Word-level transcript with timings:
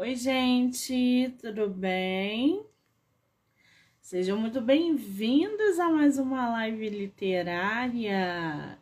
Oi, 0.00 0.16
gente, 0.16 1.30
tudo 1.42 1.68
bem? 1.68 2.64
Sejam 4.00 4.38
muito 4.38 4.58
bem-vindos 4.58 5.78
a 5.78 5.90
mais 5.90 6.16
uma 6.16 6.48
live 6.48 6.88
literária. 6.88 8.78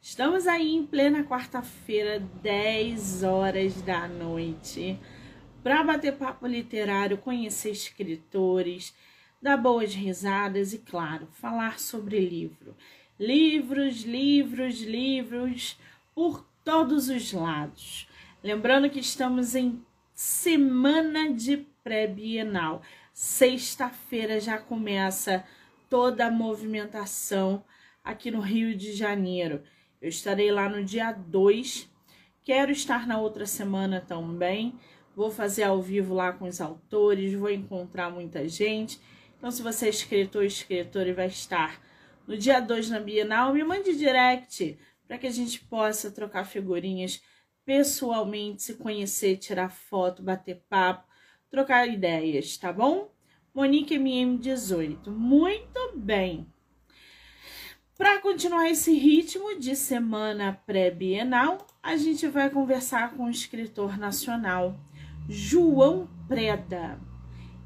Estamos 0.00 0.46
aí 0.46 0.74
em 0.74 0.86
plena 0.86 1.22
quarta-feira, 1.22 2.18
10 2.18 3.24
horas 3.24 3.82
da 3.82 4.08
noite, 4.08 4.98
para 5.62 5.84
bater 5.84 6.16
papo 6.16 6.46
literário, 6.46 7.18
conhecer 7.18 7.72
escritores, 7.72 8.94
dar 9.42 9.58
boas 9.58 9.94
risadas 9.94 10.72
e, 10.72 10.78
claro, 10.78 11.26
falar 11.26 11.78
sobre 11.78 12.18
livro. 12.18 12.74
Livros, 13.20 14.02
livros, 14.04 14.80
livros 14.80 15.78
por 16.14 16.42
todos 16.64 17.10
os 17.10 17.34
lados. 17.34 18.08
Lembrando 18.42 18.88
que 18.88 19.00
estamos 19.00 19.54
em 19.54 19.84
semana 20.14 21.32
de 21.32 21.56
pré-bienal. 21.82 22.82
Sexta-feira 23.12 24.38
já 24.40 24.58
começa 24.58 25.44
toda 25.90 26.26
a 26.26 26.30
movimentação 26.30 27.64
aqui 28.02 28.30
no 28.30 28.40
Rio 28.40 28.76
de 28.76 28.92
Janeiro. 28.92 29.62
Eu 30.00 30.08
estarei 30.08 30.52
lá 30.52 30.68
no 30.68 30.84
dia 30.84 31.10
2. 31.10 31.90
Quero 32.42 32.70
estar 32.70 33.06
na 33.06 33.18
outra 33.18 33.44
semana 33.44 34.00
também. 34.00 34.78
Vou 35.16 35.30
fazer 35.30 35.64
ao 35.64 35.82
vivo 35.82 36.14
lá 36.14 36.32
com 36.32 36.46
os 36.46 36.60
autores, 36.60 37.34
vou 37.34 37.50
encontrar 37.50 38.10
muita 38.10 38.48
gente. 38.48 39.00
Então, 39.36 39.50
se 39.50 39.62
você 39.62 39.86
é 39.86 39.90
escritor 39.90 40.42
ou 40.42 40.46
escritora 40.46 41.08
e 41.08 41.12
vai 41.12 41.26
estar 41.26 41.80
no 42.26 42.36
dia 42.36 42.60
2 42.60 42.90
na 42.90 43.00
Bienal, 43.00 43.52
me 43.52 43.62
mande 43.62 43.96
direct 43.96 44.78
para 45.06 45.18
que 45.18 45.26
a 45.26 45.30
gente 45.30 45.60
possa 45.60 46.10
trocar 46.10 46.44
figurinhas 46.44 47.20
pessoalmente, 47.64 48.62
se 48.62 48.74
conhecer, 48.74 49.36
tirar 49.36 49.70
foto, 49.70 50.22
bater 50.22 50.62
papo, 50.68 51.08
trocar 51.50 51.88
ideias, 51.88 52.56
tá 52.56 52.72
bom? 52.72 53.10
Monique 53.54 53.96
MM18. 53.96 55.08
Muito 55.08 55.92
bem. 55.96 56.46
Para 57.96 58.20
continuar 58.20 58.68
esse 58.68 58.92
ritmo 58.92 59.58
de 59.58 59.76
semana 59.76 60.60
pré-bienal, 60.66 61.64
a 61.80 61.96
gente 61.96 62.26
vai 62.26 62.50
conversar 62.50 63.12
com 63.14 63.26
o 63.26 63.30
escritor 63.30 63.96
nacional 63.96 64.76
João 65.28 66.08
Preda. 66.26 66.98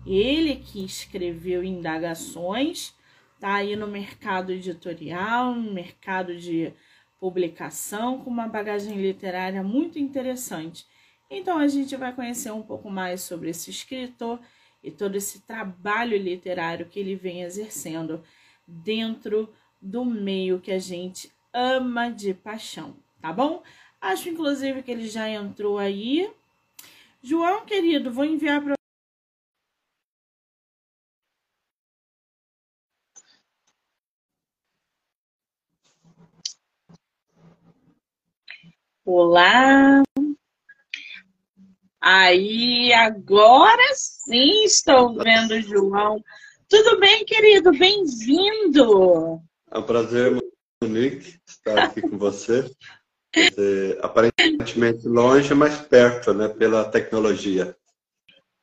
Ele 0.07 0.57
que 0.57 0.85
escreveu 0.85 1.65
Indagações, 1.65 2.95
tá 3.41 3.55
aí 3.55 3.75
no 3.75 3.87
mercado 3.87 4.53
editorial, 4.53 5.55
no 5.55 5.73
mercado 5.73 6.37
de 6.37 6.75
publicação 7.19 8.21
com 8.21 8.31
uma 8.31 8.49
bagagem 8.49 8.97
literária 8.97 9.63
muito 9.63 9.99
interessante. 9.99 10.87
Então 11.31 11.59
a 11.59 11.69
gente 11.69 11.95
vai 11.97 12.13
conhecer 12.13 12.51
um 12.53 12.63
pouco 12.63 12.91
mais 12.91 13.21
sobre 13.21 13.51
esse 13.51 13.71
escritor 13.71 14.41
e 14.83 14.91
todo 14.91 15.17
esse 15.17 15.41
trabalho 15.41 16.17
literário 16.17 16.87
que 16.87 17.01
ele 17.01 17.17
vem 17.17 17.43
exercendo 17.43 18.23
dentro 18.67 19.53
do 19.81 20.05
meio 20.05 20.61
que 20.61 20.71
a 20.71 20.79
gente 20.79 21.31
ama 21.53 22.11
de 22.11 22.33
paixão, 22.35 22.97
tá 23.21 23.33
bom? 23.33 23.63
Acho 24.01 24.29
inclusive 24.29 24.83
que 24.83 24.91
ele 24.91 25.09
já 25.09 25.29
entrou 25.29 25.79
aí. 25.79 26.31
João, 27.23 27.65
querido, 27.65 28.13
vou 28.13 28.25
enviar 28.25 28.63
para 28.63 28.78
Olá! 39.11 40.03
Aí, 41.99 42.93
agora 42.93 43.83
sim 43.95 44.65
estou 44.65 45.15
vendo 45.15 45.53
o 45.53 45.63
João. 45.63 46.23
Tudo 46.69 47.01
bem, 47.01 47.25
querido? 47.25 47.71
Bem-vindo! 47.71 49.41
É 49.71 49.79
um 49.79 49.83
prazer, 49.83 50.39
Monique, 50.85 51.41
estar 51.49 51.85
aqui 51.85 52.03
com 52.03 52.19
você. 52.19 52.71
você. 53.35 53.99
Aparentemente 54.03 55.09
longe, 55.09 55.55
mas 55.55 55.81
perto, 55.81 56.35
né? 56.35 56.47
Pela 56.47 56.85
tecnologia. 56.85 57.75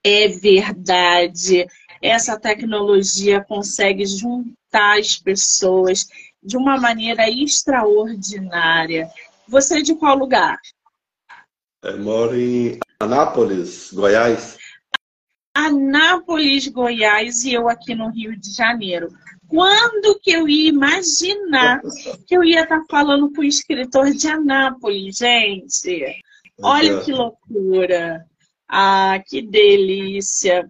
É 0.04 0.28
verdade. 0.28 1.66
Essa 2.00 2.40
tecnologia 2.40 3.44
consegue 3.44 4.06
juntar 4.06 5.00
as 5.00 5.18
pessoas 5.18 6.06
de 6.44 6.56
uma 6.56 6.80
maneira 6.80 7.28
extraordinária. 7.28 9.10
Você 9.48 9.80
é 9.80 9.82
de 9.82 9.96
qual 9.96 10.18
lugar? 10.18 10.60
Eu 11.84 12.02
moro 12.02 12.36
em 12.36 12.80
Anápolis, 13.00 13.92
Goiás. 13.94 14.58
Anápolis, 15.54 16.68
Goiás 16.68 17.44
e 17.44 17.54
eu 17.54 17.70
aqui 17.70 17.94
no 17.94 18.10
Rio 18.10 18.38
de 18.38 18.52
Janeiro. 18.52 19.08
Quando 19.48 20.20
que 20.20 20.32
eu 20.32 20.50
ia 20.50 20.70
imaginar 20.70 21.82
que 22.28 22.36
eu 22.36 22.44
ia 22.44 22.64
estar 22.64 22.82
falando 22.90 23.32
com 23.32 23.42
o 23.42 23.46
escritor 23.46 24.12
de 24.12 24.28
Anápolis, 24.28 25.18
gente? 25.18 26.22
Olha 26.62 27.02
que 27.02 27.12
loucura! 27.12 28.26
Ah, 28.68 29.22
que 29.26 29.42
delícia! 29.42 30.68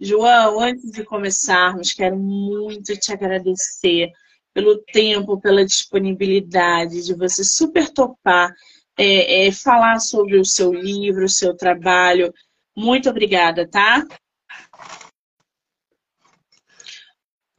João, 0.00 0.60
antes 0.60 0.90
de 0.90 1.04
começarmos, 1.04 1.92
quero 1.92 2.16
muito 2.16 2.96
te 2.98 3.12
agradecer 3.12 4.10
pelo 4.54 4.78
tempo, 4.78 5.40
pela 5.40 5.64
disponibilidade 5.64 7.04
de 7.04 7.12
você 7.12 7.42
super 7.42 7.90
topar, 7.90 8.54
é, 8.96 9.48
é, 9.48 9.52
falar 9.52 9.98
sobre 9.98 10.38
o 10.38 10.44
seu 10.44 10.72
livro, 10.72 11.24
o 11.24 11.28
seu 11.28 11.56
trabalho. 11.56 12.32
Muito 12.76 13.10
obrigada, 13.10 13.68
tá? 13.68 14.06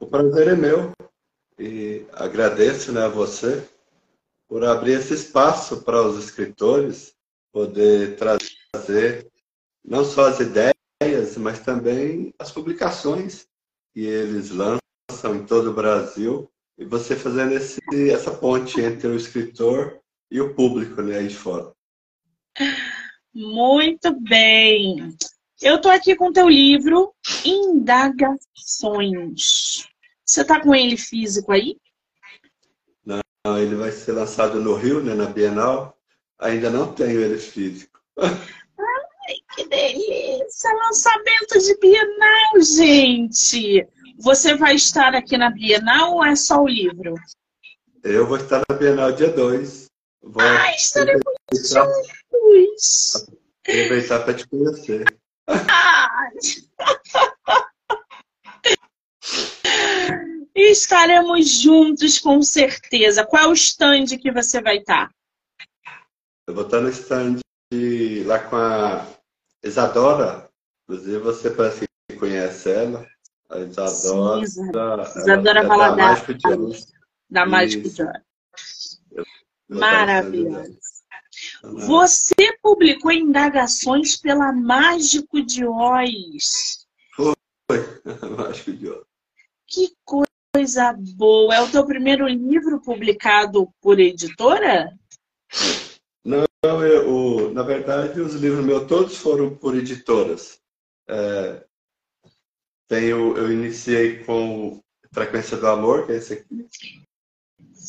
O 0.00 0.06
prazer 0.06 0.48
é 0.48 0.56
meu 0.56 0.92
e 1.58 2.06
agradeço 2.12 2.92
né, 2.92 3.04
a 3.04 3.08
você 3.08 3.66
por 4.48 4.64
abrir 4.64 4.92
esse 4.92 5.12
espaço 5.12 5.82
para 5.82 6.00
os 6.00 6.22
escritores 6.24 7.14
poder 7.52 8.16
trazer 8.16 9.30
não 9.84 10.04
só 10.04 10.28
as 10.28 10.40
ideias, 10.40 11.36
mas 11.36 11.60
também 11.60 12.32
as 12.38 12.50
publicações 12.50 13.46
que 13.92 14.00
eles 14.00 14.50
lançam 14.50 15.34
em 15.34 15.44
todo 15.44 15.70
o 15.70 15.74
Brasil 15.74 16.50
e 16.78 16.84
você 16.84 17.16
fazendo 17.16 17.52
esse, 17.52 17.80
essa 18.10 18.30
ponte 18.30 18.80
entre 18.80 19.08
o 19.08 19.16
escritor 19.16 19.98
e 20.30 20.40
o 20.40 20.54
público 20.54 21.00
né, 21.02 21.18
aí 21.18 21.28
de 21.28 21.36
fora. 21.36 21.72
Muito 23.34 24.18
bem. 24.20 25.16
Eu 25.60 25.76
estou 25.76 25.90
aqui 25.90 26.14
com 26.14 26.28
o 26.28 26.32
teu 26.32 26.48
livro 26.48 27.14
Indagações. 27.44 28.36
Você 30.24 30.42
está 30.42 30.60
com 30.60 30.74
ele 30.74 30.96
físico 30.96 31.52
aí? 31.52 31.76
Não, 33.04 33.22
ele 33.58 33.76
vai 33.76 33.92
ser 33.92 34.12
lançado 34.12 34.60
no 34.60 34.74
Rio, 34.74 35.02
né, 35.02 35.14
na 35.14 35.26
Bienal. 35.26 35.96
Ainda 36.38 36.68
não 36.68 36.92
tenho 36.92 37.20
ele 37.20 37.38
físico. 37.38 38.00
Ai, 38.18 38.34
que 39.54 39.66
delícia! 39.68 40.70
Lançamento 40.74 41.58
de 41.58 41.78
Bienal, 41.78 42.60
gente! 42.60 43.86
Você 44.18 44.54
vai 44.56 44.74
estar 44.74 45.14
aqui 45.14 45.36
na 45.36 45.50
Bienal 45.50 46.14
ou 46.14 46.24
é 46.24 46.34
só 46.34 46.62
o 46.62 46.68
livro? 46.68 47.14
Eu 48.02 48.26
vou 48.26 48.38
estar 48.38 48.62
na 48.68 48.76
Bienal 48.76 49.12
dia 49.12 49.30
2. 49.30 49.86
Vou 50.22 50.42
ah, 50.42 50.74
estaremos 50.74 51.22
juntos! 51.52 53.26
Aproveitar 53.62 54.20
para 54.24 54.34
te 54.34 54.48
conhecer. 54.48 55.04
Estaremos 60.54 61.48
juntos 61.48 62.18
com 62.18 62.40
certeza. 62.42 63.26
Qual 63.26 63.42
é 63.42 63.46
o 63.46 63.52
stand 63.52 64.06
que 64.18 64.32
você 64.32 64.62
vai 64.62 64.78
estar? 64.78 65.10
Eu 66.46 66.54
vou 66.54 66.64
estar 66.64 66.80
no 66.80 66.88
stand 66.88 67.40
lá 68.24 68.38
com 68.38 68.56
a 68.56 69.06
Isadora. 69.62 70.48
Inclusive, 70.88 71.18
você 71.18 71.50
parece 71.50 71.84
que 72.08 72.16
conhece 72.16 72.70
ela. 72.70 73.06
A 73.48 73.58
Isadora. 73.60 74.46
Sim, 75.06 75.20
Isadora 75.20 75.66
Valadares. 75.66 76.92
Da 77.30 77.46
Mágico 77.46 77.88
de 77.88 78.02
Olhos. 78.02 79.02
Maravilhoso. 79.68 80.78
Você 81.86 82.34
publicou 82.62 83.12
indagações 83.12 84.16
pela 84.16 84.52
Mágico 84.52 85.42
de 85.42 85.64
Oz. 85.66 86.86
Foi, 87.14 87.34
Mágico 88.36 88.72
de 88.72 88.88
Oz. 88.88 89.04
Que 89.66 89.92
coisa 90.04 90.96
boa. 91.16 91.54
É 91.54 91.60
o 91.60 91.70
teu 91.70 91.84
primeiro 91.84 92.26
livro 92.26 92.80
publicado 92.80 93.68
por 93.80 94.00
editora? 94.00 94.96
Não, 96.24 96.46
eu, 96.84 97.52
na 97.52 97.62
verdade, 97.62 98.20
os 98.20 98.34
livros 98.34 98.64
meus 98.64 98.86
todos 98.86 99.16
foram 99.16 99.54
por 99.54 99.76
editoras. 99.76 100.60
É, 101.08 101.65
tenho, 102.88 103.36
eu 103.36 103.52
iniciei 103.52 104.24
com 104.24 104.80
Frequência 105.12 105.56
do 105.56 105.66
Amor, 105.66 106.06
que 106.06 106.12
é 106.12 106.16
esse 106.16 106.32
aqui. 106.34 107.02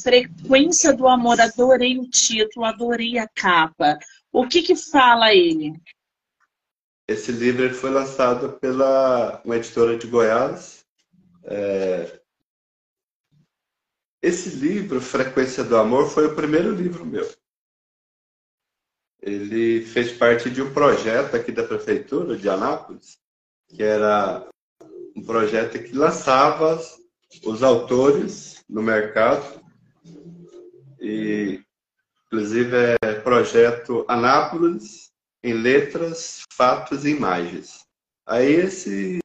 Frequência 0.03 0.93
do 0.93 1.07
Amor, 1.07 1.39
adorei 1.41 1.97
o 1.97 2.09
título, 2.09 2.65
adorei 2.65 3.17
a 3.17 3.27
capa. 3.27 3.97
O 4.31 4.47
que 4.47 4.61
que 4.61 4.75
fala 4.75 5.33
ele? 5.33 5.73
esse 7.07 7.31
livro 7.31 7.73
foi 7.73 7.89
lançado 7.89 8.59
pela 8.59 9.41
uma 9.45 9.55
editora 9.55 9.97
de 9.97 10.07
Goiás. 10.07 10.85
É... 11.43 12.19
Esse 14.21 14.49
livro, 14.49 14.99
Frequência 14.99 15.63
do 15.63 15.77
Amor, 15.77 16.09
foi 16.09 16.25
o 16.25 16.35
primeiro 16.35 16.71
livro 16.71 17.05
meu. 17.05 17.25
Ele 19.21 19.85
fez 19.85 20.11
parte 20.11 20.49
de 20.49 20.61
um 20.61 20.73
projeto 20.73 21.35
aqui 21.35 21.51
da 21.51 21.65
prefeitura 21.65 22.37
de 22.37 22.49
Anápolis, 22.49 23.17
que 23.69 23.81
era 23.81 24.47
um 25.17 25.23
projeto 25.23 25.79
que 25.79 25.93
lançava 25.93 26.79
os 27.43 27.63
autores 27.63 28.63
no 28.69 28.83
mercado 28.83 29.59
e 31.01 31.59
inclusive 32.27 32.75
é 33.01 33.13
projeto 33.15 34.05
Anápolis 34.07 35.09
em 35.43 35.53
letras, 35.53 36.43
fatos 36.53 37.03
e 37.03 37.09
imagens. 37.09 37.83
Aí 38.27 38.51
esse 38.51 39.19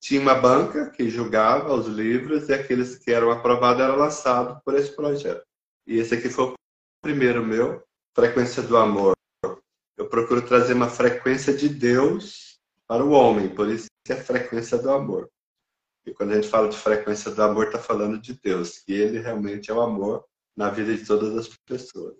tinha 0.00 0.20
uma 0.20 0.34
banca 0.34 0.90
que 0.90 1.08
julgava 1.08 1.72
os 1.72 1.86
livros 1.86 2.48
e 2.48 2.52
aqueles 2.52 2.98
que 2.98 3.10
eram 3.10 3.30
aprovados 3.30 3.82
eram 3.82 3.96
lançados 3.96 4.60
por 4.62 4.74
esse 4.74 4.94
projeto. 4.94 5.44
E 5.86 5.98
esse 5.98 6.14
aqui 6.14 6.28
foi 6.28 6.46
o 6.46 6.54
primeiro 7.00 7.42
meu, 7.44 7.82
Frequência 8.14 8.62
do 8.62 8.76
Amor. 8.76 9.14
Eu 9.96 10.08
procuro 10.08 10.42
trazer 10.42 10.74
uma 10.74 10.90
frequência 10.90 11.54
de 11.54 11.68
Deus 11.68 12.41
para 12.92 13.06
o 13.06 13.12
homem, 13.12 13.48
por 13.48 13.70
isso 13.70 13.86
que 14.04 14.12
é 14.12 14.16
a 14.16 14.22
frequência 14.22 14.76
do 14.76 14.90
amor. 14.90 15.26
E 16.04 16.12
quando 16.12 16.32
a 16.32 16.34
gente 16.34 16.48
fala 16.48 16.68
de 16.68 16.76
frequência 16.76 17.30
do 17.30 17.42
amor, 17.42 17.68
está 17.68 17.78
falando 17.78 18.20
de 18.20 18.34
Deus, 18.34 18.80
que 18.80 18.92
ele 18.92 19.18
realmente 19.18 19.70
é 19.70 19.74
o 19.74 19.80
amor 19.80 20.22
na 20.54 20.68
vida 20.68 20.94
de 20.94 21.02
todas 21.02 21.34
as 21.34 21.48
pessoas. 21.64 22.18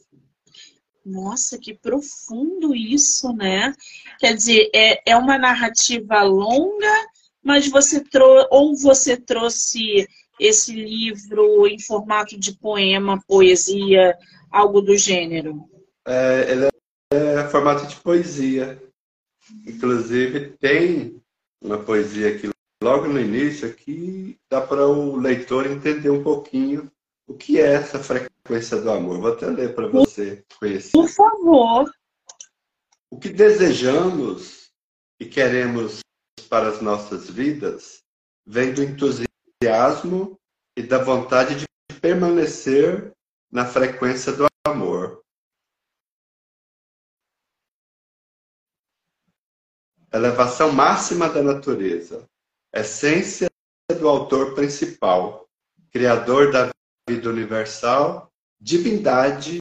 Nossa, 1.04 1.58
que 1.58 1.74
profundo 1.74 2.74
isso, 2.74 3.34
né? 3.34 3.74
Quer 4.18 4.34
dizer, 4.34 4.70
é, 4.74 5.10
é 5.10 5.14
uma 5.14 5.36
narrativa 5.36 6.22
longa, 6.22 7.06
mas 7.44 7.68
você 7.68 8.00
trouxe, 8.02 8.48
ou 8.50 8.74
você 8.74 9.14
trouxe 9.14 10.08
esse 10.40 10.72
livro 10.72 11.66
em 11.66 11.78
formato 11.78 12.40
de 12.40 12.56
poema, 12.56 13.22
poesia, 13.28 14.16
algo 14.50 14.80
do 14.80 14.96
gênero? 14.96 15.68
É, 16.08 16.50
ele 16.50 16.64
é, 17.12 17.40
é 17.40 17.48
formato 17.48 17.86
de 17.86 17.96
poesia. 17.96 18.82
Inclusive, 19.66 20.56
tem 20.58 21.22
uma 21.60 21.78
poesia 21.78 22.34
aqui 22.34 22.50
logo 22.82 23.06
no 23.06 23.20
início 23.20 23.72
que 23.74 24.38
dá 24.50 24.60
para 24.60 24.86
o 24.86 25.16
leitor 25.16 25.66
entender 25.66 26.10
um 26.10 26.22
pouquinho 26.22 26.90
o 27.26 27.34
que 27.34 27.60
é 27.60 27.74
essa 27.74 27.98
frequência 27.98 28.80
do 28.80 28.90
amor. 28.90 29.20
Vou 29.20 29.32
até 29.32 29.46
ler 29.46 29.74
para 29.74 29.88
você 29.88 30.44
conhecer. 30.58 30.92
Por 30.92 31.08
favor. 31.08 31.90
O 33.10 33.18
que 33.18 33.28
desejamos 33.28 34.70
e 35.20 35.26
queremos 35.26 36.00
para 36.48 36.68
as 36.68 36.80
nossas 36.80 37.30
vidas 37.30 38.02
vem 38.44 38.72
do 38.74 38.82
entusiasmo 38.82 40.38
e 40.76 40.82
da 40.82 40.98
vontade 40.98 41.54
de 41.54 41.66
permanecer 42.00 43.12
na 43.50 43.64
frequência 43.64 44.32
do 44.32 44.46
amor. 44.66 45.21
Elevação 50.12 50.70
máxima 50.70 51.28
da 51.28 51.42
natureza, 51.42 52.28
essência 52.74 53.48
do 53.98 54.08
autor 54.08 54.54
principal, 54.54 55.48
criador 55.90 56.52
da 56.52 56.70
vida 57.08 57.30
universal, 57.30 58.30
divindade 58.60 59.58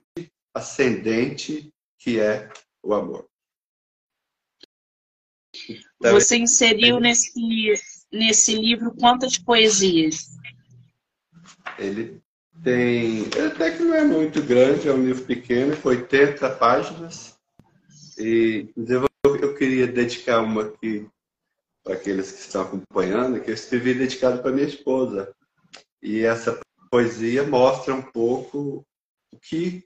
ascendente 0.54 1.70
que 1.98 2.20
é 2.20 2.50
o 2.84 2.94
amor. 2.94 3.28
Então, 5.98 6.14
Você 6.14 6.38
inseriu 6.38 7.00
nesse, 7.00 7.32
nesse 8.12 8.56
livro 8.56 8.94
quantas 8.96 9.38
poesias? 9.38 10.32
Ele 11.78 12.22
tem. 12.64 13.26
Até 13.46 13.72
que 13.72 13.84
não 13.84 13.96
é 13.96 14.04
muito 14.04 14.42
grande, 14.42 14.88
é 14.88 14.94
um 14.94 15.06
livro 15.06 15.24
pequeno, 15.26 15.76
com 15.78 15.90
80 15.90 16.50
páginas. 16.56 17.38
E, 18.18 18.68
inclusive, 18.70 19.11
eu, 19.26 19.36
eu 19.38 19.56
queria 19.56 19.88
dedicar 19.88 20.42
uma 20.42 20.64
aqui 20.64 21.08
para 21.84 21.96
aqueles 21.96 22.32
que 22.32 22.40
estão 22.40 22.62
acompanhando, 22.62 23.42
que 23.42 23.50
eu 23.50 23.56
escrevi 23.56 23.94
dedicado 23.94 24.42
para 24.42 24.52
minha 24.52 24.68
esposa. 24.68 25.34
E 26.02 26.22
essa 26.22 26.60
poesia 26.90 27.44
mostra 27.44 27.94
um 27.94 28.02
pouco 28.02 28.86
o 29.32 29.40
que 29.40 29.84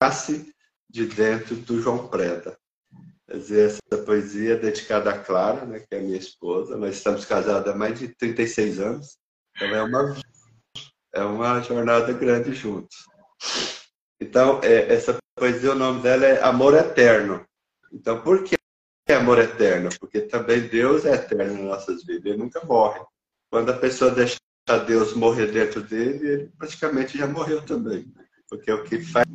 nasce 0.00 0.54
de 0.88 1.06
dentro 1.06 1.56
do 1.56 1.80
João 1.80 2.08
Preda. 2.08 2.58
Essa 3.28 4.04
poesia 4.04 4.54
é 4.54 4.58
dedicada 4.58 5.10
a 5.10 5.18
Clara, 5.18 5.66
né, 5.66 5.80
que 5.80 5.94
é 5.94 6.00
minha 6.00 6.16
esposa. 6.16 6.76
Nós 6.76 6.96
estamos 6.96 7.24
casados 7.24 7.72
há 7.72 7.74
mais 7.74 7.98
de 7.98 8.08
36 8.08 8.78
anos. 8.78 9.18
Então 9.54 9.68
é 9.68 9.82
uma, 9.82 10.16
é 11.12 11.22
uma 11.22 11.60
jornada 11.60 12.12
grande 12.12 12.54
juntos. 12.54 13.04
Então, 14.20 14.60
é, 14.62 14.92
essa 14.92 15.18
poesia, 15.36 15.72
o 15.72 15.74
nome 15.74 16.02
dela 16.02 16.24
é 16.24 16.42
Amor 16.42 16.74
Eterno. 16.74 17.44
Então, 17.92 18.22
por 18.22 18.44
que 18.44 18.55
amor 19.16 19.38
eterno? 19.38 19.90
Porque 19.98 20.20
também 20.20 20.68
Deus 20.68 21.04
é 21.04 21.14
eterno 21.14 21.54
nas 21.54 21.64
nossas 21.64 22.04
vidas. 22.04 22.26
Ele 22.26 22.36
nunca 22.36 22.64
morre. 22.64 23.00
Quando 23.50 23.70
a 23.70 23.76
pessoa 23.76 24.10
deixa 24.10 24.38
Deus 24.86 25.14
morrer 25.14 25.46
dentro 25.46 25.80
dele, 25.80 26.28
ele 26.28 26.52
praticamente 26.58 27.18
já 27.18 27.26
morreu 27.26 27.62
também. 27.62 28.12
Porque 28.48 28.70
o 28.72 28.84
que 28.84 29.00
faz 29.00 29.26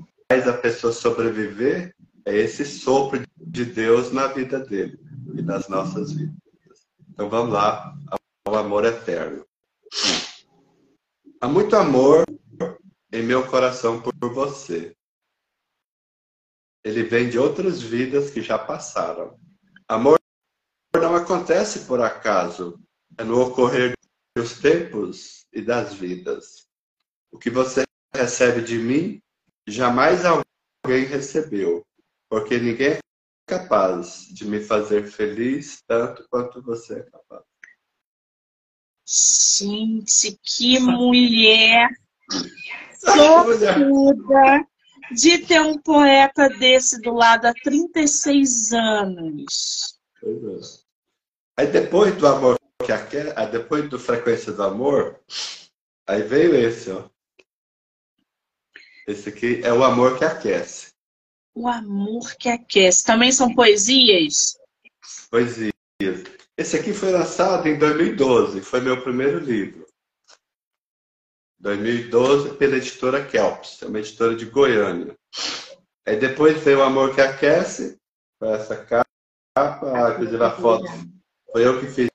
a 0.48 0.54
pessoa 0.54 0.94
sobreviver 0.94 1.96
é 2.26 2.36
esse 2.36 2.66
sopro 2.66 3.22
de 3.38 3.66
Deus 3.66 4.12
na 4.12 4.28
vida 4.28 4.60
dele 4.60 5.00
e 5.34 5.42
nas 5.42 5.68
nossas 5.68 6.14
vidas. 6.14 6.38
Então 7.10 7.30
vamos 7.30 7.54
lá 7.54 7.94
ao 8.46 8.56
amor 8.56 8.86
eterno. 8.86 9.46
Há 11.40 11.48
muito 11.48 11.76
amor 11.76 12.24
em 13.12 13.24
meu 13.24 13.46
coração 13.48 14.02
por 14.02 14.14
você. 14.34 14.96
Ele 16.84 17.04
vem 17.04 17.30
de 17.30 17.38
outras 17.38 17.82
vidas 17.82 18.30
que 18.30 18.42
já 18.42 18.58
passaram. 18.58 19.40
Amor 19.92 20.18
não 20.94 21.18
acontece 21.18 21.82
por 21.86 22.00
acaso, 22.00 22.80
é 23.18 23.26
no 23.26 23.42
ocorrer 23.42 23.92
dos 24.34 24.58
tempos 24.58 25.46
e 25.52 25.62
das 25.62 25.94
vidas. 25.94 26.66
O 27.30 27.38
que 27.38 27.50
você 27.50 27.84
recebe 28.16 28.62
de 28.62 28.78
mim, 28.78 29.22
jamais 29.68 30.24
alguém 30.24 31.04
recebeu, 31.04 31.86
porque 32.30 32.58
ninguém 32.58 32.92
é 32.92 33.00
capaz 33.46 34.28
de 34.30 34.48
me 34.48 34.64
fazer 34.64 35.12
feliz 35.12 35.82
tanto 35.86 36.26
quanto 36.30 36.62
você 36.62 37.00
é 37.00 37.04
capaz. 37.04 37.44
Gente, 39.06 40.40
que 40.42 40.80
mulher 40.80 41.90
sortuda 42.98 44.66
de 45.12 45.40
ter 45.40 45.62
um 45.62 45.78
poeta 45.78 46.50
desse 46.50 47.02
do 47.02 47.14
lado 47.14 47.46
há 47.46 47.54
36 47.54 48.74
anos. 48.74 50.00
Pois 50.20 50.44
é. 50.44 50.82
Aí 51.58 51.68
depois 51.68 52.16
do 52.16 52.28
amor 52.28 52.58
que 52.86 52.92
aquece, 52.92 53.34
depois 53.52 53.90
do 53.90 54.00
Frequência 54.00 54.52
do 54.52 54.64
Amor, 54.64 55.20
aí 56.08 56.24
veio 56.24 56.56
esse, 56.56 56.90
ó. 56.90 57.08
Esse 59.08 59.30
aqui 59.30 59.62
é 59.64 59.74
o 59.74 59.84
amor 59.84 60.18
que 60.18 60.26
aquece. 60.26 60.92
O 61.54 61.68
amor 61.68 62.34
que 62.36 62.50
aquece. 62.50 63.04
Também 63.04 63.32
são 63.32 63.54
poesias? 63.54 64.58
Poesias. 65.30 65.72
Esse 66.58 66.78
aqui 66.78 66.94
foi 66.94 67.12
lançado 67.12 67.68
em 67.68 67.78
2012, 67.78 68.62
foi 68.62 68.82
meu 68.82 69.02
primeiro 69.02 69.40
livro. 69.40 69.86
2012 71.62 72.56
pela 72.58 72.78
editora 72.78 73.24
Kelps, 73.24 73.82
é 73.84 73.86
uma 73.86 74.00
editora 74.00 74.36
de 74.36 74.46
Goiânia. 74.46 75.16
Aí 76.08 76.18
depois 76.18 76.60
veio 76.64 76.80
o 76.80 76.84
Amor 76.84 77.14
que 77.14 77.22
Aquece, 77.22 77.98
com 78.40 78.48
essa 78.48 78.76
capa, 78.76 79.06
inclusive 80.14 80.44
a 80.44 80.52
foto. 80.52 80.86
Foi 81.52 81.66
eu 81.66 81.80
que 81.80 81.86
fiz 81.86 82.10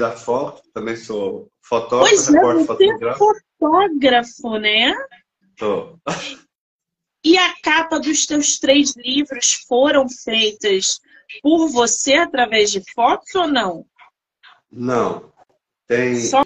a 0.00 0.12
foto, 0.12 0.62
também 0.72 0.96
sou 0.96 1.48
fotógrafo, 1.60 2.14
pois 2.14 2.34
é, 2.34 2.64
fotógrafo. 2.64 3.18
fotógrafo, 3.58 4.58
né? 4.58 4.94
Tô. 5.56 5.98
E 7.22 7.36
a 7.36 7.54
capa 7.62 8.00
dos 8.00 8.24
teus 8.24 8.58
três 8.58 8.94
livros 8.96 9.52
foram 9.68 10.08
feitas 10.08 10.98
por 11.42 11.68
você 11.68 12.14
através 12.14 12.70
de 12.70 12.82
fotos 12.94 13.34
ou 13.34 13.46
não? 13.46 13.84
Não. 14.70 15.30
Tem 15.86 16.16
Só... 16.16 16.42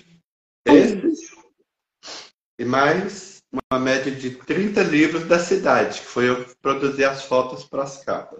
e 2.63 2.65
mais 2.65 3.43
uma 3.53 3.81
média 3.81 4.13
de 4.13 4.31
30 4.31 4.85
livros 4.85 5.27
da 5.27 5.41
cidade, 5.41 5.99
que 5.99 6.07
foi 6.07 6.29
eu 6.29 6.45
que 6.45 6.55
produzi 6.63 7.05
as 7.05 7.25
fotos 7.25 7.65
para 7.65 7.83
as 7.83 8.05
capas. 8.05 8.39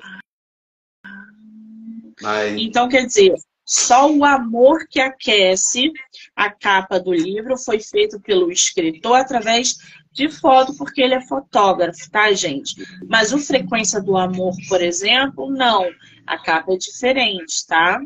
Mas... 2.21 2.57
Então, 2.57 2.89
quer 2.89 3.05
dizer, 3.05 3.35
só 3.67 4.09
o 4.09 4.25
amor 4.25 4.87
que 4.89 5.01
aquece 5.01 5.91
a 6.37 6.49
capa 6.53 7.01
do 7.01 7.13
livro 7.13 7.59
foi 7.59 7.81
feito 7.81 8.21
pelo 8.21 8.53
escritor 8.53 9.17
através 9.17 9.77
de 10.13 10.29
foto, 10.29 10.77
porque 10.77 11.03
ele 11.03 11.15
é 11.15 11.27
fotógrafo, 11.27 12.09
tá, 12.09 12.33
gente? 12.33 12.77
Mas 13.09 13.33
o 13.33 13.39
Frequência 13.39 14.01
do 14.01 14.17
Amor, 14.17 14.55
por 14.69 14.81
exemplo, 14.81 15.51
não. 15.51 15.91
A 16.25 16.39
capa 16.39 16.75
é 16.75 16.77
diferente, 16.77 17.67
tá? 17.67 18.01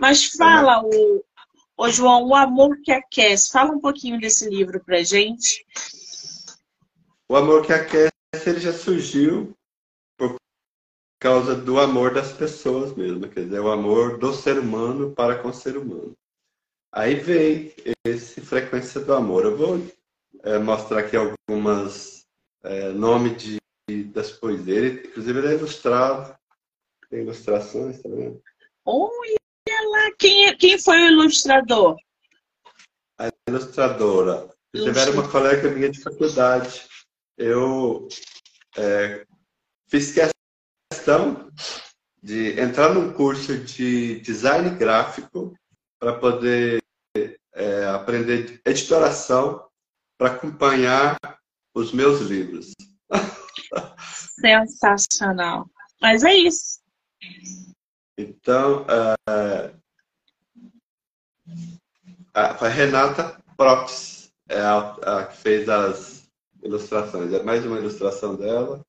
Mas 0.00 0.24
fala, 0.24 0.82
o, 0.82 1.22
o 1.78 1.88
João, 1.88 2.26
o 2.26 2.34
amor 2.34 2.80
que 2.82 2.90
aquece. 2.90 3.50
Fala 3.50 3.70
um 3.70 3.80
pouquinho 3.80 4.18
desse 4.18 4.48
livro 4.50 4.82
pra 4.84 5.04
gente. 5.04 5.64
O 7.28 7.36
amor 7.36 7.64
que 7.64 7.72
aquece 7.72 8.10
ele 8.44 8.58
já 8.58 8.72
surgiu 8.72 9.54
por 10.16 10.34
causa 11.20 11.54
do 11.54 11.78
amor 11.78 12.12
das 12.12 12.32
pessoas 12.32 12.94
mesmo, 12.96 13.28
quer 13.28 13.44
dizer, 13.44 13.60
o 13.60 13.70
amor 13.70 14.18
do 14.18 14.32
ser 14.32 14.58
humano 14.58 15.12
para 15.14 15.40
com 15.40 15.48
o 15.48 15.54
ser 15.54 15.76
humano. 15.76 16.14
Aí 16.90 17.14
vem 17.14 17.72
esse 18.04 18.40
frequência 18.40 19.00
do 19.00 19.14
amor. 19.14 19.44
Eu 19.44 19.56
vou 19.56 19.86
é, 20.42 20.58
mostrar 20.58 21.00
aqui 21.00 21.16
algumas 21.16 22.26
é, 22.64 22.88
nomes 22.88 23.36
de, 23.88 24.04
das 24.04 24.32
poesias. 24.32 24.76
Ele, 24.76 25.06
inclusive 25.06 25.38
ele 25.38 25.48
é 25.48 25.54
ilustrado, 25.54 26.36
tem 27.08 27.20
ilustrações 27.20 28.02
também. 28.02 28.34
Tá 28.34 28.40
Olha 28.84 29.37
quem, 30.16 30.46
é, 30.46 30.54
quem 30.54 30.78
foi 30.78 30.96
o 31.02 31.08
ilustrador? 31.08 31.96
A 33.18 33.30
ilustradora. 33.48 34.48
Tiveram 34.74 35.14
uma 35.14 35.28
colega 35.28 35.70
minha 35.70 35.90
de 35.90 36.00
faculdade. 36.00 36.86
Eu 37.36 38.08
é, 38.76 39.26
fiz 39.88 40.14
questão 40.92 41.50
de 42.22 42.60
entrar 42.60 42.92
num 42.92 43.12
curso 43.12 43.58
de 43.58 44.20
design 44.20 44.70
gráfico 44.76 45.54
para 45.98 46.18
poder 46.18 46.82
é, 47.54 47.86
aprender 47.86 48.60
editoração 48.64 49.66
para 50.18 50.32
acompanhar 50.32 51.16
os 51.74 51.92
meus 51.92 52.20
livros. 52.20 52.72
Sensacional. 54.40 55.68
Mas 56.00 56.22
é 56.22 56.34
isso. 56.34 56.80
Então, 58.16 58.84
é, 59.28 59.74
a 62.34 62.68
Renata 62.68 63.40
Prox 63.56 64.30
é 64.48 64.60
a, 64.60 64.78
a, 65.02 65.26
que 65.26 65.36
fez 65.36 65.68
as 65.68 66.28
ilustrações. 66.62 67.32
É 67.32 67.42
mais 67.42 67.64
uma 67.64 67.78
ilustração 67.78 68.36
dela. 68.36 68.80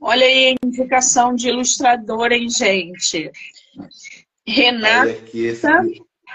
Olha 0.00 0.24
aí 0.24 0.54
a 0.54 0.66
indicação 0.66 1.34
de 1.34 1.48
ilustrador, 1.48 2.32
hein, 2.32 2.48
gente? 2.48 3.30
Renata 4.46 5.10
esse... 5.34 5.66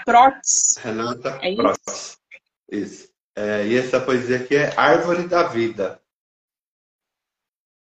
Prox. 0.04 0.76
Renata 0.78 1.38
é 1.42 1.54
Prox. 1.54 2.18
Isso. 2.70 3.08
É, 3.36 3.66
e 3.66 3.76
essa 3.76 4.00
poesia 4.00 4.36
aqui 4.36 4.54
é 4.54 4.72
Árvore 4.78 5.26
da 5.26 5.44
Vida. 5.44 6.00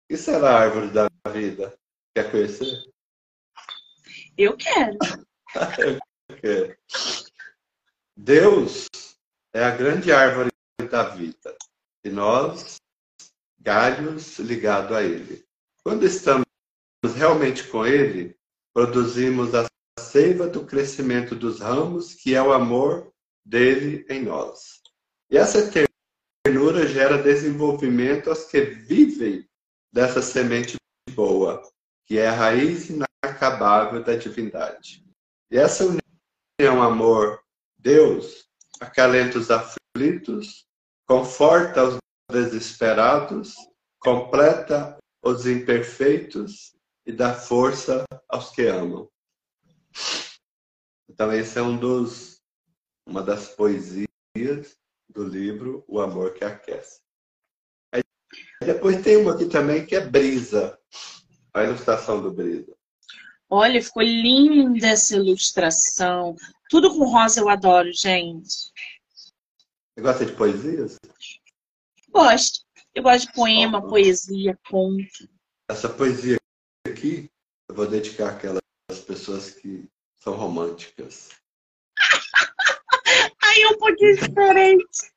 O 0.04 0.08
que 0.08 0.16
será 0.16 0.50
a 0.50 0.60
Árvore 0.60 0.90
da 0.90 1.08
Vida? 1.32 1.74
Quer 2.14 2.30
conhecer? 2.30 2.84
Eu 4.36 4.56
quero. 4.56 4.98
Eu 6.28 6.36
quero. 6.36 6.76
Deus 8.22 8.86
é 9.50 9.64
a 9.64 9.74
grande 9.74 10.12
árvore 10.12 10.50
da 10.90 11.04
vida 11.04 11.56
e 12.04 12.10
nós, 12.10 12.76
galhos 13.58 14.38
ligados 14.38 14.94
a 14.94 15.02
Ele. 15.02 15.42
Quando 15.82 16.04
estamos 16.04 16.44
realmente 17.16 17.66
com 17.68 17.86
Ele, 17.86 18.36
produzimos 18.74 19.54
a 19.54 19.66
seiva 19.98 20.46
do 20.46 20.66
crescimento 20.66 21.34
dos 21.34 21.60
ramos, 21.60 22.12
que 22.12 22.34
é 22.34 22.42
o 22.42 22.52
amor 22.52 23.10
dele 23.42 24.04
em 24.10 24.22
nós. 24.22 24.82
E 25.30 25.38
essa 25.38 25.72
ternura 26.44 26.86
gera 26.86 27.22
desenvolvimento 27.22 28.28
aos 28.28 28.44
que 28.44 28.60
vivem 28.60 29.48
dessa 29.90 30.20
semente 30.20 30.76
boa, 31.14 31.62
que 32.04 32.18
é 32.18 32.28
a 32.28 32.32
raiz 32.32 32.90
inacabável 32.90 34.04
da 34.04 34.14
divindade. 34.14 35.02
E 35.50 35.56
essa 35.56 35.86
união 35.86 36.82
amor-Deus 37.80 38.46
acalenta 38.78 39.38
os 39.38 39.50
aflitos, 39.50 40.66
conforta 41.06 41.84
os 41.84 41.98
desesperados, 42.30 43.54
completa 43.98 44.98
os 45.22 45.46
imperfeitos 45.46 46.74
e 47.06 47.12
dá 47.12 47.34
força 47.34 48.04
aos 48.28 48.50
que 48.50 48.66
amam. 48.66 49.10
Então 51.08 51.32
esse 51.32 51.58
é 51.58 51.62
um 51.62 51.76
dos 51.76 52.40
uma 53.06 53.22
das 53.22 53.48
poesias 53.48 54.06
do 55.08 55.24
livro 55.24 55.84
O 55.88 56.00
Amor 56.00 56.34
que 56.34 56.44
Aquece. 56.44 57.00
Aí, 57.92 58.02
depois 58.62 59.02
tem 59.02 59.16
uma 59.16 59.34
aqui 59.34 59.46
também 59.46 59.84
que 59.84 59.96
é 59.96 60.06
Brisa, 60.06 60.78
a 61.52 61.64
ilustração 61.64 62.22
do 62.22 62.30
Brisa. 62.30 62.79
Olha, 63.52 63.82
ficou 63.82 64.04
linda 64.04 64.86
essa 64.86 65.16
ilustração. 65.16 66.36
Tudo 66.68 66.96
com 66.96 67.10
rosa 67.10 67.40
eu 67.40 67.48
adoro, 67.48 67.92
gente. 67.92 68.70
Você 69.92 70.00
gosta 70.00 70.24
de 70.24 70.32
poesias? 70.32 70.96
Gosto. 72.10 72.60
Eu 72.94 73.02
gosto 73.02 73.26
de 73.26 73.32
poema, 73.32 73.86
poesia, 73.86 74.56
conto. 74.68 75.28
Essa 75.68 75.88
poesia 75.88 76.38
aqui, 76.86 77.28
eu 77.68 77.74
vou 77.74 77.88
dedicar 77.88 78.30
àquelas 78.30 78.60
pessoas 79.06 79.50
que 79.50 79.88
são 80.16 80.34
românticas. 80.36 81.30
Aí 83.42 83.62
é 83.62 83.68
um 83.68 83.78
pouquinho 83.78 84.16
diferente. 84.16 85.12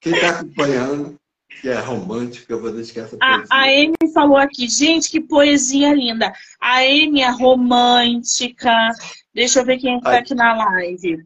Quem 0.00 0.14
está 0.14 0.40
acompanhando, 0.40 1.20
que 1.60 1.68
é 1.68 1.78
romântica, 1.78 2.52
eu 2.52 2.60
vou 2.60 2.72
dedicar 2.72 3.02
essa 3.02 3.16
poesia. 3.16 3.46
A, 3.50 3.62
Amy 3.64 4.12
falou 4.12 4.36
aqui, 4.36 4.68
gente, 4.68 5.10
que 5.10 5.20
poesia 5.20 5.94
linda. 5.94 6.32
A 6.60 6.78
Amy 6.78 7.22
é 7.22 7.30
romântica. 7.30 8.90
Deixa 9.34 9.60
eu 9.60 9.64
ver 9.64 9.78
quem 9.78 9.98
está 9.98 10.18
aqui 10.18 10.34
na 10.34 10.54
live. 10.56 11.24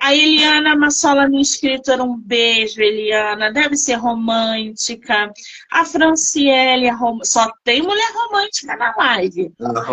A 0.00 0.14
Eliana 0.14 0.76
Massola, 0.76 1.28
minha 1.28 1.42
escritora, 1.42 2.04
um 2.04 2.16
beijo, 2.16 2.80
Eliana. 2.80 3.52
Deve 3.52 3.76
ser 3.76 3.94
romântica. 3.94 5.32
A 5.72 5.84
Franciele, 5.84 6.86
é 6.86 6.92
rom... 6.92 7.18
só 7.24 7.50
tem 7.64 7.82
mulher 7.82 8.12
romântica 8.14 8.76
na 8.76 8.94
live. 8.96 9.52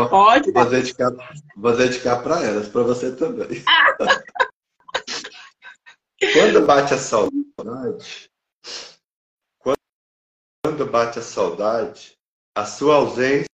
Pode. 0.10 0.52
Vou 0.52 0.70
dedicar, 0.70 1.12
vou 1.58 1.76
dedicar 1.76 2.18
para 2.18 2.44
elas, 2.44 2.68
para 2.68 2.84
você 2.84 3.12
também. 3.16 3.64
Quando 6.34 6.66
bate 6.66 6.94
a 6.94 6.98
saudade, 6.98 8.30
quando 10.66 10.84
bate 10.84 11.20
a 11.20 11.22
saudade, 11.22 12.18
a 12.58 12.66
sua 12.66 12.96
ausência 12.96 13.48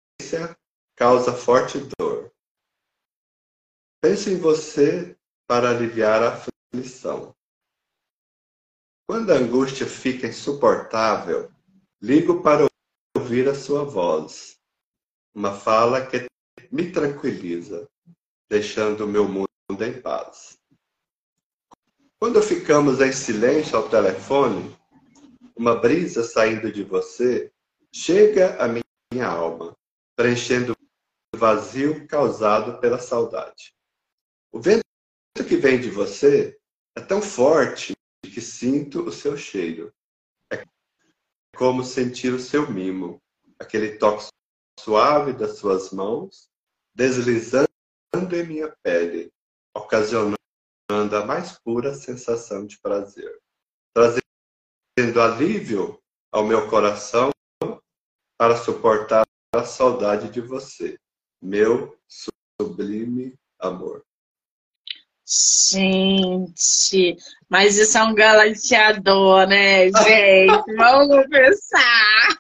causa 0.95 1.33
forte 1.33 1.79
dor. 1.99 2.31
Pense 4.03 4.31
em 4.31 4.37
você 4.37 5.17
para 5.47 5.71
aliviar 5.71 6.23
a 6.23 6.35
aflição. 6.35 7.35
Quando 9.09 9.33
a 9.33 9.37
angústia 9.37 9.87
fica 9.87 10.27
insuportável, 10.27 11.51
ligo 11.99 12.43
para 12.43 12.67
ouvir 13.17 13.49
a 13.49 13.55
sua 13.55 13.85
voz. 13.85 14.59
Uma 15.35 15.59
fala 15.59 16.07
que 16.07 16.27
me 16.71 16.93
tranquiliza, 16.93 17.89
deixando 18.51 19.07
o 19.07 19.09
meu 19.09 19.27
mundo 19.27 19.49
em 19.83 19.99
paz. 19.99 20.59
Quando 22.21 22.43
ficamos 22.43 23.01
em 23.01 23.13
silêncio 23.13 23.79
ao 23.79 23.89
telefone, 23.89 24.78
uma 25.59 25.75
brisa 25.75 26.23
saindo 26.23 26.73
de 26.73 26.85
você 26.85 27.53
chega 27.93 28.57
à 28.63 28.69
minha 28.69 29.27
alma, 29.27 29.77
preenchendo 30.17 30.73
o 31.35 31.37
vazio 31.37 32.07
causado 32.07 32.81
pela 32.81 32.99
saudade. 32.99 33.75
O 34.53 34.61
vento 34.61 34.85
que 35.35 35.57
vem 35.57 35.81
de 35.81 35.91
você 35.91 36.57
é 36.97 37.01
tão 37.01 37.21
forte 37.21 37.93
que 38.23 38.41
sinto 38.41 39.03
o 39.03 39.13
seu 39.13 39.37
cheiro. 39.37 39.93
É 40.53 40.63
como 41.57 41.83
sentir 41.83 42.33
o 42.33 42.39
seu 42.39 42.71
mimo, 42.71 43.21
aquele 43.59 43.99
toque 43.99 44.29
suave 44.79 45.33
das 45.33 45.59
suas 45.59 45.91
mãos, 45.91 46.49
deslizando 46.95 47.69
em 48.09 48.47
minha 48.47 48.73
pele, 48.81 49.33
ocasionando 49.75 50.37
a 50.89 51.27
mais 51.27 51.59
pura 51.59 51.95
sensação 51.95 52.65
de 52.65 52.79
prazer, 52.79 53.37
alívio 55.21 55.99
ao 56.33 56.45
meu 56.45 56.69
coração 56.69 57.31
para 58.37 58.57
suportar 58.57 59.25
a 59.55 59.65
saudade 59.65 60.29
de 60.29 60.41
você, 60.41 60.99
meu 61.41 61.97
sublime 62.61 63.35
amor. 63.61 64.05
Gente, 65.71 67.17
mas 67.49 67.77
isso 67.77 67.97
é 67.97 68.03
um 68.03 68.15
galanteador, 68.15 69.47
né, 69.47 69.85
gente? 69.85 70.65
Vamos 70.77 71.27
pensar. 71.29 72.39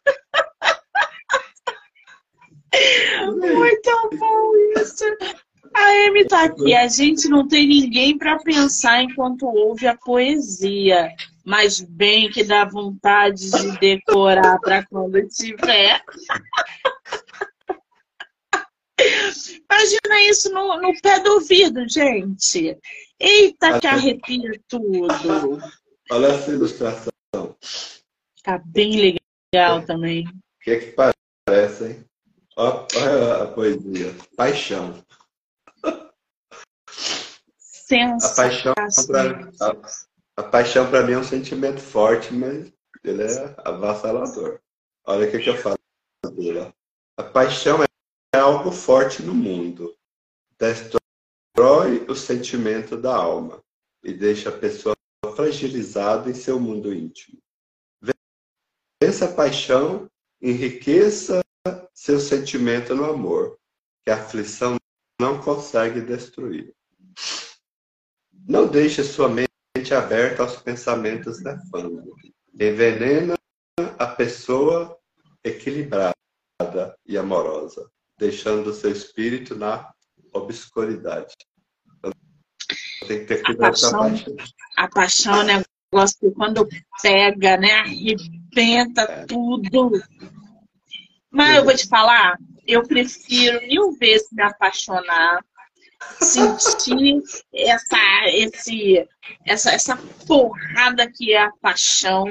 Muito 3.26 4.10
bom 4.18 4.52
isso. 4.76 5.04
A 5.74 6.06
Amy 6.06 6.26
tá 6.26 6.44
aqui. 6.44 6.74
A 6.74 6.88
gente 6.88 7.28
não 7.28 7.46
tem 7.46 7.68
ninguém 7.68 8.16
para 8.16 8.38
pensar 8.38 9.02
enquanto 9.02 9.46
ouve 9.46 9.86
a 9.86 9.96
poesia. 9.96 11.14
Mas 11.48 11.80
bem 11.80 12.30
que 12.30 12.44
dá 12.44 12.66
vontade 12.66 13.50
de 13.50 13.78
decorar 13.78 14.60
para 14.60 14.84
quando 14.84 15.26
tiver. 15.28 15.98
Imagina 19.00 20.20
isso 20.28 20.52
no, 20.52 20.78
no 20.78 21.00
pé 21.00 21.20
do 21.20 21.32
ouvido, 21.32 21.88
gente. 21.88 22.76
Eita, 23.18 23.80
que 23.80 23.86
arrepia 23.86 24.60
tudo. 24.68 25.58
Olha 26.10 26.26
essa 26.26 26.50
ilustração. 26.50 27.12
Tá 28.42 28.60
bem 28.66 29.18
legal 29.50 29.82
também. 29.86 30.26
O 30.26 30.30
que 30.60 30.70
é 30.70 30.78
que 30.80 30.94
parece, 31.46 31.84
hein? 31.86 32.04
Olha 32.58 33.44
a 33.44 33.46
poesia. 33.46 34.14
Paixão. 34.36 35.02
A 37.90 38.28
paixão 38.36 38.74
para 39.06 39.50
a, 40.38 40.42
paixão 40.44 40.88
para 40.88 41.04
mim 41.04 41.12
é 41.12 41.18
um 41.18 41.24
sentimento 41.24 41.80
forte, 41.80 42.32
mas 42.32 42.72
ele 43.02 43.24
é 43.24 43.54
avassalador. 43.64 44.60
Olha 45.04 45.26
o 45.26 45.30
que, 45.30 45.38
que 45.40 45.50
eu 45.50 45.56
falo 45.56 45.76
dele. 46.32 46.72
A 47.16 47.24
paixão 47.24 47.82
é 47.82 48.38
algo 48.38 48.70
forte 48.70 49.20
no 49.20 49.34
mundo. 49.34 49.96
Destrói 50.56 52.06
o 52.08 52.14
sentimento 52.14 52.96
da 52.96 53.16
alma 53.16 53.60
e 54.04 54.12
deixa 54.12 54.50
a 54.50 54.56
pessoa 54.56 54.94
fragilizada 55.34 56.30
em 56.30 56.34
seu 56.34 56.60
mundo 56.60 56.94
íntimo. 56.94 57.38
Vença 59.02 59.24
a 59.24 59.32
paixão, 59.32 60.08
enriqueça 60.40 61.40
seu 61.92 62.20
sentimento 62.20 62.94
no 62.94 63.04
amor, 63.04 63.58
que 64.04 64.12
a 64.12 64.14
aflição 64.14 64.76
não 65.20 65.42
consegue 65.42 66.00
destruir. 66.00 66.72
Não 68.32 68.68
deixe 68.68 69.02
sua 69.02 69.28
mente 69.28 69.48
aberta 69.94 70.42
aos 70.42 70.56
pensamentos 70.56 71.42
nefandos. 71.42 72.04
Envenena 72.54 73.34
a 73.98 74.06
pessoa 74.06 74.98
equilibrada 75.44 76.14
e 77.06 77.16
amorosa, 77.16 77.88
deixando 78.18 78.68
o 78.68 78.74
seu 78.74 78.90
espírito 78.90 79.54
na 79.54 79.92
obscuridade. 80.32 81.34
Então, 81.96 82.12
tem 83.06 83.20
que 83.20 83.26
ter 83.26 83.42
cuidado 83.42 83.80
com 83.80 83.86
a 83.86 83.90
paixão. 83.90 84.36
A 84.76 84.88
paixão 84.88 85.34
é 85.48 85.56
um 85.58 85.62
negócio 85.92 86.18
que 86.20 86.30
quando 86.32 86.68
pega, 87.02 87.56
né, 87.56 87.72
arrebenta 87.72 89.02
é. 89.02 89.26
tudo. 89.26 90.02
Mas 91.30 91.56
eu 91.56 91.64
vou 91.64 91.74
te 91.74 91.86
falar, 91.86 92.38
eu 92.66 92.82
prefiro 92.82 93.60
mil 93.66 93.92
vezes 93.92 94.28
me 94.32 94.42
apaixonar 94.42 95.44
sentir 96.20 97.22
essa, 97.52 97.98
esse, 98.26 99.08
essa, 99.44 99.70
essa 99.72 99.96
porrada 100.26 101.10
que 101.10 101.32
é 101.32 101.42
a 101.42 101.52
paixão 101.60 102.24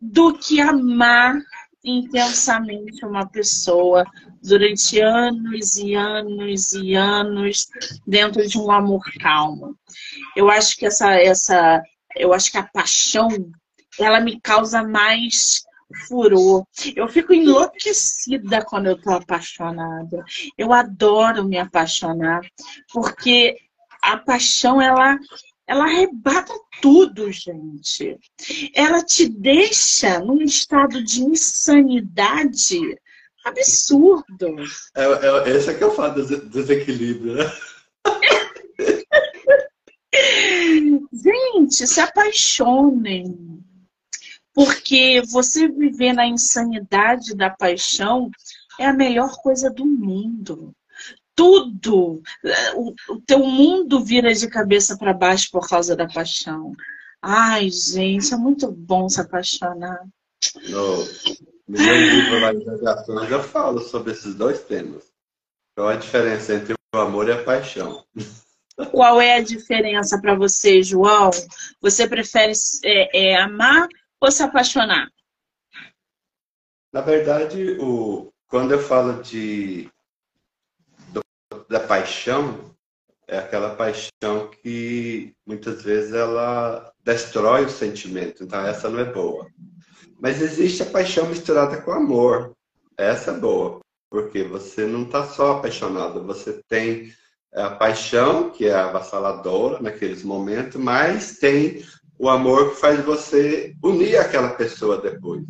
do 0.00 0.36
que 0.36 0.60
amar 0.60 1.36
intensamente 1.84 3.04
uma 3.04 3.26
pessoa 3.26 4.04
durante 4.42 5.00
anos 5.00 5.76
e 5.76 5.94
anos 5.94 6.72
e 6.74 6.94
anos 6.94 7.66
dentro 8.06 8.46
de 8.46 8.58
um 8.58 8.70
amor 8.70 9.02
calmo. 9.20 9.76
Eu 10.36 10.50
acho 10.50 10.76
que 10.76 10.86
essa, 10.86 11.14
essa, 11.14 11.82
eu 12.16 12.32
acho 12.32 12.50
que 12.50 12.58
a 12.58 12.62
paixão 12.62 13.28
ela 13.98 14.20
me 14.20 14.40
causa 14.40 14.82
mais 14.82 15.62
furor. 15.92 16.64
Eu 16.94 17.08
fico 17.08 17.32
enlouquecida 17.32 18.64
quando 18.64 18.86
eu 18.86 19.00
tô 19.00 19.10
apaixonada. 19.10 20.24
Eu 20.56 20.72
adoro 20.72 21.44
me 21.44 21.58
apaixonar, 21.58 22.40
porque 22.92 23.56
a 24.02 24.16
paixão, 24.16 24.80
ela, 24.80 25.18
ela 25.66 25.84
arrebata 25.84 26.52
tudo, 26.80 27.30
gente. 27.30 28.18
Ela 28.74 29.02
te 29.02 29.28
deixa 29.28 30.18
num 30.18 30.42
estado 30.42 31.02
de 31.02 31.22
insanidade 31.22 32.80
absurdo. 33.44 34.56
É, 34.94 35.04
é, 35.04 35.56
esse 35.56 35.70
é 35.70 35.74
que 35.74 35.84
eu 35.84 35.94
falo 35.94 36.24
desequilíbrio, 36.24 37.34
né? 37.34 37.52
Gente, 41.12 41.86
se 41.86 42.00
apaixonem. 42.00 43.62
Porque 44.54 45.22
você 45.30 45.68
viver 45.68 46.12
na 46.12 46.26
insanidade 46.26 47.34
da 47.34 47.50
paixão 47.50 48.30
é 48.78 48.86
a 48.86 48.92
melhor 48.92 49.36
coisa 49.42 49.70
do 49.70 49.84
mundo. 49.86 50.74
Tudo, 51.34 52.22
o, 52.76 52.94
o 53.08 53.20
teu 53.26 53.38
mundo 53.38 54.04
vira 54.04 54.34
de 54.34 54.46
cabeça 54.48 54.98
para 54.98 55.14
baixo 55.14 55.48
por 55.50 55.66
causa 55.66 55.96
da 55.96 56.06
paixão. 56.06 56.74
Ai, 57.20 57.70
gente, 57.70 58.34
é 58.34 58.36
muito 58.36 58.70
bom 58.70 59.08
se 59.08 59.20
apaixonar. 59.20 60.04
No, 60.68 61.04
no 61.68 61.78
meu 61.78 61.96
livro 61.96 62.40
lá 62.40 62.48
Radiações 62.48 63.30
eu 63.30 63.42
falo 63.42 63.80
sobre 63.80 64.12
esses 64.12 64.34
dois 64.34 64.60
temas. 64.62 65.04
Qual 65.74 65.88
a 65.88 65.96
diferença 65.96 66.54
entre 66.54 66.74
o 66.94 66.98
amor 66.98 67.28
e 67.28 67.32
a 67.32 67.42
paixão? 67.42 68.04
Qual 68.90 69.20
é 69.20 69.36
a 69.36 69.42
diferença 69.42 70.20
para 70.20 70.34
você, 70.34 70.82
João? 70.82 71.30
Você 71.80 72.06
prefere 72.06 72.52
é, 72.84 73.30
é, 73.30 73.36
amar 73.36 73.88
ou 74.22 74.30
se 74.30 74.42
apaixonar? 74.42 75.10
Na 76.92 77.00
verdade, 77.00 77.76
o, 77.80 78.32
quando 78.46 78.72
eu 78.72 78.78
falo 78.78 79.20
de 79.20 79.90
do, 81.08 81.22
da 81.68 81.80
paixão, 81.80 82.72
é 83.26 83.38
aquela 83.38 83.74
paixão 83.74 84.48
que 84.62 85.34
muitas 85.44 85.82
vezes 85.82 86.14
ela 86.14 86.92
destrói 87.02 87.64
o 87.64 87.70
sentimento. 87.70 88.44
Então 88.44 88.64
essa 88.64 88.88
não 88.88 89.00
é 89.00 89.12
boa. 89.12 89.48
Mas 90.20 90.40
existe 90.40 90.84
a 90.84 90.86
paixão 90.90 91.26
misturada 91.26 91.82
com 91.82 91.90
amor. 91.90 92.54
Essa 92.96 93.32
é 93.32 93.38
boa, 93.38 93.80
porque 94.08 94.44
você 94.44 94.86
não 94.86 95.02
está 95.02 95.26
só 95.26 95.58
apaixonado, 95.58 96.24
você 96.24 96.62
tem 96.68 97.12
a 97.52 97.70
paixão, 97.70 98.50
que 98.50 98.66
é 98.66 98.74
avassaladora 98.74 99.80
naqueles 99.82 100.22
momentos, 100.22 100.80
mas 100.80 101.38
tem 101.38 101.82
o 102.22 102.28
amor 102.28 102.76
faz 102.76 103.04
você 103.04 103.74
unir 103.82 104.16
aquela 104.16 104.54
pessoa 104.54 105.00
depois. 105.00 105.42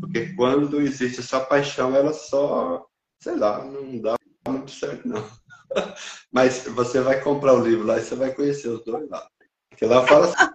Porque 0.00 0.32
quando 0.34 0.80
existe 0.80 1.22
só 1.22 1.40
paixão, 1.44 1.94
ela 1.94 2.14
só, 2.14 2.86
sei 3.22 3.36
lá, 3.36 3.62
não 3.62 3.98
dá 3.98 4.16
muito 4.48 4.70
certo, 4.70 5.06
não. 5.06 5.22
Mas 6.32 6.64
você 6.68 7.02
vai 7.02 7.20
comprar 7.20 7.52
o 7.52 7.62
livro 7.62 7.86
lá 7.86 7.98
e 7.98 8.02
você 8.02 8.14
vai 8.14 8.34
conhecer 8.34 8.68
os 8.68 8.82
dois 8.82 9.10
lá. 9.10 9.28
Porque 9.68 9.84
lá 9.84 10.06
fala 10.06 10.24
assim, 10.24 10.54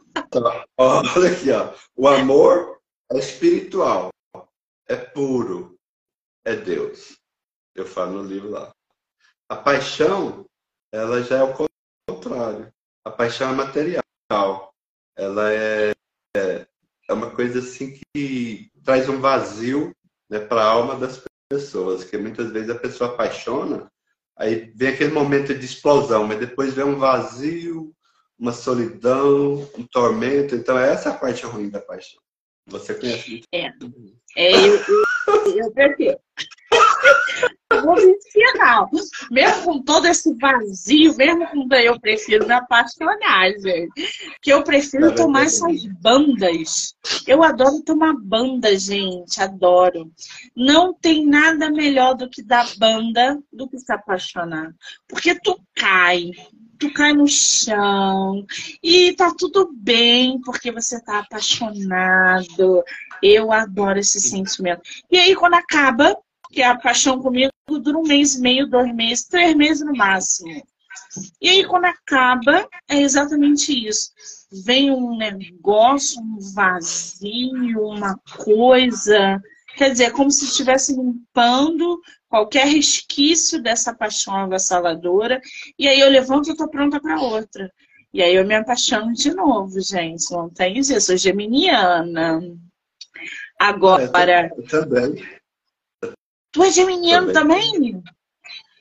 olha 0.79 1.31
aqui, 1.31 1.51
ó. 1.51 1.75
O 1.95 2.07
amor 2.07 2.79
é 3.11 3.19
espiritual, 3.19 4.09
é 4.89 4.95
puro, 4.95 5.77
é 6.43 6.55
Deus. 6.55 7.19
Eu 7.75 7.85
falo 7.85 8.23
no 8.23 8.27
livro 8.27 8.49
lá. 8.49 8.71
A 9.47 9.55
paixão, 9.55 10.43
ela 10.91 11.21
já 11.21 11.37
é 11.37 11.43
o 11.43 11.53
contrário. 12.09 12.73
A 13.05 13.11
paixão 13.11 13.51
é 13.51 13.53
material 13.53 14.73
ela 15.15 15.51
é, 15.51 15.93
é 16.35 17.13
uma 17.13 17.31
coisa 17.31 17.59
assim 17.59 17.99
que 18.13 18.69
traz 18.83 19.07
um 19.09 19.19
vazio 19.19 19.95
né, 20.29 20.39
para 20.39 20.61
a 20.61 20.67
alma 20.67 20.95
das 20.95 21.21
pessoas, 21.49 22.03
que 22.03 22.17
muitas 22.17 22.51
vezes 22.51 22.69
a 22.69 22.75
pessoa 22.79 23.11
apaixona, 23.11 23.89
aí 24.37 24.71
vem 24.75 24.89
aquele 24.89 25.11
momento 25.11 25.53
de 25.53 25.65
explosão, 25.65 26.27
mas 26.27 26.39
depois 26.39 26.73
vem 26.73 26.85
um 26.85 26.97
vazio, 26.97 27.93
uma 28.37 28.51
solidão, 28.51 29.69
um 29.77 29.85
tormento. 29.87 30.55
Então, 30.55 30.77
essa 30.77 31.09
é 31.09 31.11
a 31.11 31.15
parte 31.15 31.45
ruim 31.45 31.69
da 31.69 31.79
paixão. 31.79 32.19
Você 32.67 32.95
conhece 32.95 33.43
É, 33.53 33.67
é 34.37 34.67
eu, 34.67 34.75
eu, 34.75 35.73
eu. 35.99 36.19
Ensinar. 37.93 38.87
Mesmo 39.31 39.63
com 39.63 39.81
todo 39.81 40.07
esse 40.07 40.33
vazio, 40.35 41.15
mesmo 41.15 41.47
com 41.47 41.75
eu 41.75 41.99
prefiro 41.99 42.47
me 42.47 42.53
apaixonar, 42.53 43.51
gente. 43.59 43.91
Que 44.41 44.51
eu 44.51 44.63
prefiro 44.63 45.13
tomar 45.13 45.43
essas 45.43 45.85
bandas. 45.85 46.95
Eu 47.27 47.43
adoro 47.43 47.81
tomar 47.83 48.13
banda, 48.13 48.77
gente. 48.77 49.41
Adoro. 49.41 50.11
Não 50.55 50.93
tem 50.93 51.25
nada 51.25 51.69
melhor 51.69 52.15
do 52.15 52.29
que 52.29 52.43
dar 52.43 52.67
banda 52.77 53.39
do 53.51 53.67
que 53.67 53.77
se 53.77 53.91
apaixonar. 53.91 54.73
Porque 55.07 55.39
tu 55.39 55.59
cai, 55.75 56.31
tu 56.79 56.91
cai 56.93 57.13
no 57.13 57.27
chão 57.27 58.45
e 58.81 59.13
tá 59.13 59.33
tudo 59.37 59.71
bem 59.73 60.39
porque 60.41 60.71
você 60.71 61.01
tá 61.03 61.19
apaixonado. 61.19 62.83
Eu 63.21 63.51
adoro 63.51 63.99
esse 63.99 64.19
sentimento. 64.19 64.81
E 65.11 65.17
aí, 65.17 65.35
quando 65.35 65.55
acaba, 65.55 66.15
que 66.51 66.61
a 66.61 66.77
paixão 66.77 67.21
comigo 67.21 67.51
dura 67.67 67.97
um 67.97 68.03
mês 68.03 68.35
e 68.35 68.41
meio, 68.41 68.67
dois 68.67 68.93
meses, 68.93 69.25
três 69.25 69.55
meses 69.55 69.85
no 69.85 69.93
máximo. 69.93 70.63
E 71.41 71.49
aí, 71.49 71.65
quando 71.65 71.85
acaba, 71.85 72.67
é 72.87 73.01
exatamente 73.01 73.87
isso. 73.87 74.11
Vem 74.65 74.91
um 74.91 75.17
negócio, 75.17 76.21
um 76.21 76.37
vazio, 76.53 77.81
uma 77.81 78.17
coisa. 78.43 79.41
Quer 79.75 79.91
dizer, 79.91 80.05
é 80.05 80.11
como 80.11 80.31
se 80.31 80.45
estivesse 80.45 80.93
limpando 80.95 81.99
qualquer 82.29 82.67
resquício 82.67 83.61
dessa 83.61 83.93
paixão 83.93 84.35
avassaladora. 84.35 85.41
E 85.77 85.87
aí 85.87 85.99
eu 85.99 86.09
levanto 86.09 86.47
e 86.47 86.51
estou 86.51 86.69
pronta 86.69 86.99
para 86.99 87.19
outra. 87.19 87.71
E 88.13 88.21
aí 88.21 88.35
eu 88.35 88.45
me 88.45 88.55
apaixono 88.55 89.13
de 89.13 89.33
novo, 89.33 89.81
gente. 89.81 90.31
Não 90.31 90.49
tem 90.49 90.77
isso. 90.77 90.93
Eu 90.93 91.01
sou 91.01 91.17
geminiana. 91.17 92.39
Agora. 93.59 94.03
É, 94.03 94.51
eu 94.57 94.67
também. 94.67 95.23
Tu 96.55 96.63
é 96.63 96.71
geminiano 96.71 97.33
também? 97.33 97.73
também? 97.73 98.03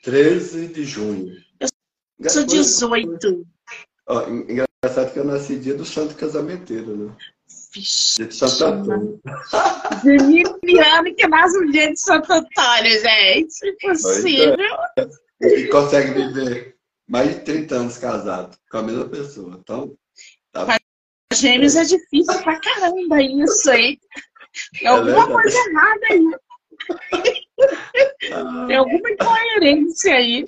13 0.05 0.69
de 0.69 0.85
junho. 0.85 1.35
Eu 1.59 2.31
sou 2.31 2.45
18. 2.45 3.45
Ó, 4.07 4.29
engraçado 4.29 5.13
que 5.13 5.19
eu 5.19 5.25
nasci 5.25 5.59
dia 5.59 5.75
do 5.75 5.85
Santo 5.85 6.15
Casamenteiro, 6.15 6.97
né? 6.97 7.17
Vixe, 7.75 8.19
Dia 8.19 8.27
de 8.29 8.35
Santo 8.37 8.65
Antônio. 8.65 9.21
Geminiano 10.05 11.15
que 11.17 11.27
nasce 11.27 11.59
no 11.59 11.73
dia 11.73 11.91
de 11.91 12.01
Santo 12.01 12.33
Antônio, 12.33 12.93
gente. 13.01 13.77
Impossível. 13.83 14.57
E 15.41 15.67
consegue 15.67 16.13
viver 16.13 16.77
mais 17.09 17.31
de 17.31 17.41
30 17.41 17.75
anos 17.75 17.99
casado 17.99 18.57
com 18.71 18.79
a 18.79 18.83
mesma 18.85 19.09
pessoa. 19.09 19.59
Então, 19.61 19.97
tá 20.53 20.79
Gêmeos 21.33 21.75
é 21.75 21.83
difícil 21.83 22.41
pra 22.45 22.61
caramba 22.61 23.21
isso 23.21 23.69
aí. 23.69 23.99
Tem 24.79 24.87
alguma 24.87 25.27
verdade. 25.27 25.33
coisa 25.33 25.59
errada 25.59 26.07
aí. 26.11 27.44
Tem 28.67 28.77
alguma 28.77 29.11
incoerência 29.11 30.15
aí. 30.15 30.45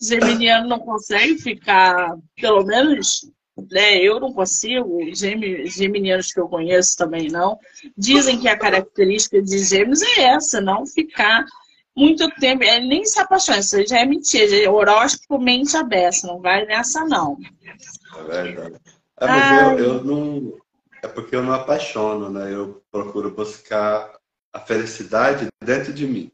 Geminiano 0.00 0.68
não 0.68 0.78
consegue 0.78 1.38
ficar, 1.38 2.16
pelo 2.40 2.64
menos, 2.64 3.30
né? 3.70 3.96
Eu 3.98 4.20
não 4.20 4.32
consigo, 4.32 5.00
gemi- 5.14 5.66
geminianos 5.66 6.32
que 6.32 6.40
eu 6.40 6.48
conheço 6.48 6.96
também 6.96 7.28
não. 7.28 7.58
Dizem 7.96 8.38
que 8.38 8.48
a 8.48 8.58
característica 8.58 9.40
de 9.42 9.58
gêmeos 9.58 10.02
é 10.02 10.22
essa, 10.24 10.60
não 10.60 10.86
ficar 10.86 11.44
muito 11.96 12.28
tempo, 12.40 12.64
é, 12.64 12.80
nem 12.80 13.04
se 13.04 13.20
apaixonar, 13.20 13.60
isso 13.60 13.86
já 13.86 14.00
é 14.00 14.04
mentira, 14.04 14.56
é 14.56 14.68
horóscopo 14.68 15.38
mente 15.38 15.76
aberta, 15.76 16.26
não 16.26 16.40
vai 16.40 16.66
nessa 16.66 17.04
não. 17.04 17.38
É 18.28 18.42
verdade. 18.42 18.80
É, 19.20 19.26
mas 19.28 19.78
eu, 19.78 19.78
eu 19.78 20.04
não. 20.04 20.58
É 21.04 21.06
porque 21.06 21.36
eu 21.36 21.42
não 21.42 21.52
apaixono, 21.52 22.30
né? 22.30 22.52
Eu 22.52 22.82
procuro 22.90 23.30
buscar 23.30 24.10
a 24.52 24.58
felicidade 24.58 25.46
dentro 25.62 25.92
de 25.92 26.04
mim. 26.06 26.32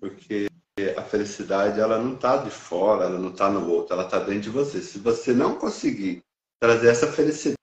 Porque 0.00 0.48
a 0.96 1.02
felicidade, 1.02 1.80
ela 1.80 1.98
não 1.98 2.14
está 2.14 2.36
de 2.36 2.50
fora, 2.50 3.04
ela 3.04 3.18
não 3.18 3.30
está 3.30 3.50
no 3.50 3.68
outro, 3.68 3.94
ela 3.94 4.04
está 4.04 4.18
dentro 4.18 4.42
de 4.42 4.50
você. 4.50 4.80
Se 4.80 4.98
você 4.98 5.32
não 5.32 5.58
conseguir 5.58 6.22
trazer 6.60 6.88
essa 6.88 7.10
felicidade 7.10 7.58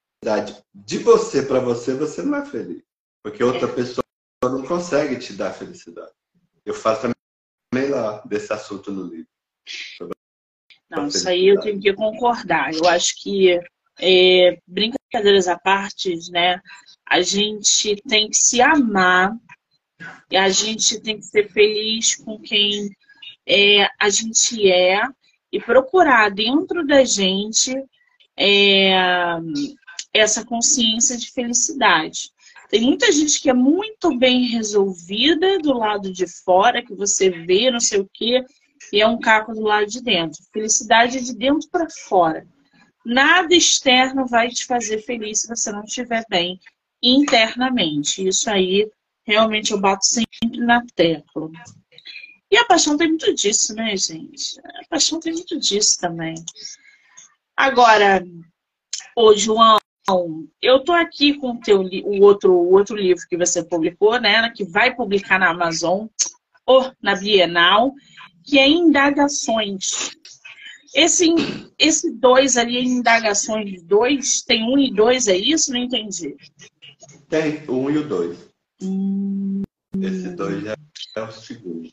de 0.73 0.97
você 0.97 1.43
para 1.43 1.59
você, 1.59 1.93
você 1.93 2.21
não 2.21 2.37
é 2.37 2.45
feliz. 2.45 2.83
Porque 3.23 3.43
outra 3.43 3.67
pessoa 3.67 4.03
não 4.43 4.63
consegue 4.63 5.17
te 5.17 5.33
dar 5.33 5.53
felicidade. 5.53 6.11
Eu 6.65 6.73
faço 6.73 7.13
também 7.71 7.89
lá 7.89 8.21
desse 8.25 8.51
assunto 8.51 8.91
no 8.91 9.03
livro. 9.03 9.27
Não, 10.89 11.07
isso 11.07 11.27
aí 11.27 11.47
eu 11.47 11.59
tenho 11.59 11.79
que 11.79 11.93
concordar. 11.93 12.73
Eu 12.73 12.87
acho 12.87 13.21
que, 13.21 13.59
é, 13.99 14.59
brincadeiras 14.67 15.47
à 15.47 15.57
parte, 15.57 16.15
né? 16.31 16.61
A 17.07 17.21
gente 17.21 17.95
tem 18.07 18.29
que 18.29 18.37
se 18.37 18.61
amar 18.61 19.35
e 20.29 20.37
a 20.37 20.49
gente 20.49 20.99
tem 20.99 21.17
que 21.17 21.25
ser 21.25 21.49
feliz 21.51 22.15
com 22.15 22.39
quem 22.39 22.89
é, 23.47 23.87
a 23.99 24.09
gente 24.09 24.69
é 24.69 25.01
e 25.51 25.59
procurar 25.59 26.29
dentro 26.29 26.85
da 26.85 27.03
gente 27.03 27.73
é, 28.37 28.93
essa 30.13 30.45
consciência 30.45 31.17
de 31.17 31.31
felicidade. 31.31 32.31
Tem 32.69 32.81
muita 32.81 33.11
gente 33.11 33.41
que 33.41 33.49
é 33.49 33.53
muito 33.53 34.17
bem 34.17 34.47
resolvida 34.47 35.59
do 35.59 35.73
lado 35.73 36.11
de 36.11 36.25
fora, 36.27 36.83
que 36.83 36.95
você 36.95 37.29
vê, 37.29 37.69
não 37.69 37.79
sei 37.79 37.99
o 37.99 38.09
quê, 38.11 38.43
e 38.91 39.01
é 39.01 39.07
um 39.07 39.19
caco 39.19 39.53
do 39.53 39.61
lado 39.61 39.85
de 39.87 40.01
dentro. 40.01 40.43
Felicidade 40.51 41.17
é 41.17 41.21
de 41.21 41.35
dentro 41.35 41.69
para 41.69 41.87
fora. 41.89 42.45
Nada 43.05 43.53
externo 43.53 44.25
vai 44.25 44.49
te 44.49 44.65
fazer 44.65 44.99
feliz 45.03 45.41
se 45.41 45.47
você 45.47 45.71
não 45.71 45.83
estiver 45.83 46.25
bem 46.27 46.59
internamente. 47.01 48.27
Isso 48.27 48.49
aí, 48.49 48.89
realmente, 49.25 49.71
eu 49.71 49.79
bato 49.79 50.05
sempre 50.05 50.59
na 50.59 50.85
tecla. 50.95 51.49
E 52.51 52.57
a 52.57 52.65
paixão 52.65 52.95
tem 52.95 53.09
muito 53.09 53.33
disso, 53.33 53.73
né, 53.73 53.97
gente? 53.97 54.59
A 54.59 54.87
paixão 54.89 55.19
tem 55.19 55.33
muito 55.33 55.59
disso 55.59 55.97
também. 55.99 56.35
Agora, 57.57 58.23
ô 59.15 59.35
João, 59.35 59.77
eu 60.61 60.83
tô 60.83 60.93
aqui 60.93 61.33
com 61.33 61.51
o, 61.51 61.59
teu, 61.59 61.81
o, 61.81 62.21
outro, 62.21 62.53
o 62.53 62.73
outro 62.73 62.95
livro 62.95 63.25
que 63.27 63.37
você 63.37 63.63
publicou, 63.63 64.19
né? 64.19 64.49
Que 64.51 64.63
vai 64.63 64.95
publicar 64.95 65.39
na 65.39 65.49
Amazon, 65.49 66.07
ou 66.65 66.91
na 67.01 67.15
Bienal, 67.15 67.93
que 68.43 68.59
é 68.59 68.67
Indagações. 68.67 70.11
Esse, 70.93 71.27
esse 71.77 72.11
dois 72.11 72.55
ali, 72.55 72.79
Indagações 72.79 73.81
dois, 73.83 74.41
tem 74.43 74.63
um 74.63 74.77
e 74.77 74.93
dois, 74.93 75.27
é 75.27 75.35
isso? 75.35 75.71
Não 75.71 75.79
entendi. 75.79 76.35
Tem 77.27 77.63
um 77.67 77.89
e 77.89 77.97
o 77.97 78.07
dois. 78.07 78.44
Esse 80.01 80.29
dois 80.35 80.63
é, 80.65 81.21
o 81.21 81.31
segundo. 81.31 81.89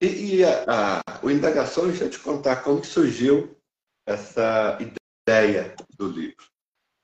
E, 0.00 0.36
e 0.36 0.44
a, 0.44 1.00
a- 1.00 1.20
o 1.22 1.30
Indagações, 1.30 1.90
deixa 1.90 2.04
eu 2.04 2.10
te 2.10 2.18
contar 2.18 2.56
como 2.56 2.84
surgiu 2.84 3.56
essa 4.06 4.78
ideia 4.80 5.74
do 5.96 6.08
livro. 6.08 6.44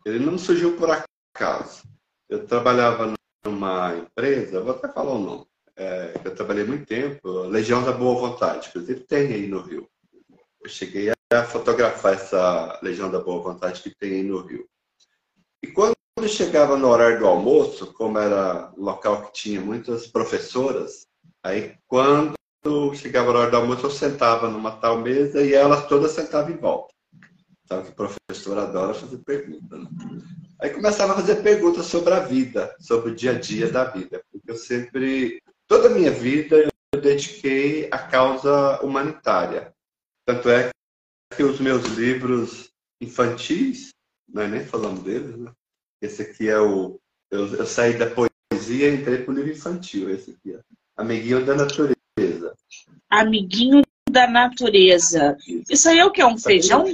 Ele 0.05 0.19
não 0.19 0.37
surgiu 0.39 0.77
por 0.77 0.89
acaso. 0.91 1.83
Eu 2.29 2.47
trabalhava 2.47 3.15
numa 3.45 3.97
empresa, 3.97 4.61
vou 4.61 4.73
até 4.75 4.89
falar 4.89 5.13
o 5.13 5.19
nome, 5.19 5.47
é, 5.77 6.15
eu 6.25 6.35
trabalhei 6.35 6.65
muito 6.65 6.87
tempo, 6.87 7.29
Legião 7.49 7.83
da 7.83 7.93
Boa 7.93 8.29
Vontade, 8.31 8.69
inclusive 8.69 9.01
tem 9.01 9.33
aí 9.33 9.47
no 9.49 9.61
Rio. 9.63 9.89
Eu 10.63 10.69
cheguei 10.69 11.11
a 11.11 11.45
fotografar 11.45 12.15
essa 12.15 12.79
Legião 12.83 13.11
da 13.11 13.21
Boa 13.21 13.43
Vontade 13.43 13.83
que 13.83 13.91
tem 13.97 14.13
aí 14.13 14.23
no 14.23 14.41
Rio. 14.43 14.69
E 15.63 15.69
quando 15.69 15.95
chegava 16.29 16.77
no 16.77 16.89
horário 16.89 17.19
do 17.19 17.27
almoço, 17.27 17.93
como 17.95 18.19
era 18.19 18.73
local 18.77 19.27
que 19.27 19.33
tinha 19.33 19.61
muitas 19.61 20.07
professoras, 20.07 21.07
aí 21.43 21.77
quando 21.87 22.35
chegava 22.95 23.31
a 23.31 23.39
hora 23.39 23.51
do 23.51 23.57
almoço 23.57 23.87
eu 23.87 23.91
sentava 23.91 24.49
numa 24.49 24.73
tal 24.73 24.99
mesa 24.99 25.43
e 25.43 25.53
elas 25.53 25.87
todas 25.87 26.13
sentavam 26.13 26.51
em 26.53 26.57
volta. 26.57 26.93
Sabe 27.67 27.85
que 27.85 27.91
o 27.91 27.95
professor 27.95 28.59
adora 28.59 28.95
fazer 28.95 29.19
perguntas. 29.19 29.81
Né? 29.81 29.89
Aí 30.61 30.71
começava 30.71 31.13
a 31.13 31.17
fazer 31.17 31.37
perguntas 31.43 31.87
sobre 31.87 32.13
a 32.13 32.21
vida, 32.21 32.75
sobre 32.79 33.11
o 33.11 33.15
dia 33.15 33.33
a 33.33 33.39
dia 33.39 33.71
da 33.71 33.85
vida. 33.85 34.23
Porque 34.31 34.51
eu 34.51 34.57
sempre, 34.57 35.43
toda 35.67 35.89
a 35.89 35.91
minha 35.91 36.11
vida, 36.11 36.71
eu 36.93 37.01
dediquei 37.01 37.89
à 37.91 37.99
causa 37.99 38.81
humanitária. 38.83 39.75
Tanto 40.27 40.49
é 40.51 40.71
que 41.35 41.43
os 41.43 41.59
meus 41.59 41.85
livros 41.87 42.71
infantis, 43.01 43.91
nós 44.33 44.51
nem 44.51 44.65
falamos 44.65 45.03
deles, 45.03 45.37
né? 45.37 45.53
Esse 46.01 46.23
aqui 46.23 46.49
é 46.49 46.59
o. 46.59 46.99
Eu, 47.31 47.47
eu 47.55 47.67
saí 47.67 47.97
da 47.97 48.11
poesia 48.11 48.91
e 48.91 48.97
entrei 48.97 49.19
para 49.19 49.33
o 49.33 49.37
livro 49.37 49.53
infantil. 49.53 50.11
Esse 50.11 50.33
aqui, 50.33 50.57
ó. 50.57 50.61
Amiguinho 50.97 51.45
da 51.45 51.55
Natureza. 51.55 52.55
Amiguinho 53.09 53.83
da 54.11 54.27
natureza. 54.27 55.37
Isso 55.71 55.89
aí 55.89 55.99
é 55.99 56.05
o 56.05 56.11
que? 56.11 56.21
É 56.21 56.27
um 56.27 56.39
feijão? 56.39 56.85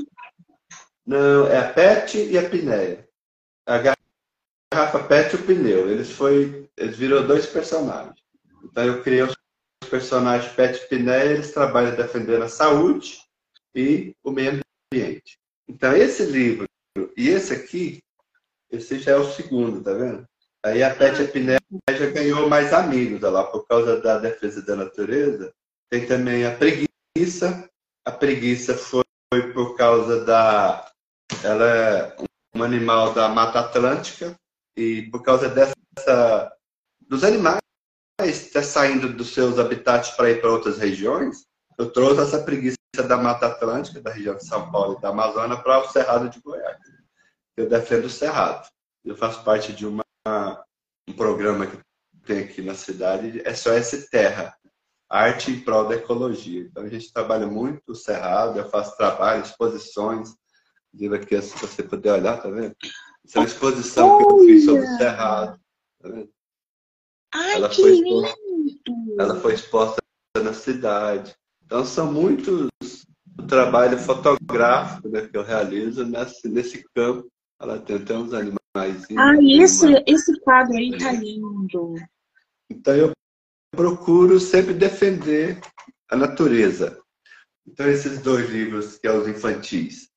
Não, 1.06 1.46
é 1.46 1.58
a 1.58 1.72
Pet 1.72 2.18
e 2.18 2.38
a 2.38 2.48
Pinéia. 2.48 3.08
A 3.66 3.78
garrafa 3.78 5.04
Pet 5.04 5.34
e 5.34 5.36
o 5.36 5.42
pneu. 5.42 5.90
Eles, 5.90 6.10
foi, 6.10 6.68
eles 6.76 6.96
viram 6.96 7.26
dois 7.26 7.46
personagens. 7.46 8.16
Então 8.64 8.84
eu 8.84 9.02
criei 9.02 9.22
os 9.22 9.34
personagens 9.88 10.52
Pet 10.52 10.76
e 10.76 10.88
Pinéia, 10.88 11.32
eles 11.32 11.52
trabalham 11.52 11.96
defendendo 11.96 12.42
a 12.42 12.48
saúde 12.48 13.20
e 13.74 14.14
o 14.22 14.30
meio 14.30 14.60
ambiente. 14.92 15.38
Então 15.66 15.96
esse 15.96 16.24
livro 16.24 16.67
e 17.16 17.28
esse 17.28 17.52
aqui, 17.52 18.02
esse 18.70 18.98
já 18.98 19.12
é 19.12 19.16
o 19.16 19.30
segundo, 19.30 19.82
tá 19.82 19.92
vendo? 19.92 20.26
Aí 20.64 20.82
a 20.82 20.94
Pet 20.94 21.20
e 21.20 21.24
a 21.24 21.28
Pinéia 21.28 21.60
já 21.90 22.10
ganhou 22.10 22.48
mais 22.48 22.72
amigos 22.72 23.22
olha 23.22 23.32
lá, 23.32 23.44
por 23.44 23.66
causa 23.66 24.00
da 24.00 24.18
defesa 24.18 24.60
da 24.62 24.74
natureza. 24.74 25.52
Tem 25.90 26.06
também 26.06 26.44
a 26.44 26.54
preguiça. 26.54 27.68
A 28.04 28.10
preguiça 28.10 28.76
foi 28.76 29.04
por 29.52 29.76
causa 29.76 30.24
da 30.24 30.90
ela 31.44 31.64
é 31.64 32.16
um 32.54 32.62
animal 32.62 33.12
da 33.12 33.28
Mata 33.28 33.60
Atlântica 33.60 34.34
e 34.76 35.02
por 35.10 35.22
causa 35.22 35.48
dessa 35.48 36.52
dos 37.00 37.22
animais 37.24 37.60
estar 38.24 38.62
saindo 38.62 39.12
dos 39.12 39.32
seus 39.32 39.58
habitats 39.58 40.10
para 40.10 40.30
ir 40.30 40.40
para 40.40 40.50
outras 40.50 40.78
regiões, 40.78 41.46
eu 41.78 41.90
trouxe 41.90 42.20
essa 42.20 42.42
preguiça 42.42 42.76
da 43.06 43.16
Mata 43.16 43.46
Atlântica, 43.46 44.00
da 44.00 44.12
região 44.12 44.36
de 44.36 44.44
São 44.44 44.70
Paulo 44.70 44.96
e 44.98 45.00
da 45.00 45.10
Amazônia, 45.10 45.56
para 45.56 45.80
o 45.80 45.88
Cerrado 45.88 46.28
de 46.28 46.40
Goiás. 46.40 46.76
Eu 47.56 47.68
defendo 47.68 48.06
o 48.06 48.10
Cerrado. 48.10 48.68
Eu 49.04 49.16
faço 49.16 49.42
parte 49.44 49.72
de 49.72 49.86
uma, 49.86 50.04
um 51.08 51.12
programa 51.12 51.66
que 51.66 51.78
tem 52.26 52.40
aqui 52.40 52.60
na 52.60 52.74
cidade, 52.74 53.40
é 53.44 53.54
SOS 53.54 54.08
Terra, 54.10 54.54
Arte 55.08 55.50
em 55.50 55.60
Prol 55.60 55.88
da 55.88 55.94
Ecologia. 55.94 56.62
Então 56.62 56.82
a 56.82 56.88
gente 56.88 57.12
trabalha 57.12 57.46
muito 57.46 57.92
o 57.92 57.94
Cerrado, 57.94 58.58
eu 58.58 58.68
faço 58.68 58.96
trabalho, 58.96 59.42
exposições, 59.42 60.34
Inclusive 60.94 61.16
aqui, 61.16 61.42
se 61.42 61.58
você 61.58 61.82
puder 61.82 62.14
olhar, 62.14 62.40
tá 62.42 62.50
vendo? 62.50 62.74
Essa 63.24 63.38
é 63.38 63.40
uma 63.40 63.46
exposição 63.46 64.18
que 64.18 64.24
eu 64.24 64.38
fiz 64.40 64.64
sobre 64.64 64.82
o 64.82 64.96
Cerrado. 64.96 65.60
Tá 66.00 66.08
vendo? 66.08 66.30
Ai, 67.34 67.54
Ela 67.54 67.68
que 67.68 67.76
foi 67.76 67.90
lindo! 67.90 68.26
Ela 69.18 69.40
foi 69.40 69.54
exposta 69.54 70.02
na 70.42 70.54
cidade. 70.54 71.36
Então 71.68 71.84
são 71.84 72.10
muitos 72.10 72.70
o 73.38 73.46
trabalho 73.46 73.98
fotográfico 73.98 75.06
né, 75.10 75.28
que 75.28 75.36
eu 75.36 75.42
realizo 75.42 76.02
nesse, 76.02 76.48
nesse 76.48 76.82
campo. 76.94 77.28
Ela 77.60 77.78
tem 77.78 77.96
até 77.96 78.16
uns 78.16 78.32
animais. 78.32 79.06
Ah, 79.18 79.34
esse, 79.42 80.02
esse 80.06 80.40
quadro 80.40 80.74
aí 80.74 80.96
tá 80.96 81.12
lindo. 81.12 81.94
Então 82.70 82.94
eu 82.94 83.12
procuro 83.70 84.40
sempre 84.40 84.72
defender 84.72 85.60
a 86.10 86.16
natureza. 86.16 86.98
Então, 87.66 87.86
esses 87.86 88.20
dois 88.22 88.48
livros, 88.48 88.96
que 88.96 89.06
é 89.06 89.12
os 89.12 89.28
infantis, 89.28 90.08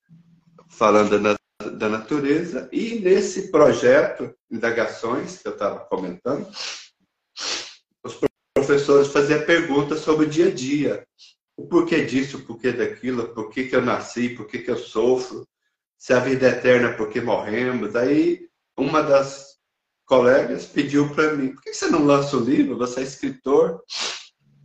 falando 0.70 1.20
da, 1.20 1.36
da 1.70 1.90
natureza, 1.90 2.70
e 2.72 2.96
nesse 3.00 3.52
projeto, 3.52 4.34
Indagações, 4.50 5.38
que 5.38 5.50
eu 5.50 5.52
estava 5.52 5.82
comentando, 5.82 6.50
os 8.06 8.18
professores 8.56 9.10
faziam 9.10 9.46
perguntas 9.46 10.00
sobre 10.00 10.28
o 10.28 10.30
dia 10.30 10.48
a 10.48 10.52
dia. 10.54 11.06
O 11.62 11.68
porquê 11.68 12.04
disso, 12.04 12.40
o 12.40 12.42
porquê 12.42 12.72
daquilo, 12.72 13.36
por 13.36 13.52
que, 13.52 13.70
eu 13.72 13.84
nasci, 13.84 14.30
por 14.30 14.48
que 14.48 14.64
eu 14.68 14.78
sofro, 14.78 15.48
se 15.96 16.12
a 16.12 16.20
vida 16.20 16.48
é 16.48 16.54
eterna, 16.54 16.94
por 16.94 17.08
que 17.08 17.22
morremos. 17.22 17.96
Aí, 17.96 18.50
uma 18.76 19.04
das 19.04 19.60
colegas 20.04 20.66
pediu 20.66 21.14
para 21.14 21.36
mim, 21.36 21.54
por 21.54 21.62
que 21.62 21.72
você 21.72 21.88
não 21.88 22.04
lança 22.04 22.36
um 22.36 22.40
livro, 22.40 22.80
você 22.80 23.02
é 23.02 23.04
escritor, 23.04 23.80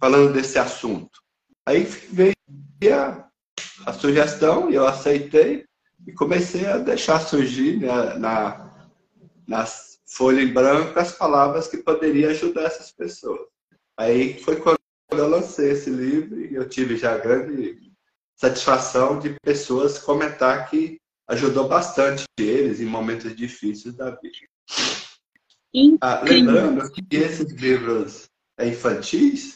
falando 0.01 0.33
desse 0.33 0.59
assunto? 0.59 1.21
Aí 1.67 1.83
veio 1.83 2.35
a, 2.95 3.29
a 3.85 3.93
sugestão 3.93 4.71
e 4.71 4.75
eu 4.77 4.87
aceitei 4.87 5.67
e 6.07 6.13
comecei 6.15 6.65
a 6.65 6.79
deixar 6.79 7.21
surgir 7.21 7.77
né, 7.77 8.15
na, 8.15 8.89
nas 9.47 9.99
folhas 10.07 10.49
em 10.49 10.53
branco 10.55 10.99
as 10.99 11.13
palavras 11.13 11.69
que 11.69 11.77
poderiam 11.77 12.31
ajudar 12.31 12.65
essas 12.65 12.91
pessoas. 12.91 13.47
Aí 13.99 14.43
foi 14.43 14.57
quando 14.57 14.79
eu 15.11 15.29
lancei 15.29 15.71
esse 15.71 15.91
livro 15.91 16.41
eu 16.41 16.69
tive 16.69 16.97
já 16.97 17.17
grande 17.17 17.93
satisfação 18.35 19.19
de 19.19 19.37
pessoas 19.43 19.99
comentar 19.99 20.69
que 20.69 21.01
ajudou 21.29 21.69
bastante 21.69 22.25
eles 22.39 22.81
em 22.81 22.87
momentos 22.87 23.35
difíceis 23.35 23.95
da 23.95 24.11
vida. 24.11 24.37
Ah, 26.01 26.23
lembrando 26.23 26.91
que 26.91 27.05
esses 27.17 27.53
livros 27.53 28.29
infantis, 28.61 29.55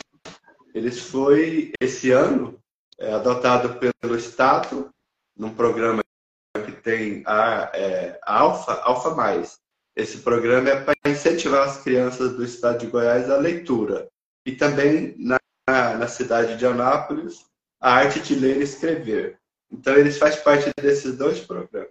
eles 0.74 0.98
foi 0.98 1.72
esse 1.80 2.10
ano 2.10 2.58
é, 2.98 3.14
adotado 3.14 3.78
pelo 3.78 4.16
Estado 4.16 4.90
num 5.36 5.54
programa 5.54 6.02
que 6.66 6.72
tem 6.72 7.22
a, 7.26 7.70
é, 7.74 8.20
a 8.22 8.40
Alfa, 8.40 8.74
Alfa 8.82 9.14
Mais. 9.14 9.58
Esse 9.96 10.18
programa 10.18 10.68
é 10.68 10.80
para 10.82 11.10
incentivar 11.10 11.66
as 11.66 11.82
crianças 11.82 12.36
do 12.36 12.44
estado 12.44 12.80
de 12.80 12.86
Goiás 12.86 13.30
à 13.30 13.38
leitura. 13.38 14.08
E 14.46 14.52
também 14.52 15.14
na, 15.18 15.38
na 15.68 16.08
cidade 16.08 16.56
de 16.56 16.66
Anápolis, 16.66 17.44
a 17.80 17.94
arte 17.94 18.20
de 18.20 18.34
ler 18.34 18.58
e 18.58 18.62
escrever. 18.62 19.38
Então, 19.70 19.94
eles 19.96 20.18
fazem 20.18 20.42
parte 20.42 20.70
desses 20.80 21.16
dois 21.16 21.40
programas. 21.40 21.90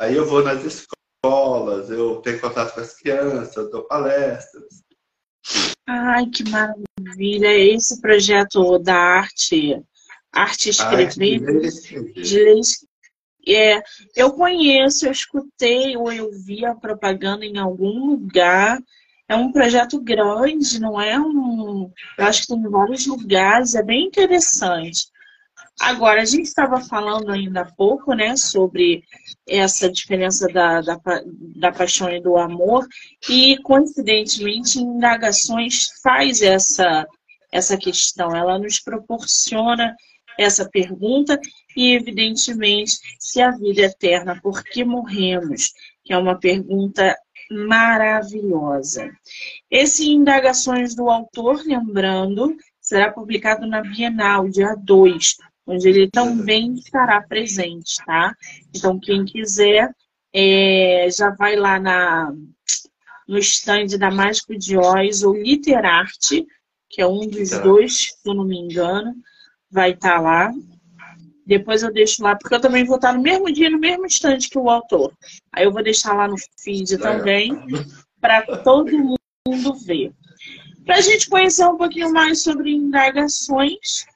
Aí 0.00 0.16
eu 0.16 0.26
vou 0.26 0.42
nas 0.42 0.64
escolas, 0.64 1.88
eu 1.90 2.16
tenho 2.22 2.40
contato 2.40 2.74
com 2.74 2.80
as 2.80 2.94
crianças, 2.94 3.54
eu 3.56 3.70
dou 3.70 3.84
palestras. 3.84 4.82
Ai, 5.86 6.26
que 6.26 6.44
maravilha! 6.48 7.56
Esse 7.56 8.00
projeto 8.00 8.78
da 8.78 8.96
arte, 8.96 9.80
arte 10.32 10.70
escrever, 10.70 11.40
de 12.14 12.38
ler, 12.38 12.60
é, 13.46 13.82
eu 14.14 14.32
conheço, 14.32 15.06
eu 15.06 15.12
escutei 15.12 15.96
ou 15.96 16.12
eu 16.12 16.30
vi 16.30 16.64
a 16.64 16.74
propaganda 16.74 17.44
em 17.44 17.58
algum 17.58 18.06
lugar. 18.06 18.78
É 19.32 19.34
um 19.34 19.50
projeto 19.50 19.98
grande, 19.98 20.78
não 20.78 21.00
é 21.00 21.18
um. 21.18 21.90
Eu 22.18 22.26
acho 22.26 22.42
que 22.42 22.48
tem 22.48 22.62
vários 22.68 23.06
lugares, 23.06 23.74
é 23.74 23.82
bem 23.82 24.04
interessante. 24.04 25.06
Agora, 25.80 26.20
a 26.20 26.24
gente 26.26 26.42
estava 26.42 26.82
falando 26.82 27.30
ainda 27.30 27.62
há 27.62 27.72
pouco, 27.72 28.12
né, 28.12 28.36
sobre 28.36 29.02
essa 29.48 29.90
diferença 29.90 30.46
da, 30.48 30.82
da, 30.82 31.00
da 31.56 31.72
paixão 31.72 32.10
e 32.10 32.20
do 32.20 32.36
amor, 32.36 32.86
e 33.26 33.56
coincidentemente, 33.62 34.78
Indagações 34.78 35.88
faz 36.02 36.42
essa, 36.42 37.06
essa 37.50 37.78
questão, 37.78 38.36
ela 38.36 38.58
nos 38.58 38.80
proporciona 38.80 39.96
essa 40.38 40.68
pergunta 40.68 41.40
e, 41.74 41.94
evidentemente, 41.94 42.98
se 43.18 43.40
a 43.40 43.50
vida 43.50 43.80
é 43.80 43.84
eterna, 43.86 44.38
por 44.42 44.62
que 44.62 44.84
morremos? 44.84 45.72
Que 46.04 46.12
é 46.12 46.18
uma 46.18 46.38
pergunta 46.38 47.16
maravilhosa. 47.52 49.10
Esse 49.70 50.10
Indagações 50.10 50.94
do 50.94 51.08
Autor, 51.10 51.62
lembrando, 51.64 52.56
será 52.80 53.12
publicado 53.12 53.66
na 53.66 53.80
Bienal, 53.82 54.48
dia 54.48 54.74
2, 54.74 55.36
onde 55.66 55.88
ele 55.88 56.10
também 56.10 56.74
estará 56.74 57.20
presente, 57.20 57.96
tá? 58.04 58.34
Então, 58.74 58.98
quem 58.98 59.24
quiser, 59.24 59.94
é, 60.32 61.08
já 61.16 61.30
vai 61.30 61.56
lá 61.56 61.78
na, 61.78 62.32
no 63.28 63.38
stand 63.38 63.98
da 63.98 64.10
Mágico 64.10 64.56
de 64.56 64.76
Oz 64.76 65.22
ou 65.22 65.34
Literarte, 65.34 66.46
que 66.88 67.00
é 67.00 67.06
um 67.06 67.26
dos 67.26 67.50
dois, 67.60 68.10
se 68.20 68.28
eu 68.28 68.34
não 68.34 68.44
me 68.44 68.58
engano, 68.58 69.14
vai 69.70 69.92
estar 69.92 70.16
tá 70.16 70.20
lá. 70.20 70.52
Depois 71.46 71.82
eu 71.82 71.92
deixo 71.92 72.22
lá, 72.22 72.36
porque 72.36 72.54
eu 72.54 72.60
também 72.60 72.84
vou 72.84 72.96
estar 72.96 73.12
no 73.12 73.22
mesmo 73.22 73.52
dia, 73.52 73.68
no 73.68 73.78
mesmo 73.78 74.06
instante 74.06 74.48
que 74.48 74.58
o 74.58 74.70
autor. 74.70 75.12
Aí 75.52 75.64
eu 75.64 75.72
vou 75.72 75.82
deixar 75.82 76.14
lá 76.14 76.28
no 76.28 76.36
feed 76.58 76.98
também, 76.98 77.52
para 78.20 78.42
todo 78.58 79.18
mundo 79.46 79.74
ver. 79.74 80.12
Para 80.84 80.96
a 80.96 81.00
gente 81.00 81.28
conhecer 81.28 81.66
um 81.66 81.76
pouquinho 81.76 82.12
mais 82.12 82.42
sobre 82.42 82.72
indagações, 82.72 84.06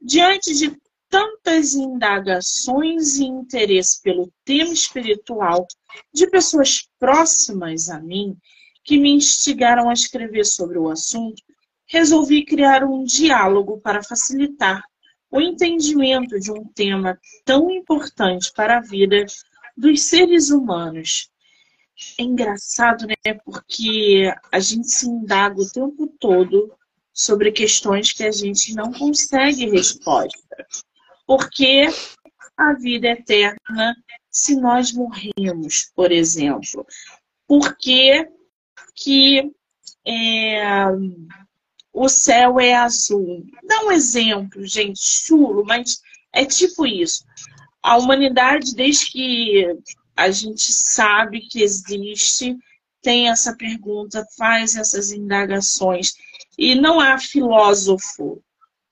diante 0.00 0.54
de 0.54 0.76
tantas 1.08 1.74
indagações 1.74 3.18
e 3.18 3.24
interesse 3.24 4.00
pelo 4.00 4.32
tema 4.44 4.72
espiritual 4.72 5.66
de 6.12 6.26
pessoas 6.26 6.88
próximas 6.98 7.90
a 7.90 8.00
mim, 8.00 8.34
que 8.82 8.98
me 8.98 9.10
instigaram 9.10 9.90
a 9.90 9.92
escrever 9.92 10.44
sobre 10.44 10.78
o 10.78 10.88
assunto, 10.88 11.42
resolvi 11.86 12.44
criar 12.44 12.82
um 12.82 13.04
diálogo 13.04 13.78
para 13.78 14.02
facilitar 14.02 14.82
o 15.32 15.40
entendimento 15.40 16.38
de 16.38 16.52
um 16.52 16.64
tema 16.66 17.18
tão 17.44 17.70
importante 17.70 18.52
para 18.54 18.76
a 18.76 18.82
vida 18.82 19.24
dos 19.74 20.02
seres 20.02 20.50
humanos. 20.50 21.30
É 22.18 22.22
engraçado, 22.22 23.06
né? 23.06 23.34
Porque 23.44 24.30
a 24.52 24.60
gente 24.60 24.88
se 24.90 25.08
indaga 25.08 25.58
o 25.58 25.70
tempo 25.70 26.06
todo 26.20 26.70
sobre 27.14 27.50
questões 27.50 28.12
que 28.12 28.24
a 28.24 28.30
gente 28.30 28.74
não 28.74 28.92
consegue 28.92 29.70
resposta. 29.70 30.66
Porque 31.26 31.86
a 32.56 32.74
vida 32.74 33.08
é 33.08 33.12
eterna 33.12 33.96
se 34.30 34.56
nós 34.56 34.92
morremos, 34.92 35.90
por 35.94 36.12
exemplo. 36.12 36.86
Por 37.46 37.76
que, 37.78 38.28
que 38.94 39.50
é, 40.06 40.62
o 41.92 42.08
céu 42.08 42.58
é 42.58 42.74
azul. 42.74 43.44
Dá 43.64 43.84
um 43.84 43.92
exemplo, 43.92 44.66
gente, 44.66 45.00
chulo, 45.00 45.64
mas 45.64 46.00
é 46.32 46.44
tipo 46.44 46.86
isso. 46.86 47.24
A 47.82 47.96
humanidade, 47.96 48.74
desde 48.74 49.10
que 49.10 49.66
a 50.16 50.30
gente 50.30 50.72
sabe 50.72 51.40
que 51.40 51.62
existe, 51.62 52.56
tem 53.02 53.28
essa 53.28 53.54
pergunta, 53.56 54.26
faz 54.36 54.76
essas 54.76 55.10
indagações. 55.10 56.14
E 56.56 56.74
não 56.74 57.00
há 57.00 57.18
filósofo, 57.18 58.42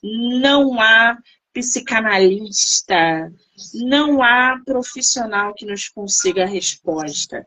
não 0.02 0.80
há 0.80 1.16
psicanalista, 1.52 3.32
não 3.74 4.22
há 4.22 4.60
profissional 4.64 5.54
que 5.54 5.64
nos 5.64 5.88
consiga 5.88 6.44
a 6.44 6.48
resposta. 6.48 7.46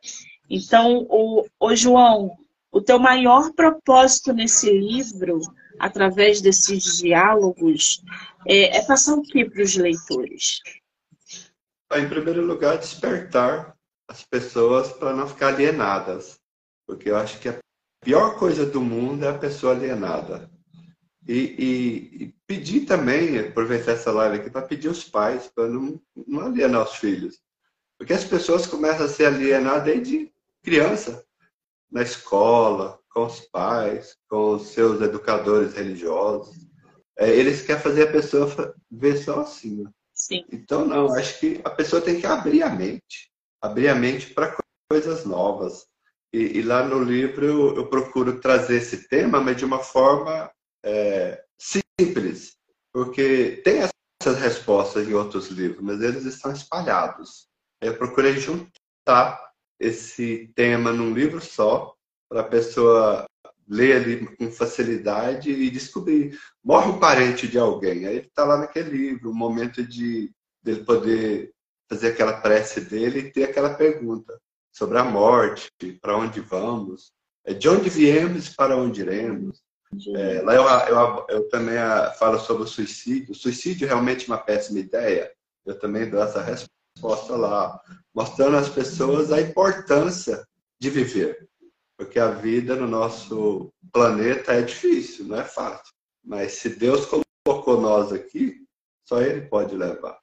Então, 0.49 1.05
o, 1.09 1.45
o 1.59 1.75
João, 1.75 2.37
o 2.73 2.81
teu 2.81 2.97
maior 2.97 3.53
propósito 3.53 4.33
nesse 4.33 4.67
livro, 4.71 5.39
através 5.79 6.41
desses 6.41 6.97
diálogos, 6.97 8.03
é, 8.47 8.77
é 8.77 8.85
passar 8.85 9.13
o 9.13 9.21
que 9.21 9.45
para 9.45 9.61
os 9.61 9.75
leitores? 9.77 10.59
Em 11.93 12.09
primeiro 12.09 12.43
lugar, 12.43 12.79
despertar 12.79 13.77
as 14.09 14.23
pessoas 14.23 14.91
para 14.91 15.13
não 15.13 15.27
ficar 15.27 15.49
alienadas. 15.49 16.39
Porque 16.87 17.11
eu 17.11 17.15
acho 17.15 17.39
que 17.39 17.47
a 17.47 17.59
pior 18.03 18.39
coisa 18.39 18.65
do 18.65 18.81
mundo 18.81 19.23
é 19.23 19.29
a 19.29 19.37
pessoa 19.37 19.75
alienada. 19.75 20.49
E, 21.27 21.33
e, 21.33 22.23
e 22.23 22.35
pedir 22.47 22.81
também, 22.81 23.37
aproveitar 23.37 23.91
essa 23.91 24.11
live 24.11 24.37
aqui, 24.37 24.49
para 24.49 24.63
pedir 24.63 24.89
os 24.89 25.03
pais, 25.03 25.47
para 25.47 25.69
não, 25.69 26.01
não 26.27 26.47
alienar 26.47 26.83
os 26.83 26.95
filhos. 26.95 27.39
Porque 27.99 28.13
as 28.13 28.25
pessoas 28.25 28.65
começam 28.65 29.05
a 29.05 29.09
ser 29.09 29.27
alienadas 29.27 29.83
desde 29.83 30.33
criança 30.63 31.23
na 31.93 32.01
escola, 32.01 32.99
com 33.09 33.25
os 33.25 33.39
pais, 33.39 34.17
com 34.27 34.55
os 34.55 34.69
seus 34.69 35.01
educadores 35.01 35.73
religiosos. 35.73 36.57
É, 37.17 37.29
eles 37.29 37.61
querem 37.61 37.81
fazer 37.81 38.09
a 38.09 38.11
pessoa 38.11 38.75
ver 38.91 39.17
só 39.17 39.41
assim. 39.41 39.85
Sim. 40.13 40.43
Então, 40.51 40.85
não, 40.85 41.13
acho 41.13 41.39
que 41.39 41.61
a 41.63 41.69
pessoa 41.69 42.01
tem 42.01 42.19
que 42.19 42.25
abrir 42.25 42.63
a 42.63 42.69
mente 42.69 43.33
abrir 43.63 43.87
a 43.87 43.95
mente 43.95 44.33
para 44.33 44.57
coisas 44.89 45.23
novas. 45.23 45.85
E, 46.33 46.59
e, 46.59 46.61
lá 46.61 46.83
no 46.83 47.01
livro 47.01 47.45
eu, 47.45 47.75
eu, 47.77 47.87
procuro 47.87 48.41
trazer 48.41 48.77
esse 48.77 49.07
tema, 49.07 49.39
mas 49.39 49.55
de 49.55 49.63
uma 49.63 49.79
forma 49.79 50.51
é, 50.83 51.41
simples, 51.57 52.57
porque 52.91 53.61
tem 53.63 53.81
essas 54.19 54.39
respostas 54.39 55.07
em 55.07 55.13
outros 55.13 55.47
livros, 55.47 55.81
mas 55.81 56.01
eles 56.01 56.25
estão 56.25 56.51
espalhados. 56.51 57.47
Eu 57.81 57.97
procurei 57.97 58.37
juntar 58.37 59.52
esse 59.83 60.51
tema 60.55 60.91
num 60.91 61.13
livro 61.13 61.41
só, 61.41 61.93
para 62.29 62.41
a 62.41 62.45
pessoa 62.45 63.25
ler 63.67 63.95
ali 63.97 64.25
com 64.37 64.51
facilidade 64.51 65.51
e 65.51 65.69
descobrir. 65.69 66.37
Morre 66.63 66.89
um 66.89 66.99
parente 66.99 67.47
de 67.47 67.57
alguém, 67.57 68.05
aí 68.05 68.17
ele 68.17 68.27
está 68.27 68.43
lá 68.43 68.57
naquele 68.57 68.89
livro, 68.89 69.31
o 69.31 69.35
momento 69.35 69.83
de 69.83 70.31
dele 70.61 70.83
poder 70.85 71.51
fazer 71.89 72.09
aquela 72.09 72.39
prece 72.39 72.81
dele 72.81 73.19
e 73.19 73.31
ter 73.31 73.43
aquela 73.43 73.73
pergunta 73.73 74.39
sobre 74.71 74.97
a 74.97 75.03
morte, 75.03 75.69
para 76.01 76.17
onde 76.17 76.39
vamos, 76.39 77.11
é 77.45 77.53
de 77.53 77.67
onde 77.67 77.89
viemos 77.89 78.47
e 78.47 78.55
para 78.55 78.77
onde 78.77 79.01
iremos. 79.01 79.61
É, 80.15 80.41
lá 80.41 80.55
eu, 80.55 80.95
eu, 80.95 81.25
eu 81.29 81.49
também 81.49 81.77
ah, 81.77 82.11
falo 82.17 82.39
sobre 82.39 82.63
o 82.63 82.67
suicídio. 82.67 83.31
O 83.31 83.35
suicídio 83.35 83.85
é 83.85 83.89
realmente 83.89 84.27
uma 84.27 84.37
péssima 84.37 84.79
ideia. 84.79 85.31
Eu 85.65 85.77
também 85.77 86.09
dou 86.09 86.23
essa 86.23 86.41
resposta 86.41 86.73
lá, 87.01 87.81
mostrando 88.13 88.57
às 88.57 88.69
pessoas 88.69 89.31
a 89.31 89.41
importância 89.41 90.45
de 90.79 90.89
viver. 90.89 91.47
Porque 91.97 92.19
a 92.19 92.31
vida 92.31 92.75
no 92.75 92.87
nosso 92.87 93.71
planeta 93.91 94.53
é 94.53 94.61
difícil, 94.61 95.25
não 95.25 95.39
é 95.39 95.43
fácil. 95.43 95.93
Mas 96.23 96.53
se 96.53 96.69
Deus 96.69 97.05
colocou 97.05 97.79
nós 97.79 98.11
aqui, 98.11 98.57
só 99.07 99.21
Ele 99.21 99.41
pode 99.41 99.75
levar. 99.75 100.17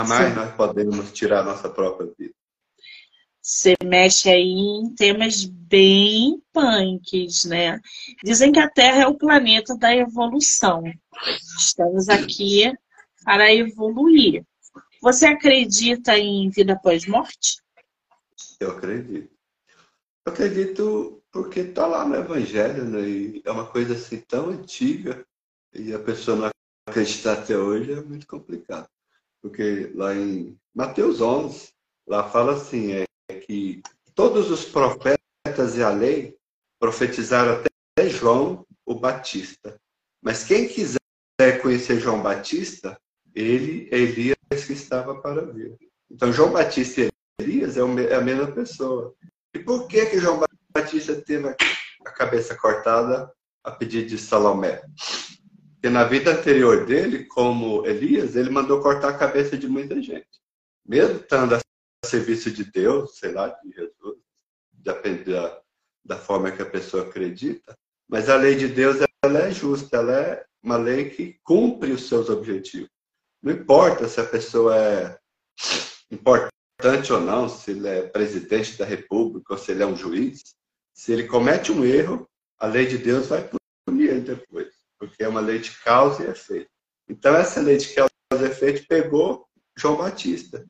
Jamais 0.00 0.28
Sim. 0.28 0.34
nós 0.34 0.54
podemos 0.54 1.12
tirar 1.12 1.44
nossa 1.44 1.68
própria 1.68 2.12
vida. 2.18 2.34
Você 3.42 3.74
mexe 3.84 4.30
aí 4.30 4.40
em 4.40 4.94
temas 4.94 5.44
bem 5.44 6.42
punks, 6.50 7.44
né? 7.44 7.78
Dizem 8.24 8.50
que 8.50 8.58
a 8.58 8.70
Terra 8.70 9.02
é 9.02 9.06
o 9.06 9.18
planeta 9.18 9.76
da 9.76 9.94
evolução. 9.94 10.82
Estamos 11.58 12.08
aqui 12.08 12.72
para 13.22 13.52
evoluir. 13.52 14.42
Você 15.04 15.26
acredita 15.26 16.18
em 16.18 16.48
vida 16.48 16.72
após 16.72 17.06
morte? 17.06 17.58
Eu 18.58 18.70
acredito. 18.70 19.30
Eu 20.26 20.32
acredito 20.32 21.22
porque 21.30 21.60
está 21.60 21.86
lá 21.86 22.08
no 22.08 22.16
Evangelho, 22.16 22.86
né? 22.86 23.02
E 23.02 23.42
é 23.44 23.50
uma 23.50 23.66
coisa 23.66 23.92
assim 23.92 24.20
tão 24.20 24.48
antiga 24.48 25.22
e 25.74 25.92
a 25.92 25.98
pessoa 25.98 26.38
não 26.38 26.50
acreditar 26.88 27.34
até 27.34 27.54
hoje 27.54 27.92
é 27.92 28.00
muito 28.00 28.26
complicado. 28.26 28.88
Porque 29.42 29.92
lá 29.94 30.14
em 30.14 30.58
Mateus 30.74 31.20
11, 31.20 31.68
lá 32.08 32.26
fala 32.30 32.54
assim, 32.54 32.92
é 32.92 33.04
que 33.40 33.82
todos 34.14 34.50
os 34.50 34.64
profetas 34.64 35.76
e 35.76 35.82
a 35.82 35.90
lei 35.90 36.34
profetizaram 36.80 37.60
até 37.60 38.08
João 38.08 38.66
o 38.86 38.94
Batista. 38.94 39.78
Mas 40.22 40.44
quem 40.44 40.66
quiser 40.66 41.60
conhecer 41.60 42.00
João 42.00 42.22
Batista, 42.22 42.98
ele 43.34 43.86
é 43.92 43.98
Elias 43.98 44.34
que 44.48 44.72
estava 44.72 45.20
para 45.20 45.44
vir. 45.44 45.76
Então, 46.10 46.32
João 46.32 46.52
Batista 46.52 47.02
e 47.02 47.10
Elias 47.40 47.76
é 47.76 48.14
a 48.14 48.20
mesma 48.20 48.50
pessoa. 48.52 49.14
E 49.54 49.58
por 49.58 49.88
que, 49.88 50.06
que 50.06 50.18
João 50.18 50.42
Batista 50.72 51.14
teve 51.20 51.48
a 51.48 52.10
cabeça 52.10 52.54
cortada 52.54 53.32
a 53.62 53.70
pedido 53.70 54.08
de 54.08 54.18
Salomé? 54.18 54.82
Porque 55.74 55.88
na 55.88 56.04
vida 56.04 56.32
anterior 56.32 56.86
dele, 56.86 57.24
como 57.24 57.86
Elias, 57.86 58.36
ele 58.36 58.50
mandou 58.50 58.80
cortar 58.80 59.10
a 59.10 59.18
cabeça 59.18 59.56
de 59.56 59.68
muita 59.68 60.00
gente. 60.00 60.26
Mesmo 60.86 61.16
estando 61.16 61.54
a 61.54 61.60
serviço 62.06 62.50
de 62.50 62.64
Deus, 62.64 63.18
sei 63.18 63.32
lá, 63.32 63.48
de 63.48 63.70
Jesus, 63.70 64.18
depende 64.72 65.32
da, 65.32 65.60
da 66.04 66.16
forma 66.16 66.52
que 66.52 66.62
a 66.62 66.66
pessoa 66.66 67.04
acredita. 67.04 67.76
Mas 68.08 68.28
a 68.28 68.36
lei 68.36 68.54
de 68.54 68.68
Deus 68.68 68.98
ela 69.22 69.40
é 69.40 69.50
justa, 69.50 69.96
ela 69.96 70.12
é 70.12 70.44
uma 70.62 70.76
lei 70.76 71.10
que 71.10 71.38
cumpre 71.42 71.92
os 71.92 72.08
seus 72.08 72.28
objetivos. 72.28 72.93
Não 73.44 73.52
importa 73.52 74.08
se 74.08 74.18
a 74.18 74.24
pessoa 74.24 74.74
é 74.74 75.18
importante 76.10 77.12
ou 77.12 77.20
não, 77.20 77.46
se 77.46 77.72
ele 77.72 77.86
é 77.86 78.08
presidente 78.08 78.78
da 78.78 78.86
República 78.86 79.52
ou 79.52 79.58
se 79.58 79.70
ele 79.70 79.82
é 79.82 79.86
um 79.86 79.94
juiz, 79.94 80.40
se 80.94 81.12
ele 81.12 81.26
comete 81.26 81.70
um 81.70 81.84
erro, 81.84 82.26
a 82.58 82.66
lei 82.66 82.86
de 82.86 82.96
Deus 82.96 83.26
vai 83.26 83.46
punir 83.86 84.08
ele 84.08 84.20
depois, 84.22 84.72
porque 84.98 85.22
é 85.22 85.28
uma 85.28 85.42
lei 85.42 85.58
de 85.58 85.72
causa 85.82 86.24
e 86.24 86.30
efeito. 86.30 86.70
Então, 87.06 87.36
essa 87.36 87.60
lei 87.60 87.76
de 87.76 87.92
causa 87.92 88.10
e 88.32 88.44
efeito 88.44 88.86
pegou 88.88 89.46
João 89.76 89.98
Batista. 89.98 90.64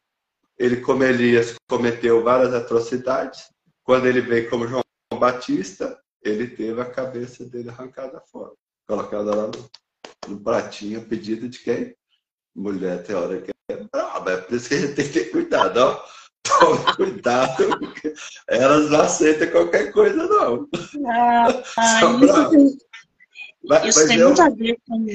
Ele, 0.59 0.81
como 0.81 1.05
Elias, 1.05 1.55
cometeu 1.69 2.25
várias 2.25 2.53
atrocidades. 2.53 3.51
Quando 3.85 4.07
ele 4.07 4.21
veio 4.21 4.51
como 4.51 4.67
João 4.67 4.83
Batista, 5.17 5.97
ele 6.21 6.49
teve 6.49 6.81
a 6.81 6.91
cabeça 6.91 7.45
dele 7.45 7.69
arrancada 7.69 8.21
fora, 8.33 8.53
colocada 8.89 9.33
lá 9.33 9.47
no, 9.47 9.71
no 10.27 10.41
pratinho, 10.41 11.07
pedido 11.07 11.49
de 11.49 11.61
quem? 11.61 11.95
Mulher 12.55 13.03
tem 13.03 13.17
hora 13.17 13.41
que 13.41 13.51
é 13.69 13.77
braba, 13.77 14.33
é 14.33 14.37
por 14.37 14.55
isso 14.55 14.69
que 14.69 14.75
a 14.75 14.79
gente 14.79 14.95
tem 14.95 15.07
que 15.07 15.13
ter 15.13 15.31
cuidado, 15.31 15.79
ó. 15.79 16.05
Tome 16.45 16.97
cuidado, 16.97 17.79
porque 17.79 18.15
elas 18.49 18.91
não 18.91 19.01
aceitam 19.01 19.51
qualquer 19.51 19.91
coisa, 19.93 20.27
não. 20.27 20.69
Ah, 21.07 21.49
isso 22.23 22.51
tem, 22.51 22.79
mas, 23.65 23.85
isso 23.87 23.99
mas 24.01 24.09
tem 24.09 24.19
eu, 24.19 24.27
muito 24.27 24.43
a 24.43 24.51
ver 24.51 24.77
com. 24.87 25.07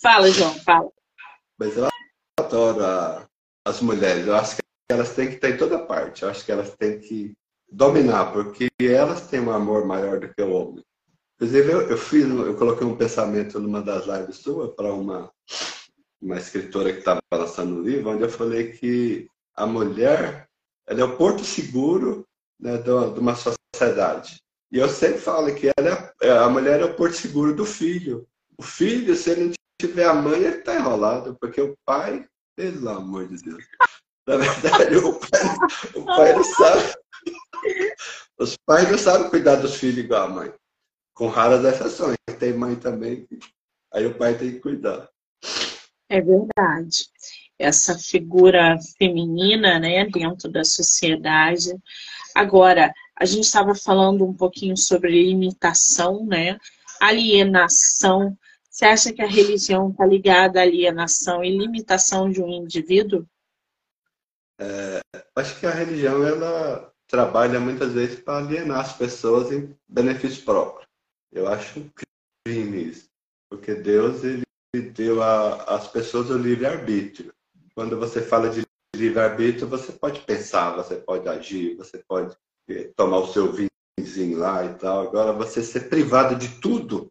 Fala, 0.00 0.30
João, 0.30 0.54
fala. 0.60 0.88
Mas 1.58 1.76
eu 1.76 1.88
adoro 2.38 2.84
a, 2.84 3.26
as 3.66 3.80
mulheres. 3.80 4.26
Eu 4.26 4.36
acho 4.36 4.56
que 4.56 4.62
elas 4.88 5.14
têm 5.14 5.28
que 5.28 5.34
estar 5.34 5.50
em 5.50 5.56
toda 5.56 5.84
parte. 5.84 6.22
Eu 6.22 6.30
acho 6.30 6.44
que 6.44 6.52
elas 6.52 6.74
têm 6.76 7.00
que 7.00 7.34
dominar, 7.70 8.32
porque 8.32 8.68
elas 8.80 9.26
têm 9.26 9.40
um 9.40 9.50
amor 9.50 9.84
maior 9.84 10.20
do 10.20 10.32
que 10.32 10.42
o 10.42 10.52
homem. 10.52 10.84
Inclusive, 11.34 11.72
eu, 11.72 11.80
eu 11.90 11.98
fiz, 11.98 12.24
eu 12.24 12.56
coloquei 12.56 12.86
um 12.86 12.96
pensamento 12.96 13.58
numa 13.58 13.82
das 13.82 14.06
lives 14.06 14.36
sua 14.36 14.74
para 14.74 14.92
uma, 14.92 15.32
uma 16.20 16.36
escritora 16.36 16.92
que 16.92 16.98
estava 16.98 17.20
lançando 17.32 17.76
um 17.76 17.82
livro, 17.82 18.10
onde 18.10 18.22
eu 18.22 18.28
falei 18.28 18.72
que 18.72 19.28
a 19.54 19.66
mulher 19.66 20.48
ela 20.86 21.00
é 21.00 21.04
o 21.04 21.16
porto 21.16 21.44
seguro 21.44 22.26
né, 22.58 22.76
de 22.78 23.20
uma 23.20 23.34
sociedade. 23.36 24.40
E 24.72 24.78
eu 24.78 24.88
sempre 24.88 25.18
falo 25.18 25.54
que 25.54 25.70
ela 25.76 26.12
é, 26.20 26.30
a 26.30 26.48
mulher 26.48 26.80
é 26.80 26.84
o 26.84 26.94
porto 26.94 27.14
seguro 27.14 27.54
do 27.54 27.64
filho. 27.64 28.26
O 28.58 28.62
filho, 28.62 29.14
se 29.14 29.30
ele 29.30 29.44
não 29.44 29.52
tiver 29.80 30.04
a 30.04 30.14
mãe, 30.14 30.40
ele 30.40 30.56
está 30.56 30.74
enrolado, 30.74 31.36
porque 31.40 31.60
o 31.60 31.76
pai 31.84 32.26
pelo 32.56 32.88
amor 32.90 33.26
de 33.26 33.42
Deus. 33.42 33.64
Na 34.26 34.36
verdade, 34.36 34.96
o 34.96 35.18
pai, 35.18 35.40
o 35.94 36.04
pai 36.04 36.32
não 36.34 36.44
sabe. 36.44 36.94
Os 38.38 38.56
pais 38.66 38.90
não 38.90 38.98
sabem 38.98 39.30
cuidar 39.30 39.56
dos 39.56 39.76
filhos 39.76 40.04
igual 40.04 40.24
a 40.24 40.28
mãe. 40.28 40.54
Com 41.14 41.28
raras 41.28 41.64
exceções. 41.64 42.16
Tem 42.38 42.52
mãe 42.54 42.74
também, 42.74 43.28
aí 43.92 44.06
o 44.06 44.16
pai 44.16 44.36
tem 44.36 44.52
que 44.52 44.60
cuidar. 44.60 45.10
É 46.10 46.20
verdade. 46.20 47.06
Essa 47.58 47.98
figura 47.98 48.76
feminina, 48.98 49.78
né, 49.78 50.04
dentro 50.06 50.50
da 50.50 50.64
sociedade. 50.64 51.70
Agora, 52.34 52.92
a 53.16 53.24
gente 53.24 53.44
estava 53.44 53.74
falando 53.74 54.26
um 54.26 54.34
pouquinho 54.34 54.76
sobre 54.76 55.10
limitação, 55.10 56.26
né? 56.26 56.58
Alienação 57.00 58.36
você 58.70 58.84
acha 58.84 59.12
que 59.12 59.20
a 59.20 59.26
religião 59.26 59.90
está 59.90 60.06
ligada 60.06 60.60
à 60.60 60.62
alienação 60.62 61.42
e 61.42 61.50
limitação 61.50 62.30
de 62.30 62.40
um 62.40 62.48
indivíduo? 62.48 63.26
É, 64.58 65.00
acho 65.34 65.58
que 65.58 65.66
a 65.66 65.70
religião 65.70 66.24
ela 66.26 66.90
trabalha 67.08 67.58
muitas 67.58 67.92
vezes 67.92 68.20
para 68.20 68.38
alienar 68.38 68.80
as 68.80 68.96
pessoas 68.96 69.50
em 69.50 69.76
benefício 69.88 70.44
próprio. 70.44 70.86
Eu 71.32 71.48
acho 71.48 71.80
um 71.80 71.90
crime 72.46 72.84
isso, 72.84 73.10
porque 73.50 73.74
Deus 73.74 74.22
ele 74.22 74.44
deu 74.74 75.22
às 75.22 75.88
pessoas 75.88 76.30
o 76.30 76.38
livre 76.38 76.66
arbítrio. 76.66 77.32
Quando 77.74 77.98
você 77.98 78.20
fala 78.20 78.50
de 78.50 78.62
livre 78.94 79.20
arbítrio, 79.20 79.66
você 79.66 79.92
pode 79.92 80.20
pensar, 80.20 80.76
você 80.76 80.96
pode 80.96 81.28
agir, 81.28 81.76
você 81.76 82.02
pode 82.06 82.36
eh, 82.68 82.92
tomar 82.94 83.18
o 83.18 83.32
seu 83.32 83.52
vinhozinho 83.52 84.38
lá 84.38 84.64
e 84.64 84.74
tal. 84.74 85.02
Agora 85.02 85.32
você 85.32 85.62
ser 85.62 85.88
privado 85.88 86.36
de 86.36 86.60
tudo 86.60 87.10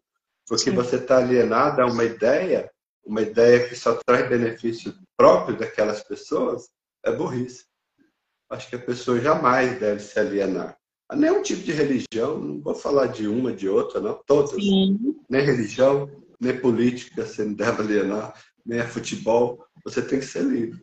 porque 0.50 0.70
Sim. 0.70 0.74
você 0.74 0.96
está 0.96 1.18
alienado 1.18 1.80
a 1.80 1.86
uma 1.86 2.02
ideia, 2.02 2.68
uma 3.06 3.22
ideia 3.22 3.68
que 3.68 3.76
só 3.76 3.94
traz 4.04 4.28
benefício 4.28 4.92
próprio 5.16 5.56
daquelas 5.56 6.02
pessoas, 6.02 6.68
é 7.04 7.12
burrice. 7.12 7.66
Acho 8.50 8.68
que 8.68 8.74
a 8.74 8.80
pessoa 8.80 9.20
jamais 9.20 9.78
deve 9.78 10.00
se 10.00 10.18
alienar. 10.18 10.76
A 11.08 11.14
nenhum 11.14 11.40
tipo 11.40 11.62
de 11.62 11.70
religião, 11.70 12.36
não 12.36 12.60
vou 12.60 12.74
falar 12.74 13.06
de 13.06 13.28
uma, 13.28 13.52
de 13.52 13.68
outra, 13.68 14.00
não, 14.00 14.20
todas. 14.26 14.50
Sim. 14.50 15.16
Nem 15.28 15.44
religião, 15.44 16.10
nem 16.40 16.58
política, 16.58 17.24
você 17.24 17.44
não 17.44 17.52
deve 17.52 17.82
alienar, 17.82 18.34
nem 18.64 18.80
a 18.80 18.88
futebol, 18.88 19.64
você 19.84 20.00
tem 20.00 20.20
que 20.20 20.26
ser 20.26 20.42
livre. 20.42 20.80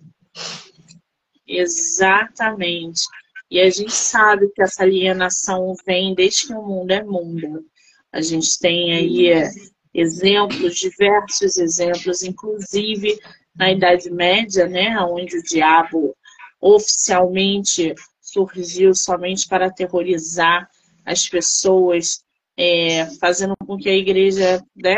Exatamente. 1.48 3.04
E 3.50 3.60
a 3.60 3.70
gente 3.70 3.94
sabe 3.94 4.50
que 4.50 4.62
essa 4.62 4.84
alienação 4.84 5.74
vem 5.86 6.14
desde 6.14 6.48
que 6.48 6.54
o 6.54 6.62
mundo 6.62 6.92
é 6.92 7.04
mundo. 7.04 7.66
A 8.12 8.22
gente 8.22 8.60
tem 8.60 8.94
aí 8.94 9.28
é, 9.32 9.50
exemplos, 9.94 10.78
diversos 10.78 11.58
exemplos, 11.58 12.24
inclusive 12.24 13.18
na 13.56 13.72
Idade 13.72 14.12
Média, 14.12 14.68
né, 14.68 15.00
onde 15.00 15.38
o 15.38 15.44
diabo 15.44 16.16
oficialmente 16.62 17.96
surgiu 18.22 18.94
somente 18.94 19.48
para 19.48 19.68
aterrorizar 19.68 20.70
as 21.06 21.28
pessoas, 21.28 22.22
é, 22.58 23.06
fazendo 23.20 23.56
com 23.66 23.78
que 23.78 23.90
a 23.90 23.96
igreja 23.96 24.62
né, 24.76 24.98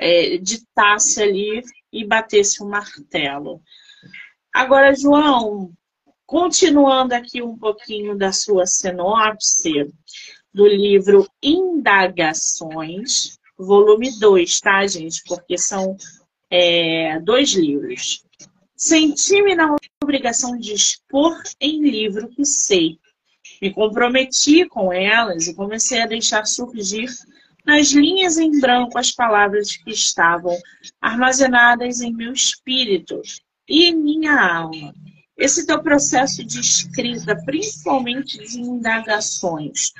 é, 0.00 0.38
ditasse 0.38 1.22
ali 1.22 1.62
e 1.92 2.06
batesse 2.06 2.62
o 2.62 2.66
um 2.66 2.70
martelo. 2.70 3.60
Agora, 4.52 4.94
João, 4.94 5.70
continuando 6.24 7.14
aqui 7.14 7.42
um 7.42 7.56
pouquinho 7.56 8.16
da 8.16 8.32
sua 8.32 8.64
sinopse, 8.66 9.92
do 10.52 10.66
livro 10.66 11.28
Indagações, 11.42 13.38
volume 13.58 14.18
2, 14.18 14.60
tá, 14.60 14.86
gente? 14.86 15.22
Porque 15.28 15.58
são 15.58 15.96
é, 16.50 17.20
dois 17.20 17.52
livros. 17.52 18.24
Senti-me 18.74 19.54
na 19.54 19.76
obrigação 20.02 20.58
de 20.58 20.72
expor 20.72 21.40
em 21.60 21.82
livro 21.82 22.28
que 22.28 22.44
sei. 22.44 22.98
Me 23.60 23.72
comprometi 23.72 24.66
com 24.66 24.90
elas 24.90 25.46
e 25.46 25.54
comecei 25.54 26.00
a 26.00 26.06
deixar 26.06 26.46
surgir 26.46 27.08
nas 27.64 27.90
linhas 27.92 28.38
em 28.38 28.60
branco 28.60 28.98
as 28.98 29.12
palavras 29.12 29.76
que 29.76 29.90
estavam 29.90 30.56
armazenadas 31.00 32.00
em 32.00 32.12
meu 32.12 32.32
espírito 32.32 33.20
e 33.68 33.86
em 33.86 33.96
minha 33.96 34.40
alma. 34.40 34.94
Esse 35.36 35.66
teu 35.66 35.82
processo 35.82 36.44
de 36.44 36.60
escrita, 36.60 37.34
principalmente 37.44 38.38
de 38.38 38.60
indagações, 38.60 39.92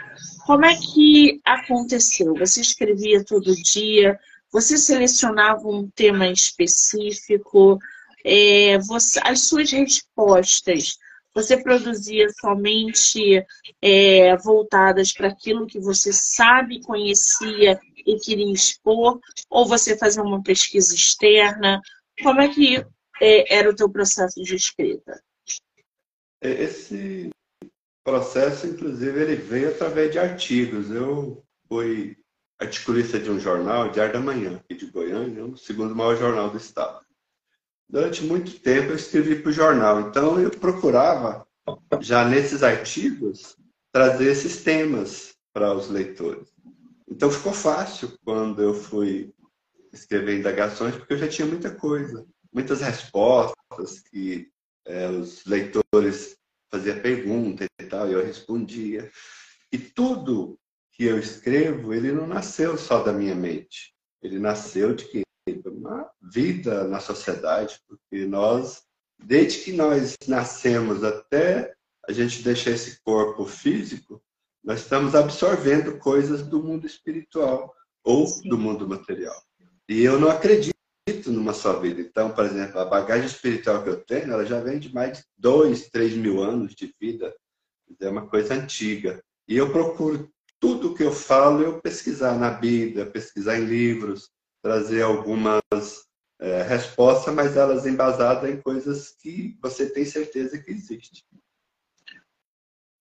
como 0.45 0.67
é 0.67 0.77
que 0.77 1.41
aconteceu? 1.45 2.35
Você 2.35 2.61
escrevia 2.61 3.25
todo 3.25 3.55
dia? 3.63 4.19
Você 4.53 4.77
selecionava 4.77 5.67
um 5.67 5.89
tema 5.89 6.29
específico? 6.29 7.79
É, 8.25 8.79
você, 8.79 9.19
as 9.23 9.43
suas 9.43 9.71
respostas, 9.71 10.99
você 11.35 11.62
produzia 11.62 12.28
somente 12.41 13.45
é, 13.81 14.37
voltadas 14.37 15.12
para 15.12 15.28
aquilo 15.28 15.66
que 15.66 15.78
você 15.78 16.12
sabe, 16.12 16.83
conhecia 16.83 17.78
e 18.07 18.16
queria 18.16 18.53
expor? 18.53 19.20
Ou 19.49 19.66
você 19.66 19.97
fazia 19.97 20.22
uma 20.22 20.43
pesquisa 20.43 20.95
externa? 20.95 21.81
Como 22.22 22.41
é 22.41 22.49
que 22.49 22.85
é, 23.20 23.55
era 23.57 23.70
o 23.70 23.74
teu 23.74 23.89
processo 23.89 24.43
de 24.43 24.55
escrita? 24.57 25.22
Esse 26.43 27.31
processo, 28.03 28.66
inclusive, 28.66 29.20
ele 29.20 29.37
veio 29.37 29.70
através 29.70 30.11
de 30.11 30.18
artigos. 30.18 30.91
Eu 30.91 31.45
fui 31.68 32.16
articulista 32.59 33.18
de 33.18 33.31
um 33.31 33.39
jornal, 33.39 33.91
Diário 33.91 34.14
da 34.14 34.20
Manhã, 34.20 34.57
aqui 34.57 34.74
de 34.74 34.91
Goiânia, 34.91 35.45
o 35.45 35.57
segundo 35.57 35.95
maior 35.95 36.16
jornal 36.16 36.51
do 36.51 36.57
estado. 36.57 37.05
Durante 37.91 38.22
muito 38.22 38.61
tempo 38.61 38.91
eu 38.91 38.97
escrevi 38.97 39.36
para 39.36 39.51
o 39.51 39.53
jornal, 39.53 40.01
então 40.01 40.41
eu 40.41 40.51
procurava, 40.51 41.45
já 42.01 42.24
nesses 42.24 42.62
artigos, 42.62 43.57
trazer 43.93 44.30
esses 44.30 44.62
temas 44.62 45.34
para 45.53 45.74
os 45.74 45.88
leitores. 45.88 46.49
Então 47.09 47.30
ficou 47.30 47.53
fácil 47.53 48.16
quando 48.24 48.62
eu 48.62 48.72
fui 48.74 49.34
escrever 49.93 50.38
indagações, 50.38 50.95
porque 50.95 51.14
eu 51.14 51.18
já 51.18 51.26
tinha 51.26 51.49
muita 51.49 51.74
coisa, 51.74 52.24
muitas 52.53 52.80
respostas 52.80 54.01
que 54.09 54.49
é, 54.86 55.09
os 55.09 55.45
leitores 55.45 56.36
faziam 56.70 57.01
perguntas 57.01 57.66
e 57.80 57.84
tal, 57.86 58.09
e 58.09 58.12
eu 58.12 58.24
respondia. 58.24 59.11
E 59.72 59.78
tudo 59.78 60.57
que 60.93 61.05
eu 61.05 61.18
escrevo, 61.18 61.93
ele 61.93 62.12
não 62.12 62.28
nasceu 62.28 62.78
só 62.78 63.03
da 63.03 63.12
minha 63.12 63.34
mente. 63.34 63.93
Ele 64.22 64.38
nasceu 64.38 64.95
de 64.95 65.07
que 65.07 65.22
uma 65.66 66.11
vida 66.20 66.84
na 66.84 67.01
sociedade, 67.01 67.80
porque 67.88 68.26
nós, 68.26 68.82
desde 69.18 69.61
que 69.61 69.72
nós 69.72 70.16
nascemos 70.26 71.03
até 71.03 71.74
a 72.09 72.12
gente 72.12 72.43
deixar 72.43 72.70
esse 72.70 73.01
corpo 73.03 73.45
físico, 73.45 74.22
nós 74.62 74.80
estamos 74.80 75.14
absorvendo 75.14 75.99
coisas 75.99 76.43
do 76.43 76.62
mundo 76.62 76.86
espiritual 76.86 77.74
ou 78.05 78.26
Sim. 78.26 78.49
do 78.49 78.59
mundo 78.59 78.88
material. 78.88 79.34
E 79.88 80.03
eu 80.03 80.18
não 80.20 80.28
acredito 80.28 80.74
numa 81.26 81.53
só 81.53 81.78
vida. 81.78 82.01
Então, 82.01 82.30
por 82.30 82.45
exemplo, 82.45 82.78
a 82.78 82.84
bagagem 82.84 83.26
espiritual 83.26 83.82
que 83.82 83.88
eu 83.88 84.01
tenho, 84.05 84.32
ela 84.32 84.45
já 84.45 84.61
vem 84.61 84.78
de 84.78 84.93
mais 84.95 85.18
de 85.18 85.24
dois, 85.36 85.88
três 85.88 86.14
mil 86.14 86.43
anos 86.43 86.74
de 86.74 86.95
vida. 87.01 87.34
É 88.01 88.09
uma 88.09 88.26
coisa 88.26 88.55
antiga. 88.55 89.22
E 89.49 89.57
eu 89.57 89.72
procuro 89.72 90.30
tudo 90.61 90.95
que 90.95 91.03
eu 91.03 91.12
falo, 91.12 91.62
eu 91.62 91.80
pesquisar 91.80 92.38
na 92.38 92.51
Bíblia, 92.51 93.07
pesquisar 93.07 93.59
em 93.59 93.64
livros, 93.64 94.30
trazer 94.63 95.03
algumas 95.03 95.63
é, 96.41 96.63
respostas, 96.63 97.35
mas 97.35 97.57
elas 97.57 97.87
embasadas 97.87 98.51
em 98.51 98.61
coisas 98.61 99.11
que 99.11 99.57
você 99.63 99.89
tem 99.91 100.05
certeza 100.05 100.59
que 100.59 100.71
existe. 100.71 101.25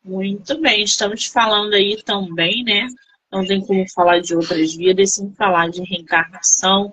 Muito 0.03 0.61
bem, 0.61 0.85
estamos 0.85 1.27
falando 1.27 1.75
aí 1.75 2.03
também, 2.03 2.65
né? 2.65 2.87
Não 3.31 3.47
tem 3.47 3.61
como 3.61 3.85
falar 3.91 4.21
de 4.21 4.35
outras 4.35 4.75
vidas 4.75 5.15
sem 5.15 5.33
falar 5.35 5.69
de 5.69 5.83
reencarnação, 5.83 6.91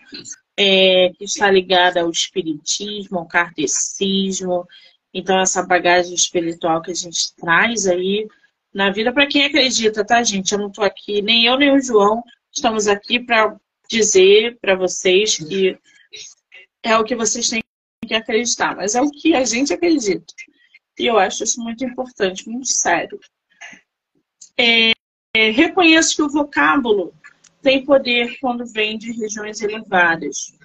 é, 0.58 1.12
que 1.18 1.24
está 1.24 1.50
ligada 1.50 2.02
ao 2.02 2.10
espiritismo, 2.10 3.20
ao 3.20 3.28
kardecismo. 3.28 4.68
Então, 5.14 5.40
essa 5.40 5.66
bagagem 5.66 6.14
espiritual 6.14 6.82
que 6.82 6.92
a 6.92 6.96
gente 6.96 7.34
traz 7.36 7.88
aí 7.88 8.28
na 8.74 8.92
vida, 8.92 9.14
para 9.14 9.28
quem 9.28 9.46
acredita, 9.46 10.06
tá, 10.06 10.22
gente? 10.22 10.52
Eu 10.52 10.60
não 10.60 10.68
estou 10.68 10.84
aqui, 10.84 11.22
nem 11.22 11.46
eu 11.46 11.58
nem 11.58 11.72
o 11.72 11.82
João, 11.82 12.22
estamos 12.52 12.88
aqui 12.88 13.20
para 13.20 13.56
dizer 13.90 14.58
para 14.62 14.76
vocês 14.76 15.38
que 15.38 15.78
é 16.84 16.98
o 16.98 17.04
que 17.04 17.16
vocês 17.16 17.50
têm 17.50 17.64
que 18.06 18.14
acreditar, 18.14 18.76
mas 18.76 18.96
é 18.96 19.02
o 19.02 19.10
que 19.10 19.34
a 19.34 19.44
gente 19.44 19.74
acredita. 19.74 20.34
E 20.98 21.06
eu 21.06 21.18
acho 21.18 21.44
isso 21.44 21.62
muito 21.62 21.84
importante, 21.84 22.48
muito 22.48 22.68
sério. 22.68 23.20
É, 24.58 24.92
é, 25.36 25.50
reconheço 25.50 26.16
que 26.16 26.22
o 26.22 26.30
vocábulo 26.30 27.14
tem 27.62 27.84
poder 27.84 28.38
quando 28.40 28.66
vem 28.66 28.98
de 28.98 29.12
regiões 29.12 29.62
elevadas. 29.62 30.56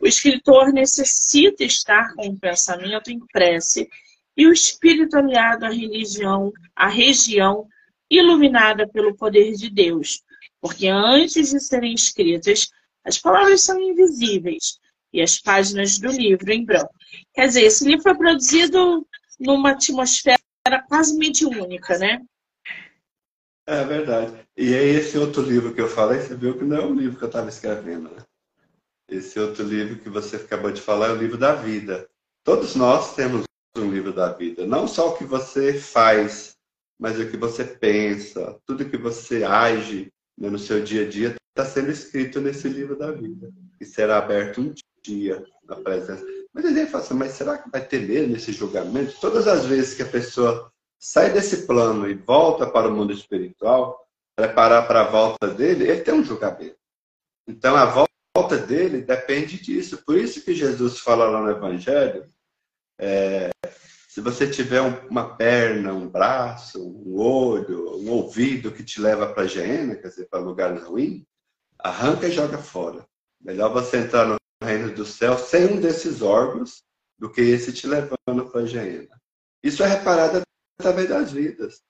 O 0.00 0.06
escritor 0.06 0.72
necessita 0.72 1.64
estar 1.64 2.14
com 2.14 2.28
o 2.28 2.38
pensamento 2.38 3.10
em 3.10 3.18
prece 3.32 3.88
e 4.36 4.46
o 4.46 4.52
espírito 4.52 5.16
aliado 5.16 5.64
à 5.64 5.70
religião, 5.70 6.52
à 6.76 6.86
região 6.88 7.66
iluminada 8.10 8.86
pelo 8.86 9.16
poder 9.16 9.54
de 9.54 9.70
Deus, 9.70 10.22
porque 10.64 10.88
antes 10.88 11.50
de 11.50 11.60
serem 11.60 11.92
escritas, 11.92 12.70
as 13.04 13.18
palavras 13.18 13.60
são 13.60 13.78
invisíveis 13.78 14.78
e 15.12 15.20
as 15.20 15.38
páginas 15.38 15.98
do 15.98 16.08
livro 16.08 16.50
em 16.50 16.64
branco. 16.64 16.94
Quer 17.34 17.48
dizer, 17.48 17.64
esse 17.64 17.84
livro 17.84 18.02
foi 18.02 18.14
produzido 18.14 19.06
numa 19.38 19.72
atmosfera 19.72 20.38
quase 20.88 21.18
mediúnica, 21.18 21.98
né? 21.98 22.18
É 23.66 23.84
verdade. 23.84 24.32
E 24.56 24.74
aí 24.74 24.88
esse 24.88 25.18
outro 25.18 25.42
livro 25.42 25.74
que 25.74 25.82
eu 25.82 25.88
falei, 25.88 26.20
você 26.20 26.34
viu 26.34 26.56
que 26.56 26.64
não 26.64 26.78
é 26.78 26.86
o 26.86 26.94
livro 26.94 27.18
que 27.18 27.24
eu 27.24 27.28
estava 27.28 27.50
escrevendo, 27.50 28.08
né? 28.08 28.22
Esse 29.06 29.38
outro 29.38 29.64
livro 29.64 29.98
que 29.98 30.08
você 30.08 30.36
acabou 30.36 30.72
de 30.72 30.80
falar 30.80 31.08
é 31.08 31.12
o 31.12 31.18
livro 31.18 31.36
da 31.36 31.54
vida. 31.54 32.08
Todos 32.42 32.74
nós 32.74 33.14
temos 33.14 33.44
um 33.76 33.90
livro 33.90 34.14
da 34.14 34.32
vida. 34.32 34.66
Não 34.66 34.88
só 34.88 35.10
o 35.10 35.18
que 35.18 35.24
você 35.24 35.74
faz, 35.78 36.56
mas 36.98 37.20
o 37.20 37.30
que 37.30 37.36
você 37.36 37.66
pensa, 37.66 38.58
tudo 38.64 38.88
que 38.88 38.96
você 38.96 39.44
age 39.44 40.10
no 40.36 40.58
seu 40.58 40.82
dia 40.82 41.06
a 41.06 41.08
dia 41.08 41.36
está 41.50 41.64
sendo 41.64 41.90
escrito 41.90 42.40
nesse 42.40 42.68
livro 42.68 42.96
da 42.96 43.10
vida. 43.12 43.52
E 43.80 43.84
será 43.84 44.18
aberto 44.18 44.60
um 44.60 44.74
dia 45.02 45.44
na 45.64 45.76
presença. 45.76 46.24
Mas 46.52 46.64
ele 46.64 46.86
fala 46.86 47.04
assim, 47.04 47.14
mas 47.14 47.32
será 47.32 47.58
que 47.58 47.70
vai 47.70 47.84
ter 47.84 48.00
mesmo 48.00 48.36
esse 48.36 48.52
julgamento? 48.52 49.18
Todas 49.20 49.46
as 49.46 49.64
vezes 49.66 49.94
que 49.94 50.02
a 50.02 50.08
pessoa 50.08 50.72
sai 50.98 51.32
desse 51.32 51.66
plano 51.66 52.08
e 52.08 52.14
volta 52.14 52.66
para 52.66 52.88
o 52.88 52.92
mundo 52.94 53.12
espiritual, 53.12 54.08
preparar 54.36 54.86
para 54.86 55.02
a 55.02 55.10
volta 55.10 55.48
dele, 55.48 55.88
ele 55.88 56.00
tem 56.00 56.14
um 56.14 56.24
julgamento. 56.24 56.76
Então 57.46 57.76
a 57.76 57.84
volta 58.34 58.58
dele 58.58 59.02
depende 59.02 59.60
disso. 59.60 60.02
Por 60.04 60.16
isso 60.16 60.44
que 60.44 60.54
Jesus 60.54 60.98
fala 60.98 61.28
lá 61.28 61.42
no 61.42 61.50
Evangelho, 61.50 62.26
é, 62.98 63.50
se 64.14 64.20
você 64.20 64.48
tiver 64.48 64.80
uma 65.10 65.34
perna, 65.34 65.92
um 65.92 66.08
braço, 66.08 66.80
um 66.80 67.16
olho, 67.16 67.98
um 67.98 68.10
ouvido 68.10 68.70
que 68.70 68.84
te 68.84 69.00
leva 69.00 69.26
para 69.34 69.42
a 69.42 69.46
geena, 69.48 69.96
quer 69.96 70.06
dizer, 70.06 70.28
para 70.28 70.38
lugares 70.38 70.84
ruins, 70.84 71.24
arranca 71.80 72.28
e 72.28 72.30
joga 72.30 72.58
fora. 72.58 73.04
Melhor 73.40 73.72
você 73.72 73.96
entrar 73.96 74.24
no 74.24 74.36
reino 74.62 74.94
do 74.94 75.04
céu 75.04 75.36
sem 75.36 75.66
um 75.66 75.80
desses 75.80 76.22
órgãos 76.22 76.84
do 77.18 77.28
que 77.28 77.40
esse 77.40 77.72
te 77.72 77.88
levando 77.88 78.48
para 78.52 78.60
a 78.60 78.66
geena. 78.66 79.20
Isso 79.64 79.82
é 79.82 79.88
reparado 79.88 80.42
através 80.78 81.08
das 81.08 81.32
vidas. 81.32 81.82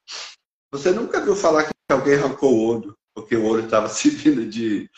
Você 0.73 0.93
nunca 0.93 1.21
viu 1.21 1.37
falar 1.37 1.65
que 1.65 1.75
alguém 1.91 2.15
arrancou 2.15 2.55
o 2.55 2.67
olho, 2.67 2.97
porque 3.15 3.37
o 3.37 3.45
olho 3.45 3.67
estava 3.67 3.87
servindo 3.93 4.47
de 4.47 4.89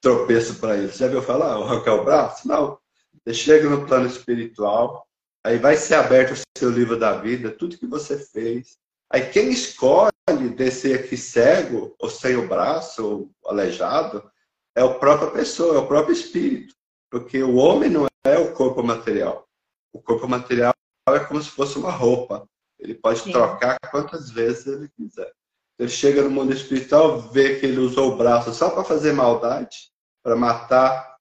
tropeço 0.00 0.60
para 0.60 0.76
ele. 0.76 0.86
Você 0.86 0.98
já 0.98 1.08
viu 1.08 1.20
falar? 1.20 1.52
Arrancar 1.52 1.94
o 1.94 2.04
braço? 2.04 2.46
Não. 2.46 2.78
Você 3.26 3.34
chega 3.34 3.68
no 3.68 3.84
plano 3.88 4.06
espiritual, 4.06 5.09
aí 5.44 5.58
vai 5.58 5.76
ser 5.76 5.94
aberto 5.94 6.32
o 6.32 6.58
seu 6.58 6.70
livro 6.70 6.98
da 6.98 7.16
vida, 7.16 7.50
tudo 7.50 7.78
que 7.78 7.86
você 7.86 8.18
fez. 8.18 8.78
Aí 9.10 9.28
quem 9.30 9.50
escolhe 9.50 10.12
descer 10.54 11.00
aqui 11.00 11.16
cego, 11.16 11.94
ou 11.98 12.08
sem 12.08 12.36
o 12.36 12.46
braço, 12.46 13.04
ou 13.04 13.30
aleijado, 13.50 14.30
é 14.76 14.82
a 14.82 14.94
própria 14.94 15.30
pessoa, 15.30 15.76
é 15.76 15.78
o 15.78 15.86
próprio 15.86 16.12
espírito. 16.12 16.74
Porque 17.10 17.42
o 17.42 17.56
homem 17.56 17.90
não 17.90 18.06
é 18.24 18.38
o 18.38 18.52
corpo 18.52 18.82
material. 18.82 19.48
O 19.92 20.00
corpo 20.00 20.28
material 20.28 20.72
é 21.08 21.18
como 21.20 21.42
se 21.42 21.50
fosse 21.50 21.76
uma 21.76 21.90
roupa. 21.90 22.48
Ele 22.78 22.94
pode 22.94 23.20
Sim. 23.20 23.32
trocar 23.32 23.78
quantas 23.90 24.30
vezes 24.30 24.66
ele 24.66 24.88
quiser. 24.88 25.32
Ele 25.78 25.88
chega 25.88 26.22
no 26.22 26.30
mundo 26.30 26.52
espiritual, 26.52 27.20
vê 27.20 27.58
que 27.58 27.66
ele 27.66 27.78
usou 27.78 28.12
o 28.12 28.16
braço 28.16 28.52
só 28.52 28.70
para 28.70 28.84
fazer 28.84 29.12
maldade, 29.12 29.90
para 30.22 30.36
matar, 30.36 31.16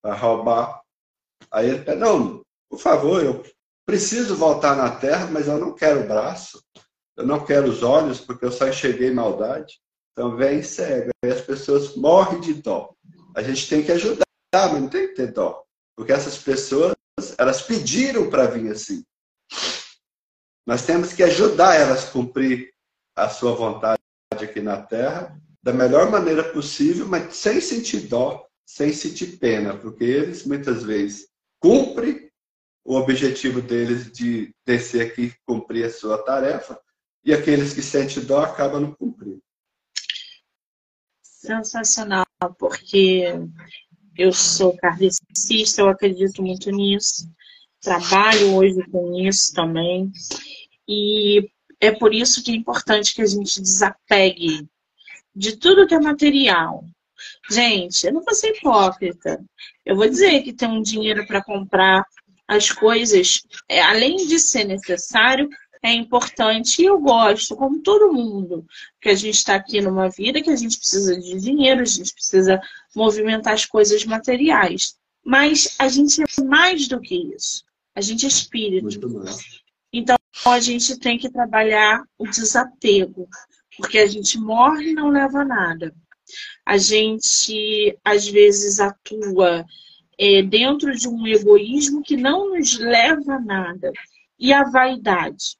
para 0.00 0.14
roubar. 0.14 0.80
Aí 1.50 1.68
ele 1.68 1.84
pede, 1.84 1.98
não, 1.98 2.40
por 2.70 2.78
favor, 2.78 3.22
eu 3.22 3.44
preciso 3.86 4.34
voltar 4.34 4.76
na 4.76 4.90
terra, 4.90 5.28
mas 5.30 5.46
eu 5.46 5.58
não 5.58 5.72
quero 5.72 6.00
o 6.00 6.06
braço, 6.08 6.62
eu 7.16 7.24
não 7.24 7.44
quero 7.44 7.70
os 7.70 7.82
olhos, 7.82 8.20
porque 8.20 8.44
eu 8.44 8.52
só 8.52 8.68
enxerguei 8.68 9.10
maldade. 9.10 9.80
Então 10.12 10.36
vem 10.36 10.62
cego. 10.62 11.10
E 11.24 11.28
as 11.28 11.40
pessoas 11.40 11.94
morrem 11.94 12.40
de 12.40 12.54
dó. 12.54 12.92
A 13.34 13.42
gente 13.42 13.68
tem 13.68 13.82
que 13.82 13.92
ajudar, 13.92 14.24
mas 14.54 14.72
não 14.80 14.88
tem 14.88 15.08
que 15.08 15.14
ter 15.14 15.32
dó. 15.32 15.62
Porque 15.96 16.12
essas 16.12 16.36
pessoas, 16.36 16.94
elas 17.38 17.62
pediram 17.62 18.28
para 18.28 18.46
vir 18.46 18.70
assim. 18.70 19.04
Nós 20.66 20.84
temos 20.84 21.12
que 21.12 21.22
ajudar 21.22 21.76
elas 21.76 22.08
a 22.08 22.10
cumprir 22.10 22.72
a 23.14 23.28
sua 23.28 23.54
vontade 23.54 24.00
aqui 24.32 24.60
na 24.60 24.82
Terra 24.82 25.38
da 25.62 25.72
melhor 25.72 26.10
maneira 26.10 26.44
possível, 26.52 27.06
mas 27.06 27.36
sem 27.36 27.60
sentir 27.60 28.00
dó, 28.08 28.46
sem 28.64 28.92
sentir 28.92 29.38
pena, 29.38 29.76
porque 29.76 30.04
eles 30.04 30.44
muitas 30.44 30.82
vezes 30.82 31.28
cumprem 31.60 32.25
o 32.86 32.94
objetivo 32.94 33.60
deles 33.60 34.10
de 34.12 34.54
descer 34.64 35.08
aqui 35.08 35.34
cumprir 35.44 35.84
a 35.84 35.90
sua 35.90 36.18
tarefa, 36.18 36.80
e 37.24 37.34
aqueles 37.34 37.74
que 37.74 37.82
sentem 37.82 38.24
dó 38.24 38.44
acabam 38.44 38.80
não 38.80 38.94
cumprindo. 38.94 39.42
Sensacional, 41.24 42.24
porque 42.58 43.24
eu 44.16 44.32
sou 44.32 44.76
kardecista, 44.76 45.82
eu 45.82 45.88
acredito 45.88 46.40
muito 46.42 46.70
nisso, 46.70 47.28
trabalho 47.80 48.54
hoje 48.54 48.80
com 48.90 49.18
isso 49.18 49.52
também, 49.52 50.12
e 50.88 51.50
é 51.80 51.90
por 51.90 52.14
isso 52.14 52.42
que 52.42 52.52
é 52.52 52.54
importante 52.54 53.14
que 53.14 53.22
a 53.22 53.26
gente 53.26 53.60
desapegue 53.60 54.64
de 55.34 55.56
tudo 55.56 55.88
que 55.88 55.94
é 55.94 56.00
material. 56.00 56.84
Gente, 57.50 58.06
eu 58.06 58.12
não 58.12 58.22
vou 58.22 58.34
ser 58.34 58.56
hipócrita. 58.56 59.44
Eu 59.84 59.96
vou 59.96 60.08
dizer 60.08 60.42
que 60.42 60.52
tem 60.52 60.68
um 60.68 60.82
dinheiro 60.82 61.26
para 61.26 61.42
comprar 61.42 62.04
as 62.48 62.70
coisas, 62.70 63.42
é, 63.68 63.82
além 63.82 64.16
de 64.28 64.38
ser 64.38 64.64
necessário, 64.64 65.48
é 65.82 65.92
importante 65.92 66.82
e 66.82 66.86
eu 66.86 66.98
gosto, 66.98 67.56
como 67.56 67.82
todo 67.82 68.12
mundo, 68.12 68.66
que 69.00 69.08
a 69.08 69.14
gente 69.14 69.36
está 69.36 69.54
aqui 69.54 69.80
numa 69.80 70.08
vida 70.08 70.42
que 70.42 70.50
a 70.50 70.56
gente 70.56 70.78
precisa 70.78 71.18
de 71.18 71.40
dinheiro, 71.40 71.82
a 71.82 71.84
gente 71.84 72.12
precisa 72.12 72.60
movimentar 72.94 73.54
as 73.54 73.64
coisas 73.64 74.04
materiais. 74.04 74.96
Mas 75.24 75.74
a 75.78 75.88
gente 75.88 76.22
é 76.22 76.42
mais 76.44 76.88
do 76.88 77.00
que 77.00 77.34
isso. 77.34 77.64
A 77.94 78.00
gente 78.00 78.24
é 78.24 78.28
espírito. 78.28 78.88
Então 79.92 80.16
a 80.44 80.60
gente 80.60 80.98
tem 80.98 81.18
que 81.18 81.30
trabalhar 81.30 82.04
o 82.18 82.26
desapego, 82.26 83.28
porque 83.76 83.98
a 83.98 84.06
gente 84.06 84.38
morre 84.38 84.90
e 84.90 84.94
não 84.94 85.08
leva 85.08 85.44
nada. 85.44 85.94
A 86.64 86.76
gente 86.76 87.96
às 88.04 88.28
vezes 88.28 88.80
atua 88.80 89.64
é, 90.18 90.42
dentro 90.42 90.94
de 90.94 91.08
um 91.08 91.26
egoísmo 91.26 92.02
que 92.02 92.16
não 92.16 92.50
nos 92.50 92.78
leva 92.78 93.34
a 93.34 93.40
nada. 93.40 93.92
E 94.38 94.52
a 94.52 94.64
vaidade. 94.64 95.56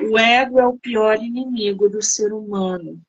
O 0.00 0.18
ego 0.18 0.58
é 0.58 0.66
o 0.66 0.78
pior 0.78 1.22
inimigo 1.22 1.88
do 1.88 2.02
ser 2.02 2.32
humano. 2.32 3.00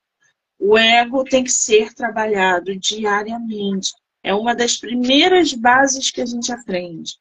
O 0.60 0.78
ego 0.78 1.24
tem 1.24 1.44
que 1.44 1.52
ser 1.52 1.94
trabalhado 1.94 2.76
diariamente. 2.78 3.94
É 4.24 4.34
uma 4.34 4.56
das 4.56 4.78
primeiras 4.78 5.54
bases 5.54 6.12
que 6.12 6.22
a 6.22 6.26
gente 6.26 6.52
aprende. 6.52 7.14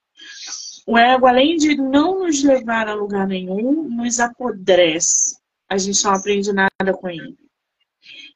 O 0.86 0.98
ego, 0.98 1.26
além 1.26 1.56
de 1.56 1.76
não 1.76 2.20
nos 2.20 2.42
levar 2.42 2.88
a 2.88 2.94
lugar 2.94 3.26
nenhum, 3.26 3.88
nos 3.88 4.20
apodrece. 4.20 5.36
A 5.68 5.78
gente 5.78 6.04
não 6.04 6.12
aprende 6.12 6.52
nada 6.52 6.92
com 6.92 7.08
ele. 7.08 7.36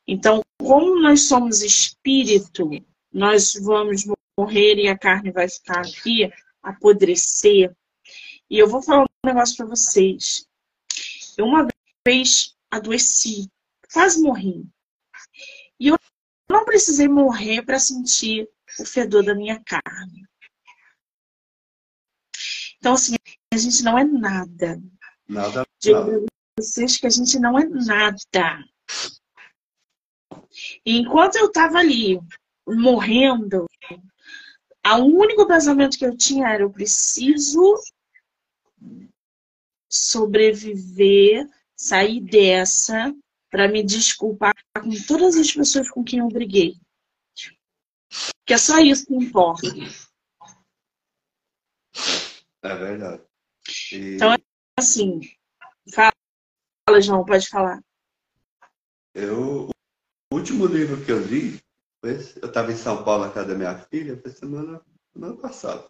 Então, 0.07 0.43
como 0.59 1.01
nós 1.01 1.22
somos 1.22 1.62
espírito, 1.62 2.70
nós 3.12 3.53
vamos 3.62 4.05
morrer 4.39 4.76
e 4.76 4.86
a 4.86 4.97
carne 4.97 5.32
vai 5.32 5.49
ficar 5.49 5.80
aqui, 5.80 6.32
apodrecer. 6.62 7.74
E 8.49 8.57
eu 8.57 8.68
vou 8.68 8.80
falar 8.80 9.03
um 9.03 9.26
negócio 9.26 9.57
para 9.57 9.66
vocês. 9.66 10.47
Eu 11.36 11.45
uma 11.45 11.66
vez 12.07 12.57
adoeci, 12.70 13.51
quase 13.93 14.22
morri. 14.22 14.64
E 15.80 15.89
eu 15.89 15.99
não 16.49 16.64
precisei 16.64 17.09
morrer 17.09 17.62
para 17.62 17.80
sentir 17.80 18.49
o 18.78 18.84
fedor 18.84 19.24
da 19.24 19.34
minha 19.34 19.61
carne. 19.64 20.24
Então, 22.78 22.93
assim, 22.95 23.16
a 23.53 23.57
gente 23.57 23.82
não 23.82 23.99
é 23.99 24.05
nada. 24.05 24.80
Nada. 25.28 25.66
Digo 25.80 26.26
vocês 26.57 26.97
que 26.97 27.07
a 27.09 27.11
gente 27.11 27.39
não 27.41 27.59
é 27.59 27.64
nada. 27.64 28.64
E 30.86 30.99
enquanto 30.99 31.36
eu 31.36 31.47
estava 31.47 31.78
ali, 31.78 32.20
morrendo, 32.66 33.67
o 34.97 35.05
único 35.05 35.47
pensamento 35.47 35.99
que 35.99 36.07
eu 36.07 36.16
tinha 36.16 36.49
era: 36.49 36.62
eu 36.62 36.70
preciso 36.70 37.74
sobreviver, 39.91 41.49
sair 41.76 42.20
dessa 42.20 43.14
para 43.51 43.68
me 43.68 43.82
desculpar 43.82 44.55
com 44.74 44.91
todas 45.07 45.36
as 45.36 45.51
pessoas 45.51 45.91
com 45.91 46.05
quem 46.05 46.20
eu 46.20 46.28
briguei. 46.28 46.74
Que 48.47 48.55
é 48.55 48.59
só 48.59 48.78
isso 48.78 49.07
que 49.07 49.14
importa. 49.14 49.66
É 52.62 52.74
verdade. 52.74 53.22
E... 53.93 54.14
Então, 54.16 54.34
assim, 54.78 55.20
fala, 55.93 57.01
João, 57.01 57.24
pode 57.24 57.49
falar. 57.49 57.82
Eu, 59.14 59.68
o 60.32 60.36
último 60.36 60.66
livro 60.66 61.05
que 61.05 61.11
eu 61.11 61.24
li, 61.26 61.61
eu 62.03 62.49
estava 62.49 62.72
em 62.72 62.76
São 62.76 63.03
Paulo 63.03 63.26
na 63.26 63.32
casa 63.32 63.49
da 63.49 63.55
minha 63.55 63.76
filha, 63.78 64.16
foi 64.16 64.30
semana, 64.30 64.80
semana 65.12 65.36
passada. 65.36 65.84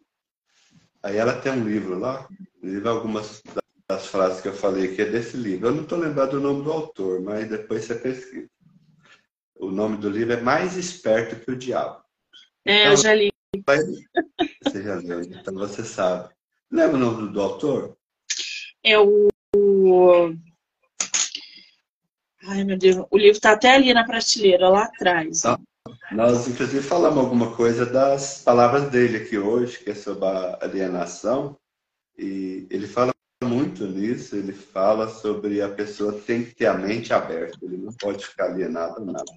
Aí 1.02 1.16
ela 1.16 1.40
tem 1.40 1.52
um 1.52 1.64
livro 1.64 1.98
lá, 1.98 2.28
livro 2.62 2.88
algumas 2.88 3.42
das 3.88 4.06
frases 4.06 4.40
que 4.40 4.48
eu 4.48 4.54
falei 4.54 4.92
aqui 4.92 5.02
é 5.02 5.06
desse 5.06 5.36
livro. 5.36 5.68
Eu 5.68 5.74
não 5.74 5.82
estou 5.82 5.98
lembrado 5.98 6.32
do 6.32 6.40
nome 6.40 6.62
do 6.62 6.72
autor, 6.72 7.20
mas 7.22 7.48
depois 7.48 7.84
você 7.84 7.94
pesquisa. 7.94 8.48
O 9.56 9.70
nome 9.70 9.96
do 9.96 10.08
livro 10.08 10.34
é 10.34 10.40
Mais 10.40 10.76
Esperto 10.76 11.44
que 11.44 11.50
o 11.50 11.56
Diabo. 11.56 12.02
É, 12.64 12.80
então, 12.80 12.92
eu 12.92 12.96
já 12.96 13.14
li. 13.14 13.32
Você 14.62 14.82
já 14.82 14.96
leu, 14.96 15.22
então 15.22 15.54
você 15.54 15.82
sabe. 15.82 16.32
Lembra 16.70 16.96
o 16.96 17.00
nome 17.00 17.32
do 17.32 17.40
autor? 17.40 17.96
É 18.82 18.98
o. 18.98 19.28
Ai, 22.44 22.64
meu 22.64 22.78
Deus. 22.78 23.04
O 23.10 23.16
livro 23.16 23.32
está 23.32 23.52
até 23.52 23.74
ali 23.74 23.92
na 23.94 24.04
prateleira, 24.04 24.68
lá 24.68 24.84
atrás. 24.84 25.38
Então, 25.38 25.58
nós, 26.12 26.48
inclusive, 26.48 26.82
falamos 26.82 27.18
alguma 27.18 27.54
coisa 27.54 27.84
das 27.84 28.42
palavras 28.42 28.90
dele 28.90 29.18
aqui 29.18 29.36
hoje, 29.36 29.78
que 29.78 29.90
é 29.90 29.94
sobre 29.94 30.24
a 30.24 30.58
alienação. 30.62 31.58
E 32.16 32.66
ele 32.70 32.86
fala 32.86 33.12
muito 33.44 33.86
nisso, 33.86 34.34
ele 34.34 34.52
fala 34.52 35.08
sobre 35.08 35.62
a 35.62 35.68
pessoa 35.68 36.18
tem 36.20 36.44
que 36.44 36.54
ter 36.54 36.66
a 36.66 36.74
mente 36.74 37.12
aberta, 37.12 37.58
ele 37.62 37.76
não 37.76 37.92
pode 37.92 38.26
ficar 38.26 38.46
alienado 38.46 39.04
nada. 39.04 39.32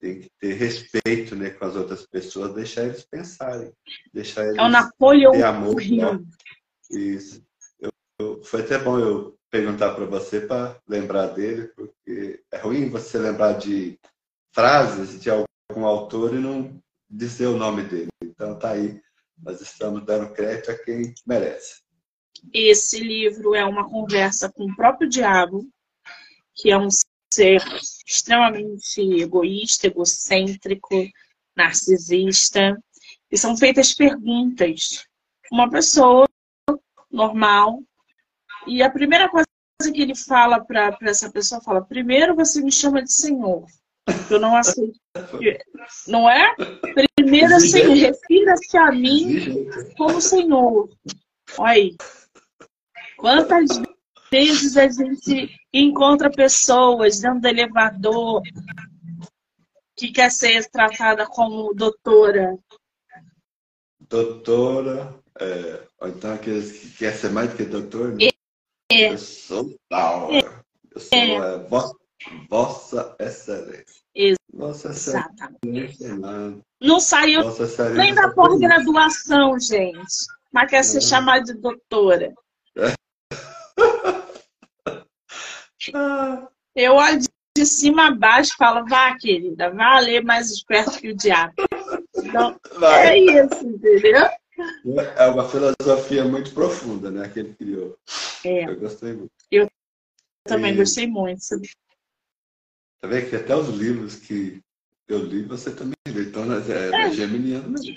Tem 0.00 0.20
que 0.20 0.30
ter 0.38 0.54
respeito 0.54 1.34
né, 1.34 1.50
com 1.50 1.64
as 1.64 1.74
outras 1.74 2.06
pessoas, 2.06 2.54
deixar 2.54 2.84
eles 2.84 3.04
pensarem, 3.04 3.72
deixar 4.14 4.44
eles 4.44 4.56
é 4.56 4.62
o 4.62 4.68
Napoleão 4.68 5.32
ter 5.32 5.42
amor. 5.42 5.74
Né? 5.74 6.24
Isso. 6.90 7.42
Eu, 7.80 7.90
eu, 8.20 8.42
foi 8.44 8.62
até 8.62 8.78
bom 8.78 8.98
eu 8.98 9.36
perguntar 9.50 9.94
para 9.94 10.04
você 10.04 10.40
para 10.40 10.78
lembrar 10.88 11.26
dele, 11.28 11.68
porque 11.74 12.40
é 12.52 12.58
ruim 12.58 12.88
você 12.88 13.18
lembrar 13.18 13.54
de 13.54 13.98
frases 14.54 15.20
de 15.20 15.30
algum 15.70 15.84
autor 15.84 16.34
e 16.34 16.38
não 16.38 16.82
dizer 17.08 17.46
o 17.46 17.58
nome 17.58 17.82
dele. 17.82 18.08
Então 18.22 18.58
tá 18.58 18.72
aí, 18.72 19.00
nós 19.42 19.60
estamos 19.60 20.04
dando 20.04 20.32
crédito 20.32 20.70
a 20.70 20.78
quem 20.78 21.14
merece. 21.26 21.82
Esse 22.52 23.00
livro 23.00 23.54
é 23.54 23.64
uma 23.64 23.88
conversa 23.88 24.50
com 24.50 24.64
o 24.64 24.74
próprio 24.74 25.08
diabo, 25.08 25.68
que 26.54 26.70
é 26.70 26.78
um 26.78 26.88
ser 27.32 27.62
extremamente 28.06 29.00
egoísta, 29.00 29.88
egocêntrico, 29.88 31.06
narcisista. 31.54 32.80
E 33.30 33.36
são 33.36 33.56
feitas 33.56 33.92
perguntas. 33.92 35.04
Uma 35.52 35.68
pessoa 35.68 36.26
normal. 37.10 37.82
E 38.66 38.82
a 38.82 38.90
primeira 38.90 39.28
coisa 39.28 39.46
que 39.92 40.00
ele 40.00 40.14
fala 40.14 40.64
para 40.64 40.96
essa 41.02 41.30
pessoa, 41.30 41.60
fala, 41.60 41.84
primeiro 41.84 42.34
você 42.34 42.62
me 42.62 42.72
chama 42.72 43.02
de 43.02 43.12
Senhor. 43.12 43.66
Eu 44.30 44.40
não 44.40 44.56
aceito. 44.56 44.98
Não 46.06 46.28
é? 46.28 46.54
Primeiro, 47.16 47.54
assim, 47.54 47.94
refira-se 47.94 48.76
a 48.76 48.92
mim 48.92 49.68
como 49.96 50.20
Senhor. 50.20 50.88
Olha 51.58 51.70
aí. 51.70 51.96
Quantas 53.16 53.68
vezes 54.30 54.76
a 54.76 54.88
gente 54.88 55.56
encontra 55.72 56.30
pessoas 56.30 57.20
dentro 57.20 57.40
do 57.40 57.48
elevador 57.48 58.42
que 59.96 60.12
quer 60.12 60.30
ser 60.30 60.68
tratada 60.70 61.26
como 61.26 61.74
doutora? 61.74 62.56
Doutora, 64.00 65.14
é, 65.40 65.82
ou 66.00 66.08
então 66.08 66.32
aqueles 66.32 66.72
que 66.72 66.98
quer 66.98 67.14
ser 67.14 67.30
mais 67.30 67.50
do 67.50 67.56
que 67.56 67.64
doutor, 67.64 68.12
né? 68.12 68.28
É. 68.90 69.12
Eu 69.12 69.18
sou 69.18 69.78
tal. 69.88 70.32
É. 70.32 70.38
Eu 70.94 71.00
sou 71.00 71.18
é. 71.18 71.54
É, 71.54 71.58
vossa, 72.48 73.14
Excelência. 73.18 74.02
Vossa 74.52 74.90
Excelência. 74.90 76.16
Não, 76.16 76.60
não 76.80 77.00
saiu 77.00 77.42
nem 77.94 78.14
da 78.14 78.30
pós-graduação, 78.30 79.58
gente. 79.58 80.26
Mas 80.52 80.70
quer 80.70 80.82
ser 80.82 81.00
chamada 81.00 81.44
de 81.44 81.54
doutora. 81.54 82.34
Eu 86.74 86.94
olho 86.94 87.20
de 87.56 87.66
cima 87.66 88.08
a 88.08 88.14
baixo, 88.14 88.54
falo, 88.56 88.86
vá, 88.86 89.16
querida, 89.16 89.70
vá 89.70 89.98
ler 89.98 90.22
mais 90.22 90.50
esperto 90.50 90.98
que 90.98 91.08
o 91.08 91.16
diabo. 91.16 91.54
Então, 92.16 92.58
Vai. 92.78 93.08
é 93.08 93.18
isso, 93.18 93.66
entendeu? 93.66 94.28
É 95.16 95.26
uma 95.26 95.48
filosofia 95.48 96.24
muito 96.24 96.52
profunda, 96.52 97.10
né, 97.10 97.28
que 97.28 97.40
ele 97.40 97.54
criou. 97.54 97.96
É. 98.44 98.64
Eu 98.64 98.78
gostei 98.78 99.12
muito. 99.12 99.32
Eu 99.50 99.68
também 100.44 100.72
e... 100.72 100.76
gostei 100.76 101.06
muito. 101.06 101.40
Tá 103.00 103.08
vendo 103.08 103.30
que 103.30 103.36
até 103.36 103.54
os 103.54 103.68
livros 103.68 104.16
que 104.16 104.60
eu 105.06 105.18
li, 105.24 105.42
você 105.42 105.74
também 105.74 105.94
lê. 106.08 106.22
Então, 106.22 106.44
nós 106.44 106.68
é, 106.68 106.90
é. 106.90 107.10
geminiano 107.12 107.70
mesmo. 107.70 107.96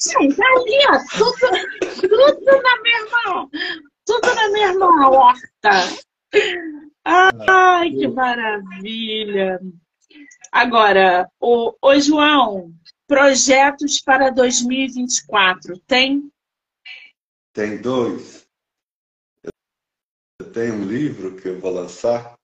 Gente, 0.00 0.42
ali, 0.42 0.78
ó, 0.88 0.98
tudo, 1.18 1.36
tudo 2.00 2.62
na 2.62 2.82
mesma, 2.82 3.50
tudo 4.06 4.34
na 4.34 4.48
mesma 4.50 5.10
horta. 5.10 5.70
Ai, 7.04 7.90
que 7.90 8.08
maravilha! 8.08 9.60
Agora, 10.52 11.28
o, 11.40 11.74
o 11.82 12.00
João, 12.00 12.72
projetos 13.06 14.00
para 14.00 14.30
2024, 14.30 15.78
tem? 15.80 16.30
Tem 17.52 17.80
dois. 17.80 18.48
Eu 20.40 20.52
tenho 20.52 20.74
um 20.74 20.84
livro 20.84 21.36
que 21.36 21.48
eu 21.48 21.60
vou 21.60 21.72
lançar. 21.72 22.39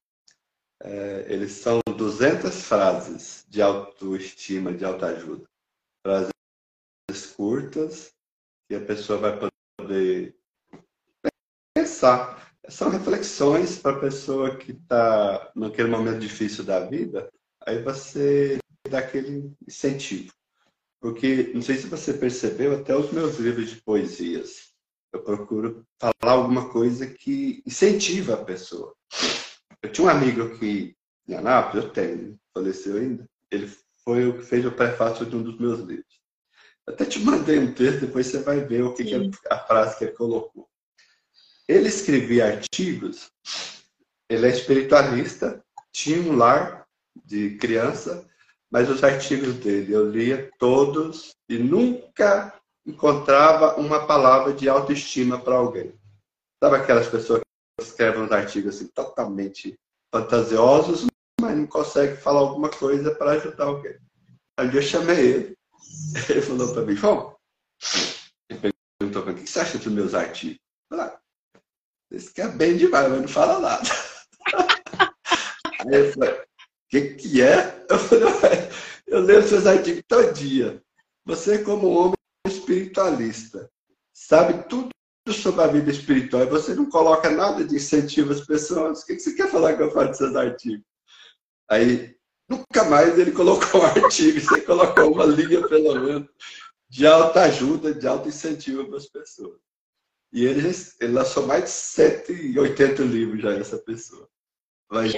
É, 0.89 1.25
eles 1.27 1.51
são 1.51 1.81
200 1.85 2.63
frases 2.63 3.45
de 3.49 3.61
autoestima, 3.61 4.73
de 4.73 4.85
autoajuda. 4.85 5.45
Frases 6.01 7.25
curtas 7.35 8.13
que 8.69 8.75
a 8.75 8.85
pessoa 8.85 9.19
vai 9.19 9.51
poder 9.77 10.33
pensar. 11.75 12.53
São 12.69 12.89
reflexões 12.89 13.77
para 13.77 13.97
a 13.97 13.99
pessoa 13.99 14.55
que 14.55 14.71
está 14.71 15.51
naquele 15.53 15.89
momento 15.89 16.19
difícil 16.19 16.63
da 16.63 16.79
vida, 16.79 17.29
aí 17.65 17.81
você 17.83 18.57
dá 18.89 18.99
aquele 18.99 19.53
incentivo. 19.67 20.31
Porque, 21.01 21.51
não 21.53 21.61
sei 21.61 21.75
se 21.75 21.87
você 21.87 22.13
percebeu, 22.13 22.73
até 22.73 22.95
os 22.95 23.11
meus 23.11 23.37
livros 23.39 23.71
de 23.71 23.81
poesias, 23.81 24.71
eu 25.13 25.21
procuro 25.21 25.85
falar 25.99 26.33
alguma 26.33 26.69
coisa 26.69 27.07
que 27.07 27.61
incentiva 27.65 28.35
a 28.35 28.45
pessoa. 28.45 28.95
Eu 29.87 29.91
tinha 29.93 30.07
um 30.07 30.09
amigo 30.09 30.43
aqui 30.43 30.97
em 31.29 31.33
Anápolis, 31.33 31.85
eu 31.85 31.91
tenho, 31.91 32.37
faleceu 32.53 32.97
ainda, 32.97 33.25
ele 33.49 33.71
foi 34.03 34.27
o 34.27 34.37
que 34.37 34.43
fez 34.43 34.65
o 34.65 34.71
prefácio 34.71 35.25
de 35.25 35.33
um 35.33 35.41
dos 35.41 35.57
meus 35.57 35.79
livros. 35.79 36.19
Até 36.85 37.05
te 37.05 37.19
mandei 37.21 37.57
um 37.57 37.73
texto, 37.73 38.01
depois 38.01 38.27
você 38.27 38.39
vai 38.39 38.59
ver 38.59 38.83
o 38.83 38.93
que, 38.93 39.05
que 39.05 39.15
é 39.15 39.29
a 39.49 39.59
frase 39.59 39.97
que 39.97 40.03
ele 40.03 40.11
colocou. 40.11 40.67
Ele 41.69 41.87
escrevia 41.87 42.47
artigos, 42.47 43.31
ele 44.29 44.47
é 44.47 44.49
espiritualista, 44.49 45.63
tinha 45.93 46.19
um 46.19 46.35
lar 46.35 46.85
de 47.23 47.51
criança, 47.57 48.27
mas 48.69 48.89
os 48.89 49.01
artigos 49.05 49.53
dele 49.55 49.93
eu 49.93 50.11
lia 50.11 50.51
todos 50.59 51.33
e 51.47 51.57
nunca 51.57 52.53
encontrava 52.85 53.79
uma 53.79 54.05
palavra 54.05 54.51
de 54.51 54.67
autoestima 54.67 55.39
para 55.39 55.55
alguém. 55.55 55.93
Sabe 56.61 56.75
aquelas 56.75 57.07
pessoas 57.07 57.41
que 57.77 57.83
escrevem 57.83 58.23
uns 58.23 58.31
artigos 58.31 58.75
assim, 58.75 58.87
totalmente 58.87 59.79
fantasiosos, 60.13 61.05
mas 61.39 61.55
não 61.55 61.67
conseguem 61.67 62.17
falar 62.17 62.39
alguma 62.39 62.69
coisa 62.69 63.13
para 63.13 63.31
ajudar 63.31 63.65
alguém. 63.65 63.97
Aí 64.57 64.75
eu 64.75 64.81
chamei 64.81 65.19
ele 65.19 65.57
Ele 66.29 66.41
falou 66.41 66.73
para 66.73 66.81
mim, 66.81 66.95
João, 66.95 67.35
ele 68.49 68.73
perguntou 68.99 69.23
para 69.23 69.33
mim, 69.33 69.41
o 69.41 69.43
que 69.43 69.49
você 69.49 69.59
acha 69.59 69.77
dos 69.77 69.87
meus 69.87 70.13
artigos? 70.13 70.59
Eu 70.91 70.97
falei, 70.97 71.13
esse 72.11 72.33
quer 72.33 72.49
bem 72.55 72.77
demais, 72.77 73.09
mas 73.09 73.21
não 73.21 73.27
fala 73.27 73.59
nada. 73.59 73.89
Aí 75.81 75.95
eu 75.95 76.13
falei, 76.13 76.33
o 76.33 76.45
que, 76.89 77.01
que 77.15 77.41
é? 77.41 77.85
Eu 77.89 77.99
falei, 77.99 78.69
eu 79.05 79.19
leio 79.21 79.43
seus 79.43 79.65
artigos 79.67 80.03
todo 80.07 80.33
dia. 80.33 80.81
Você, 81.25 81.63
como 81.63 81.87
homem 81.89 82.15
espiritualista, 82.47 83.69
sabe 84.13 84.67
tudo 84.67 84.89
sobre 85.33 85.61
a 85.61 85.67
vida 85.67 85.91
espiritual 85.91 86.43
e 86.43 86.49
você 86.49 86.73
não 86.73 86.89
coloca 86.89 87.29
nada 87.29 87.63
de 87.63 87.75
incentivo 87.75 88.31
às 88.31 88.45
pessoas. 88.45 89.01
O 89.01 89.05
que, 89.05 89.19
você 89.19 89.33
quer 89.33 89.49
falar 89.49 89.75
que 89.75 89.83
eu 89.83 89.91
falo 89.91 90.11
de 90.11 90.17
seus 90.17 90.35
artigos? 90.35 90.85
Aí 91.69 92.17
Nunca 92.49 92.85
mais 92.85 93.19
ele 93.19 93.31
colocou 93.31 93.81
um 93.81 93.85
artigo, 93.85 94.39
você 94.39 94.61
colocou 94.61 95.11
uma 95.11 95.25
linha, 95.25 95.67
pelo 95.67 95.99
menos, 95.99 96.29
de 96.89 97.05
alta 97.05 97.41
ajuda, 97.41 97.93
de 97.93 98.07
alto 98.07 98.29
incentivo 98.29 98.87
para 98.87 98.97
as 98.97 99.07
pessoas. 99.07 99.59
E 100.31 100.45
ele, 100.45 100.69
ele 101.01 101.13
lançou 101.13 101.45
mais 101.45 101.65
de 101.65 101.69
180 101.69 103.03
livros 103.03 103.41
já, 103.41 103.51
essa 103.51 103.77
pessoa. 103.77 104.29
Mas 104.89 105.13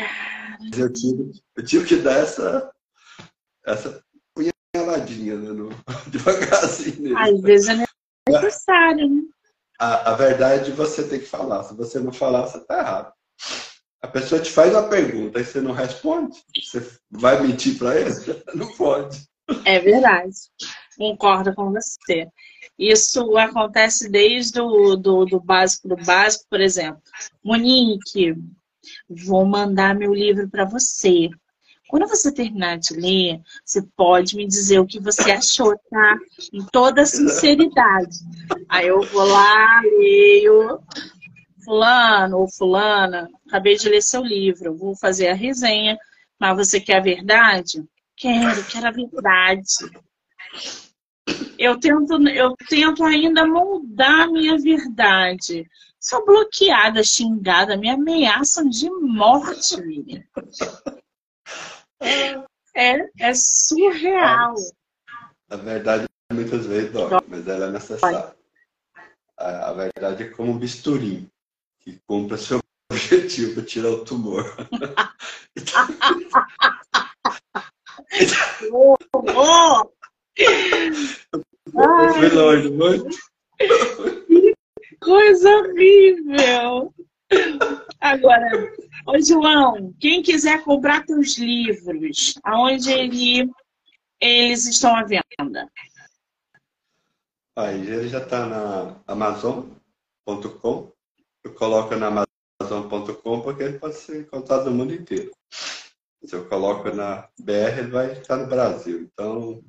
eu 0.76 0.92
tive, 0.92 1.32
eu 1.56 1.64
tive 1.64 1.86
que 1.86 1.96
dar 1.98 2.18
essa, 2.18 2.72
essa 3.64 4.04
punhaladinha 4.34 5.38
né, 5.38 5.52
no, 5.52 5.70
devagarzinho. 6.10 7.16
Às 7.16 7.42
vezes 7.42 7.70
é 7.70 7.86
necessário, 8.28 9.08
né? 9.08 9.22
A, 9.80 10.12
a 10.12 10.16
verdade 10.16 10.72
você 10.72 11.08
tem 11.08 11.20
que 11.20 11.26
falar. 11.26 11.64
Se 11.64 11.74
você 11.74 12.00
não 12.00 12.12
falar, 12.12 12.46
você 12.46 12.58
está 12.58 12.80
errado. 12.80 13.14
A 14.02 14.08
pessoa 14.08 14.42
te 14.42 14.52
faz 14.52 14.72
uma 14.74 14.88
pergunta 14.88 15.40
e 15.40 15.46
você 15.46 15.60
não 15.60 15.72
responde, 15.72 16.38
você 16.62 16.86
vai 17.10 17.42
mentir 17.42 17.78
para 17.78 18.00
ele? 18.00 18.12
Não 18.56 18.68
pode. 18.76 19.28
É 19.66 19.80
verdade. 19.80 20.36
Concordo 20.98 21.54
com 21.54 21.72
você. 21.72 22.28
Isso 22.78 23.38
acontece 23.38 24.10
desde 24.10 24.62
o 24.62 24.96
do, 24.96 25.26
do 25.26 25.40
básico 25.40 25.88
do 25.88 25.98
básico, 25.98 26.46
por 26.50 26.62
exemplo. 26.62 27.02
Monique, 27.44 28.36
vou 29.10 29.46
mandar 29.46 29.96
meu 29.96 30.14
livro 30.14 30.50
para 30.50 30.64
você. 30.64 31.30
Quando 31.90 32.08
você 32.08 32.32
terminar 32.32 32.78
de 32.78 32.94
ler, 32.94 33.42
você 33.66 33.82
pode 33.82 34.36
me 34.36 34.46
dizer 34.46 34.78
o 34.80 34.86
que 34.86 35.00
você 35.00 35.32
achou, 35.32 35.76
tá? 35.90 36.20
Em 36.54 36.64
toda 36.72 37.04
sinceridade. 37.04 38.20
Aí 38.70 38.88
eu 38.88 39.02
vou 39.02 39.24
lá, 39.24 39.82
leio, 39.98 40.80
fulano 41.66 42.38
ou 42.38 42.48
fulana, 42.48 43.28
acabei 43.48 43.76
de 43.76 43.90
ler 43.90 44.04
seu 44.04 44.24
livro, 44.24 44.78
vou 44.78 44.96
fazer 44.96 45.30
a 45.30 45.34
resenha, 45.34 45.98
mas 46.40 46.56
você 46.56 46.80
quer 46.80 46.98
a 46.98 47.02
verdade? 47.02 47.84
Quero, 48.16 48.64
quero 48.66 48.88
a 48.88 48.92
verdade. 48.92 49.90
Eu 51.58 51.80
tento, 51.80 52.28
eu 52.28 52.56
tento 52.70 53.04
ainda 53.04 53.48
moldar 53.48 54.22
a 54.22 54.32
minha 54.32 54.60
verdade. 54.60 55.68
Sou 56.00 56.24
bloqueada, 56.24 57.04
xingada, 57.04 57.76
me 57.76 57.90
ameaçam 57.90 58.70
de 58.70 58.92
morte, 58.92 59.76
menina. 59.82 60.24
É, 62.02 63.10
é 63.20 63.34
surreal. 63.34 64.56
A 65.50 65.56
verdade 65.56 66.06
muitas 66.32 66.66
vezes 66.66 66.92
dói, 66.92 67.10
mas 67.28 67.48
ela 67.48 67.66
é 67.66 67.72
necessária. 67.72 68.36
A 69.38 69.74
verdade 69.74 70.24
é 70.24 70.30
como 70.30 70.52
um 70.52 70.58
bisturi 70.58 71.28
que 71.80 72.00
cumpra 72.08 72.38
seu 72.38 72.60
objetivo, 72.92 73.62
tirar 73.62 73.90
o 73.90 74.06
tumor. 74.06 74.44
oh, 78.72 78.96
oh. 79.14 79.92
Foi 81.72 82.30
longe, 82.30 82.70
muito. 82.70 83.18
Que 83.58 84.96
coisa 85.02 85.50
horrível! 85.50 86.94
Agora, 88.00 88.74
ô 89.06 89.20
João, 89.22 89.94
quem 90.00 90.24
quiser 90.24 90.64
comprar 90.64 91.06
teus 91.06 91.38
livros, 91.38 92.36
aonde 92.44 92.92
ele, 92.92 93.50
eles 94.22 94.66
estão 94.66 94.96
à 94.96 95.04
venda? 95.04 95.70
Aí 97.56 97.82
ele 97.82 98.08
já 98.08 98.20
está 98.20 98.46
na 98.46 98.96
Amazon.com 99.06 100.92
eu 101.44 101.54
coloco 101.54 101.96
na 101.96 102.26
Amazon.com 102.62 103.42
porque 103.42 103.64
ele 103.64 103.80
pode 103.80 103.96
ser 103.96 104.22
encontrado 104.22 104.70
no 104.70 104.76
mundo 104.76 104.94
inteiro. 104.94 105.32
Se 105.52 106.36
eu 106.36 106.48
coloco 106.48 106.94
na 106.94 107.30
BR, 107.40 107.80
ele 107.80 107.92
vai 107.92 108.12
estar 108.12 108.38
no 108.38 108.48
Brasil. 108.48 109.02
Então, 109.02 109.64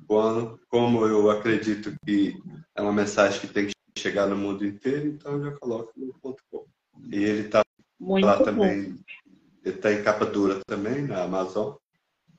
como 0.69 1.05
eu 1.07 1.31
acredito 1.31 1.95
que 2.05 2.37
é 2.75 2.81
uma 2.81 2.91
mensagem 2.91 3.39
que 3.39 3.47
tem 3.47 3.67
que 3.67 3.73
chegar 3.97 4.27
no 4.27 4.35
mundo 4.35 4.65
inteiro, 4.65 5.07
então 5.07 5.33
eu 5.33 5.45
já 5.45 5.57
coloco 5.57 5.93
no 5.95 6.13
.com. 6.19 6.65
E 7.09 7.23
ele 7.23 7.45
está 7.47 7.63
lá 7.99 8.37
bom. 8.37 8.43
também, 8.43 8.99
ele 9.63 9.75
está 9.75 9.91
em 9.91 10.03
capa 10.03 10.25
dura 10.25 10.59
também 10.67 11.03
na 11.03 11.23
Amazon. 11.23 11.75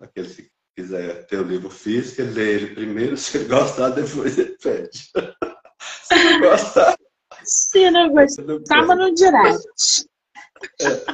Aqueles 0.01 0.37
que 0.37 0.51
quiser 0.77 1.27
ter 1.27 1.39
o 1.39 1.45
livro 1.45 1.71
físico, 1.71 2.23
ele 2.23 2.33
lê 2.33 2.55
ele 2.55 2.75
primeiro, 2.75 3.17
se 3.19 3.39
ele 3.39 3.49
gostar, 3.49 3.91
depois 3.91 4.39
ele 4.39 4.57
pede. 4.59 5.11
se 5.81 6.15
não 6.15 6.41
gostar, 6.41 6.97
se 7.45 7.89
não 7.91 8.13
gostava 8.13 8.95
no 8.95 9.15
direct. 9.15 10.07
É. 10.81 11.05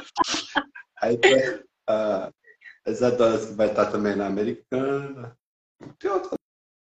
Aí 1.00 1.16
tem 1.16 1.62
a 1.88 2.30
Isadora 2.86 3.38
que 3.38 3.52
vai 3.52 3.68
estar 3.68 3.86
também 3.86 4.16
na 4.16 4.26
Americana. 4.26 5.36
Tem 5.98 6.10
outra 6.10 6.37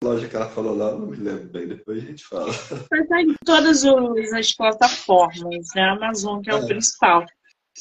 loja 0.04 0.28
que 0.28 0.36
ela 0.36 0.48
falou 0.48 0.76
lá, 0.76 0.92
não 0.92 1.06
me 1.06 1.16
lembro 1.16 1.48
bem, 1.48 1.66
depois 1.66 2.02
a 2.02 2.06
gente 2.06 2.24
fala. 2.24 2.52
Vai 2.90 3.00
estar 3.00 3.22
em 3.22 3.34
todas 3.44 3.84
as 3.84 4.52
plataformas, 4.52 5.66
né? 5.74 5.82
A 5.82 5.92
Amazon 5.92 6.40
que 6.40 6.50
é, 6.50 6.54
é. 6.54 6.56
o 6.56 6.66
principal. 6.66 7.24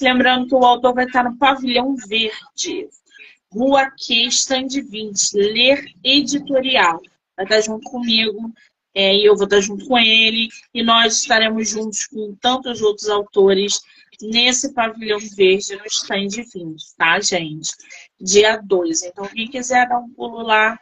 Lembrando 0.01 0.47
que 0.47 0.55
o 0.55 0.65
autor 0.65 0.93
vai 0.93 1.05
estar 1.05 1.23
no 1.23 1.37
Pavilhão 1.37 1.95
Verde, 1.95 2.89
Rua 3.51 3.91
Q, 3.91 4.27
Stand 4.27 4.69
20, 4.89 5.33
Ler 5.35 5.85
Editorial. 6.03 6.99
Vai 7.35 7.45
estar 7.45 7.61
junto 7.61 7.89
comigo 7.89 8.51
é, 8.95 9.15
e 9.15 9.25
eu 9.25 9.35
vou 9.35 9.45
estar 9.45 9.59
junto 9.59 9.87
com 9.87 9.97
ele, 9.97 10.49
e 10.73 10.83
nós 10.83 11.21
estaremos 11.21 11.69
juntos 11.69 12.05
com 12.05 12.35
tantos 12.35 12.81
outros 12.81 13.09
autores 13.09 13.81
nesse 14.21 14.71
pavilhão 14.73 15.19
verde 15.19 15.75
no 15.75 15.85
stand 15.87 16.43
20, 16.53 16.75
tá, 16.95 17.19
gente? 17.19 17.71
Dia 18.21 18.57
2. 18.57 19.03
Então, 19.03 19.25
quem 19.27 19.47
quiser 19.49 19.87
dar 19.89 19.97
um 19.97 20.09
pulo 20.09 20.43
lá, 20.43 20.79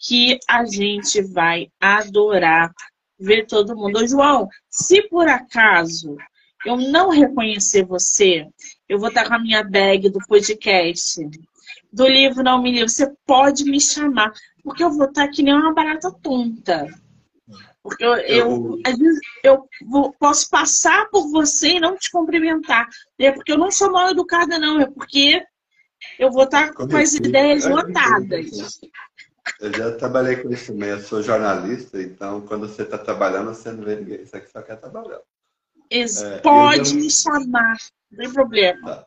que 0.00 0.38
a 0.48 0.64
gente 0.64 1.22
vai 1.22 1.68
adorar 1.78 2.72
ver 3.18 3.46
todo 3.46 3.76
mundo. 3.76 3.98
Ô, 3.98 4.06
João, 4.06 4.48
se 4.68 5.02
por 5.08 5.28
acaso 5.28 6.16
eu 6.64 6.76
não 6.76 7.10
reconhecer 7.10 7.84
você, 7.84 8.46
eu 8.88 8.98
vou 8.98 9.08
estar 9.08 9.28
com 9.28 9.34
a 9.34 9.38
minha 9.38 9.62
bag 9.62 10.08
do 10.08 10.18
podcast, 10.26 11.20
do 11.92 12.06
livro 12.06 12.42
Não 12.42 12.62
Me 12.62 12.72
Livre. 12.72 12.88
Você 12.88 13.12
pode 13.26 13.64
me 13.64 13.80
chamar, 13.80 14.32
porque 14.62 14.82
eu 14.82 14.90
vou 14.90 15.06
estar 15.06 15.28
que 15.28 15.42
nem 15.42 15.54
uma 15.54 15.74
barata 15.74 16.10
tonta. 16.22 16.86
Porque 17.82 18.04
eu, 18.04 18.14
eu, 18.16 18.78
às 18.84 18.98
vezes, 18.98 19.20
eu 19.42 19.64
vou, 19.86 20.12
posso 20.18 20.48
passar 20.50 21.08
por 21.08 21.30
você 21.30 21.76
e 21.76 21.80
não 21.80 21.96
te 21.96 22.10
cumprimentar. 22.10 22.86
É 23.18 23.32
porque 23.32 23.52
eu 23.52 23.58
não 23.58 23.70
sou 23.70 23.90
mal 23.90 24.10
educada, 24.10 24.58
não. 24.58 24.80
É 24.80 24.86
porque 24.86 25.42
eu 26.18 26.30
vou 26.30 26.44
estar 26.44 26.72
com 26.74 26.94
as 26.96 27.14
ideias 27.14 27.66
lotadas. 27.66 28.80
Eu 29.60 29.72
já 29.74 29.94
trabalhei 29.96 30.36
com 30.36 30.50
isso 30.50 30.72
também. 30.72 30.88
Eu 30.88 31.00
sou 31.00 31.22
jornalista, 31.22 32.00
então 32.00 32.40
quando 32.46 32.66
você 32.66 32.82
está 32.82 32.96
trabalhando, 32.96 33.54
você 33.54 33.70
não 33.70 33.84
vê 33.84 33.96
ninguém. 33.96 34.24
Você 34.24 34.40
só 34.46 34.62
quer 34.62 34.76
trabalhar. 34.76 35.20
É, 35.90 36.38
pode 36.38 36.94
me 36.94 37.10
chamar, 37.10 37.76
não 38.10 38.18
tem 38.18 38.32
problema. 38.32 38.96
Tá. 38.96 39.06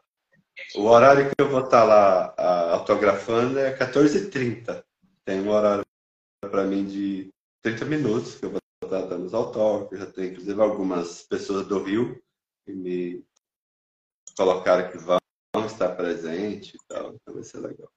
O 0.75 0.83
horário 0.83 1.29
que 1.29 1.41
eu 1.41 1.49
vou 1.49 1.63
estar 1.63 1.81
tá 1.81 1.83
lá 1.83 2.71
autografando 2.71 3.57
é 3.57 3.75
14h30. 3.75 4.83
Tem 5.25 5.41
um 5.41 5.49
horário 5.49 5.83
para 6.41 6.65
mim 6.65 6.85
de 6.85 7.29
30 7.63 7.85
minutos 7.85 8.35
que 8.35 8.45
eu 8.45 8.51
vou 8.51 8.59
estar 8.83 9.01
tá 9.01 9.07
dando 9.07 9.25
os 9.25 9.33
autógrafos. 9.33 9.97
Já 9.97 10.05
tem, 10.05 10.31
inclusive, 10.31 10.61
algumas 10.61 11.23
pessoas 11.23 11.65
do 11.65 11.81
Rio 11.81 12.21
que 12.65 12.73
me 12.73 13.25
colocaram 14.37 14.91
que 14.91 14.97
vão 14.97 15.19
estar 15.65 15.95
presentes 15.95 16.75
e 16.75 16.87
tal. 16.87 17.15
Então 17.15 17.33
vai 17.33 17.43
ser 17.43 17.57
legal. 17.57 17.89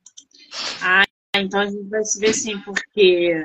Ah, 1.37 1.43
então 1.43 1.61
a 1.61 1.67
gente 1.67 1.87
vai 1.91 2.03
se 2.03 2.19
ver 2.19 2.33
sim, 2.33 2.59
porque 2.61 3.45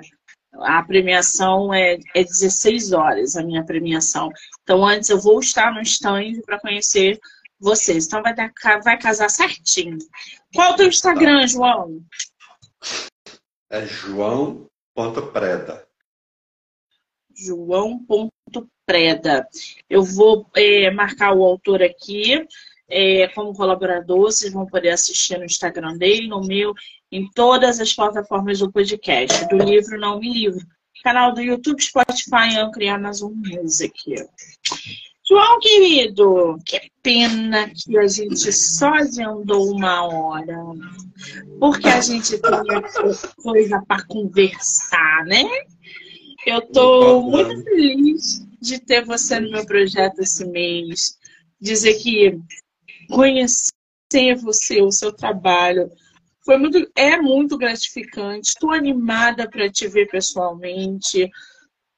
a 0.54 0.82
premiação 0.82 1.74
é, 1.74 2.00
é 2.16 2.24
16 2.24 2.94
horas, 2.94 3.36
a 3.36 3.44
minha 3.44 3.66
premiação. 3.66 4.30
Então, 4.64 4.86
antes 4.86 5.10
eu 5.10 5.20
vou 5.20 5.42
estar 5.42 5.74
no 5.74 5.82
stand 5.82 6.40
para 6.46 6.58
conhecer 6.60 7.20
vocês. 7.60 8.08
Então, 8.08 8.24
vai, 8.24 8.34
dar, 8.34 8.50
vai 8.82 8.98
casar 8.98 9.30
certinho. 9.30 9.98
Qual 10.56 10.70
é 10.70 10.72
o 10.72 10.76
teu 10.78 10.88
Instagram, 10.88 11.46
João? 11.48 12.02
É 13.70 13.86
joão.preda. 13.86 15.86
João.preda. 17.36 19.46
Eu 19.90 20.04
vou 20.04 20.50
é, 20.56 20.90
marcar 20.92 21.34
o 21.34 21.44
autor 21.44 21.84
aqui 21.84 22.48
é, 22.90 23.28
como 23.30 23.54
colaborador. 23.54 24.32
Vocês 24.32 24.54
vão 24.54 24.66
poder 24.66 24.92
assistir 24.92 25.38
no 25.38 25.44
Instagram 25.44 25.98
dele, 25.98 26.30
no 26.30 26.40
meu 26.42 26.74
em 27.12 27.30
todas 27.32 27.80
as 27.80 27.94
plataformas 27.94 28.60
do 28.60 28.72
podcast, 28.72 29.48
do 29.50 29.58
livro 29.58 30.00
Não 30.00 30.20
Me 30.20 30.32
Livro. 30.32 30.66
Canal 31.04 31.34
do 31.34 31.42
YouTube, 31.42 31.82
Spotify, 31.82 32.58
Anchor 32.58 32.84
e 32.84 32.88
Amazon 32.88 33.34
Music. 33.34 33.94
João, 35.28 35.60
querido, 35.60 36.58
que 36.66 36.80
pena 37.02 37.70
que 37.70 37.98
a 37.98 38.08
gente 38.08 38.52
só 38.52 38.94
agendou 38.94 39.72
uma 39.72 40.04
hora. 40.06 40.58
Porque 41.60 41.88
a 41.88 42.02
gente 42.02 42.38
tem 42.38 42.52
coisa 43.42 43.82
para 43.88 44.06
conversar, 44.06 45.26
né? 45.26 45.44
Eu 46.46 46.60
estou 46.60 47.24
muito 47.24 47.64
feliz 47.64 48.46
de 48.60 48.80
ter 48.80 49.06
você 49.06 49.40
no 49.40 49.52
meu 49.52 49.66
projeto 49.66 50.20
esse 50.20 50.46
mês. 50.46 51.18
Dizer 51.60 51.96
que 51.96 52.40
conhecer 53.10 53.72
você, 54.42 54.82
o 54.82 54.92
seu 54.92 55.12
trabalho, 55.12 55.90
foi 56.44 56.58
muito, 56.58 56.92
é 56.96 57.18
muito 57.18 57.58
gratificante. 57.58 58.50
Estou 58.50 58.72
animada 58.72 59.50
para 59.50 59.70
te 59.70 59.88
ver 59.88 60.08
pessoalmente. 60.08 61.30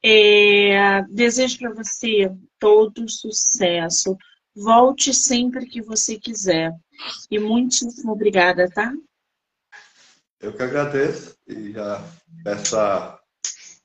É, 0.04 1.02
desejo 1.04 1.60
para 1.60 1.74
você 1.74 2.30
todo 2.60 3.10
sucesso. 3.10 4.18
Volte 4.56 5.14
sempre 5.14 5.66
que 5.66 5.82
você 5.82 6.20
quiser. 6.20 6.74
E 7.32 7.39
muitíssimo 7.39 8.12
obrigada, 8.12 8.70
tá? 8.70 8.94
Eu 10.39 10.54
que 10.54 10.62
agradeço 10.62 11.36
e 11.48 11.72
já 11.72 12.04
peço 12.44 12.78
a 12.78 13.18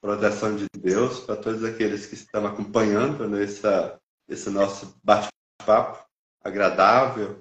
proteção 0.00 0.56
de 0.56 0.66
Deus 0.76 1.20
para 1.20 1.36
todos 1.36 1.62
aqueles 1.62 2.06
que 2.06 2.14
estão 2.14 2.44
acompanhando 2.44 3.28
nessa, 3.28 3.98
esse 4.28 4.50
nosso 4.50 4.98
bate-papo 5.04 6.04
agradável. 6.42 7.38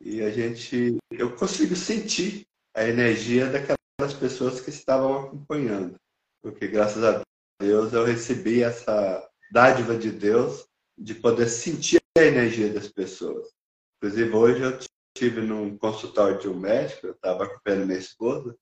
E 0.00 0.20
a 0.22 0.30
gente, 0.30 0.98
eu 1.10 1.34
consigo 1.34 1.74
sentir 1.74 2.46
a 2.78 2.88
energia 2.88 3.46
daquelas 3.46 4.14
pessoas 4.20 4.60
que 4.60 4.70
estavam 4.70 5.24
acompanhando. 5.24 5.96
Porque 6.40 6.68
graças 6.68 7.02
a 7.02 7.20
Deus 7.60 7.92
eu 7.92 8.04
recebi 8.04 8.62
essa 8.62 9.28
dádiva 9.50 9.96
de 9.96 10.12
Deus 10.12 10.64
de 10.96 11.14
poder 11.14 11.48
sentir 11.48 12.00
a 12.16 12.22
energia 12.22 12.72
das 12.72 12.86
pessoas. 12.88 13.48
Inclusive 13.96 14.30
hoje 14.30 14.62
eu 14.62 14.78
estive 15.16 15.40
num 15.40 15.76
consultório 15.76 16.38
de 16.38 16.48
um 16.48 16.56
médico, 16.56 17.08
eu 17.08 17.12
estava 17.12 17.44
acompanhando 17.44 17.86
minha 17.86 17.98
esposa, 17.98 18.54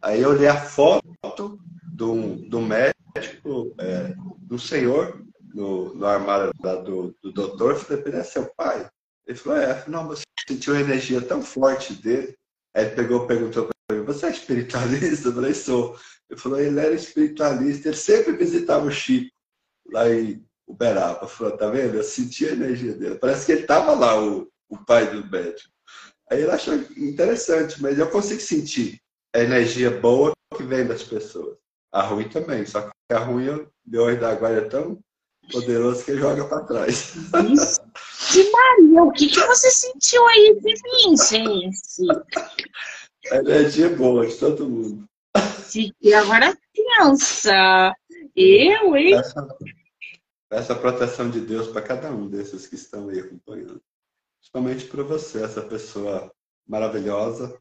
aí 0.00 0.20
eu 0.20 0.30
olhei 0.30 0.46
a 0.46 0.60
foto 0.60 1.58
do, 1.92 2.36
do 2.48 2.60
médico, 2.60 3.74
é, 3.80 4.14
do 4.38 4.56
senhor, 4.56 5.20
no, 5.52 5.94
no 5.94 6.06
armário 6.06 6.52
do, 6.84 7.12
do 7.20 7.32
doutor, 7.32 7.72
eu 7.72 7.78
falei, 7.78 8.04
ele 8.06 8.16
é 8.18 8.22
seu 8.22 8.48
pai? 8.54 8.88
Ele 9.26 9.36
falou, 9.36 9.58
é, 9.58 9.84
não, 9.88 10.06
você 10.06 10.22
sentiu 10.48 10.76
a 10.76 10.80
energia 10.80 11.20
tão 11.20 11.42
forte 11.42 11.92
dele 11.94 12.37
Aí 12.74 12.84
ele 12.84 12.94
pegou 12.94 13.26
perguntou 13.26 13.68
para 13.88 13.98
mim, 13.98 14.04
você 14.04 14.26
é 14.26 14.30
espiritualista? 14.30 15.28
Eu 15.28 15.34
falei, 15.34 15.54
sou. 15.54 15.98
Ele 16.30 16.40
falou, 16.40 16.60
ele 16.60 16.78
era 16.78 16.94
espiritualista, 16.94 17.88
ele 17.88 17.96
sempre 17.96 18.32
visitava 18.32 18.84
o 18.86 18.90
Chico, 18.90 19.30
lá 19.90 20.08
em 20.10 20.44
Uberaba. 20.66 21.26
Falou, 21.26 21.56
tá 21.56 21.70
vendo? 21.70 21.96
Eu 21.96 22.02
senti 22.02 22.46
a 22.46 22.52
energia 22.52 22.92
dele. 22.92 23.16
Parece 23.16 23.46
que 23.46 23.52
ele 23.52 23.62
estava 23.62 23.92
lá, 23.94 24.20
o, 24.22 24.48
o 24.68 24.76
pai 24.84 25.10
do 25.10 25.26
médico. 25.30 25.70
Aí 26.30 26.42
ele 26.42 26.50
achou 26.50 26.74
interessante, 26.74 27.80
mas 27.80 27.98
eu 27.98 28.10
consigo 28.10 28.40
sentir 28.40 29.00
a 29.34 29.40
energia 29.40 29.90
boa 29.90 30.32
que 30.56 30.62
vem 30.62 30.86
das 30.86 31.02
pessoas. 31.02 31.56
A 31.90 32.02
ruim 32.02 32.28
também, 32.28 32.66
só 32.66 32.82
que 32.82 32.90
a 33.14 33.18
ruim, 33.18 33.66
meu 33.86 34.06
anjo 34.06 34.20
da 34.20 34.34
guarda 34.34 34.60
é 34.60 34.68
tão 34.68 34.98
poderoso 35.50 36.04
que 36.04 36.16
joga 36.16 36.46
para 36.46 36.64
trás. 36.64 37.14
Isso. 37.50 37.80
De 38.32 38.50
Maria, 38.50 39.02
o 39.02 39.12
que, 39.12 39.28
que 39.28 39.40
você 39.46 39.70
sentiu 39.70 40.26
aí 40.26 40.58
de 40.60 40.74
mim, 40.82 41.16
gente? 41.16 42.02
A 43.30 43.36
energia 43.36 43.88
boa 43.96 44.26
de 44.26 44.36
todo 44.36 44.68
mundo. 44.68 45.08
Fiquei 45.70 46.14
agora 46.14 46.56
criança. 46.74 47.94
Eu, 48.36 48.96
hein? 48.96 49.14
Essa, 49.14 49.48
essa 50.50 50.74
proteção 50.74 51.30
de 51.30 51.40
Deus 51.40 51.68
para 51.68 51.82
cada 51.82 52.10
um 52.10 52.28
desses 52.28 52.66
que 52.66 52.74
estão 52.74 53.08
aí 53.08 53.20
acompanhando. 53.20 53.82
Principalmente 54.38 54.86
para 54.86 55.02
você, 55.02 55.42
essa 55.42 55.62
pessoa 55.62 56.32
maravilhosa, 56.66 57.58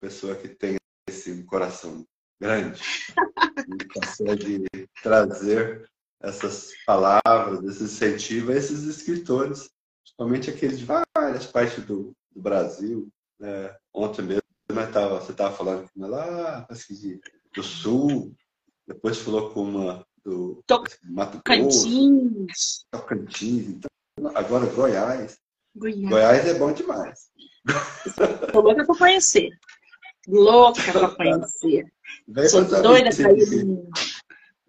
pessoa 0.00 0.34
que 0.34 0.48
tem 0.48 0.76
esse 1.08 1.42
coração 1.44 2.06
grande, 2.40 2.82
e 3.80 3.84
consegue 3.88 4.66
trazer 5.02 5.88
essas 6.20 6.70
palavras, 6.86 7.64
esse 7.64 7.84
incentivo 7.84 8.52
a 8.52 8.56
esses 8.56 8.84
escritores, 8.84 9.70
principalmente 10.16 10.50
aqueles 10.50 10.78
de 10.78 10.84
várias 10.84 11.46
partes 11.46 11.84
do, 11.84 12.14
do 12.34 12.42
Brasil. 12.42 13.08
Né? 13.38 13.74
Ontem 13.92 14.22
mesmo 14.22 14.42
tava, 14.92 15.20
você 15.20 15.32
estava 15.32 15.54
falando 15.54 15.82
com 15.82 15.98
uma 15.98 16.08
lá 16.08 16.66
do 17.54 17.62
Sul, 17.62 18.34
depois 18.86 19.18
falou 19.18 19.50
com 19.50 19.62
uma 19.64 20.06
do 20.24 20.62
Mato 21.04 21.42
Grosso, 21.44 21.88
Tocantins, 22.90 23.68
então, 23.68 23.90
agora 24.34 24.66
Goiás. 24.66 25.38
Goiás. 25.74 26.10
Goiás 26.10 26.46
é 26.46 26.54
bom 26.54 26.72
demais. 26.72 27.30
Estou 28.06 28.62
louca 28.62 28.84
para 28.84 28.96
conhecer. 28.96 29.50
Louca 30.28 30.80
para 30.92 31.08
conhecer. 31.08 31.92
Sou 32.48 32.64
doida 32.64 33.10
para 33.14 33.32
ir 33.32 33.82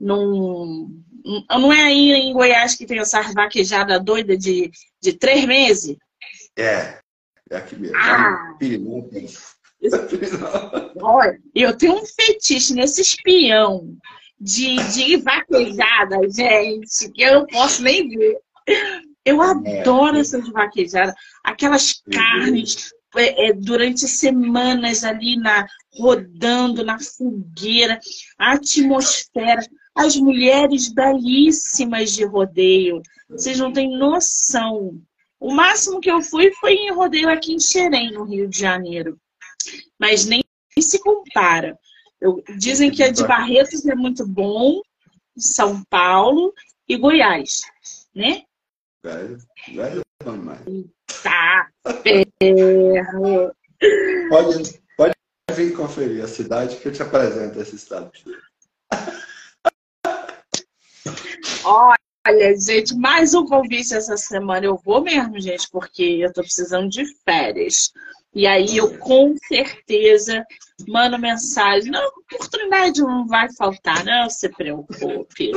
num, 0.04 1.02
não 1.50 1.72
é 1.72 1.84
aí 1.84 2.12
em 2.12 2.34
Goiás 2.34 2.76
que 2.76 2.86
tem 2.86 3.00
essa 3.00 3.22
vaquejada 3.34 4.00
doida 4.00 4.38
de, 4.38 4.70
de 5.02 5.14
três 5.14 5.46
meses? 5.46 5.96
É, 6.58 7.00
é 7.50 7.58
aqui 7.58 7.76
mesmo. 7.78 7.98
Ah. 7.98 8.58
Olha, 11.02 11.40
eu 11.56 11.76
tenho 11.76 11.96
um 11.96 12.06
fetiche 12.06 12.74
nesse 12.74 13.02
espião 13.02 13.96
de, 14.40 14.76
de 14.94 15.18
vaquejada, 15.18 16.18
gente, 16.30 17.10
que 17.12 17.22
eu 17.22 17.42
não 17.42 17.48
posso 17.48 17.82
nem 17.82 18.08
ver. 18.10 18.38
Eu 19.26 19.42
adoro 19.42 20.18
essas 20.18 20.50
vaquejadas, 20.50 21.16
aquelas 21.44 22.02
carnes 22.12 22.92
é, 23.16 23.48
é, 23.48 23.54
durante 23.54 24.08
semanas 24.08 25.04
ali 25.04 25.38
na 25.38 25.66
rodando 25.94 26.84
na 26.84 27.00
fogueira, 27.00 28.00
a 28.38 28.54
atmosfera, 28.54 29.62
as 29.96 30.16
mulheres 30.16 30.88
belíssimas 30.88 32.12
de 32.12 32.26
rodeio. 32.26 33.02
Vocês 33.30 33.60
não 33.60 33.72
têm 33.72 33.98
noção. 33.98 35.00
O 35.40 35.54
máximo 35.54 36.00
que 36.00 36.10
eu 36.10 36.22
fui 36.22 36.52
foi 36.54 36.74
em 36.74 36.92
rodeio 36.92 37.30
aqui 37.30 37.54
em 37.54 37.60
Xerém, 37.60 38.12
no 38.12 38.24
Rio 38.24 38.48
de 38.48 38.58
Janeiro. 38.58 39.20
Mas 40.00 40.26
nem 40.26 40.44
se 40.80 41.00
compara. 41.00 41.78
Eu, 42.20 42.42
dizem 42.58 42.90
que 42.90 43.04
a 43.04 43.12
de 43.12 43.26
Barretos 43.28 43.86
é 43.86 43.96
muito 43.96 44.26
bom, 44.26 44.82
São 45.38 45.84
Paulo 45.86 46.54
e 46.88 46.96
Goiás, 46.96 47.62
né? 48.16 48.44
Velho, 49.04 49.38
velho 49.74 50.02
demais. 50.24 50.62
Tá, 51.22 51.70
ferro. 52.02 53.52
Pode, 54.30 54.82
pode 54.96 55.14
vir 55.54 55.76
conferir 55.76 56.24
a 56.24 56.28
cidade 56.28 56.78
que 56.78 56.88
eu 56.88 56.94
te 56.94 57.04
apresento 57.04 57.60
esse 57.60 57.76
estado. 57.76 58.12
Olha, 61.66 62.56
gente, 62.58 62.96
mais 62.96 63.34
um 63.34 63.46
convite 63.46 63.94
essa 63.94 64.18
semana. 64.18 64.66
Eu 64.66 64.78
vou 64.84 65.02
mesmo, 65.02 65.40
gente, 65.40 65.68
porque 65.72 66.04
eu 66.04 66.32
tô 66.34 66.42
precisando 66.42 66.90
de 66.90 67.06
férias. 67.24 67.92
E 68.34 68.48
aí 68.48 68.78
eu 68.78 68.98
com 68.98 69.36
certeza 69.48 70.44
mando 70.88 71.20
mensagem. 71.20 71.92
Não, 71.92 72.06
oportunidade 72.32 73.02
não 73.02 73.28
vai 73.28 73.48
faltar, 73.54 74.04
não 74.04 74.30
se 74.30 74.50
preocupe. 74.50 75.52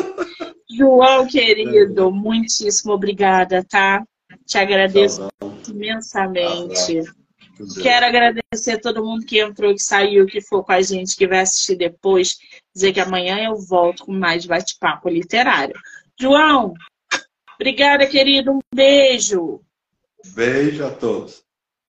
João, 0.70 1.26
querido, 1.26 2.12
muitíssimo 2.12 2.92
obrigada, 2.92 3.64
tá? 3.64 4.04
Te 4.44 4.58
agradeço 4.58 5.28
imensamente. 5.68 7.02
Quero 7.82 8.06
agradecer 8.06 8.72
a 8.72 8.80
todo 8.80 9.04
mundo 9.04 9.24
que 9.24 9.40
entrou, 9.40 9.72
que 9.72 9.82
saiu, 9.82 10.26
que 10.26 10.40
for 10.40 10.64
com 10.64 10.72
a 10.72 10.82
gente, 10.82 11.16
que 11.16 11.26
vai 11.26 11.40
assistir 11.40 11.76
depois. 11.76 12.36
Dizer 12.74 12.92
que 12.92 13.00
amanhã 13.00 13.38
eu 13.44 13.56
volto 13.56 14.04
com 14.04 14.12
mais 14.12 14.44
bate-papo 14.44 15.08
literário. 15.08 15.74
João, 16.20 16.74
obrigada, 17.54 18.06
querido. 18.06 18.52
Um 18.52 18.60
beijo. 18.74 19.60
Beijo 20.34 20.84
a 20.84 20.90
todos. 20.90 21.45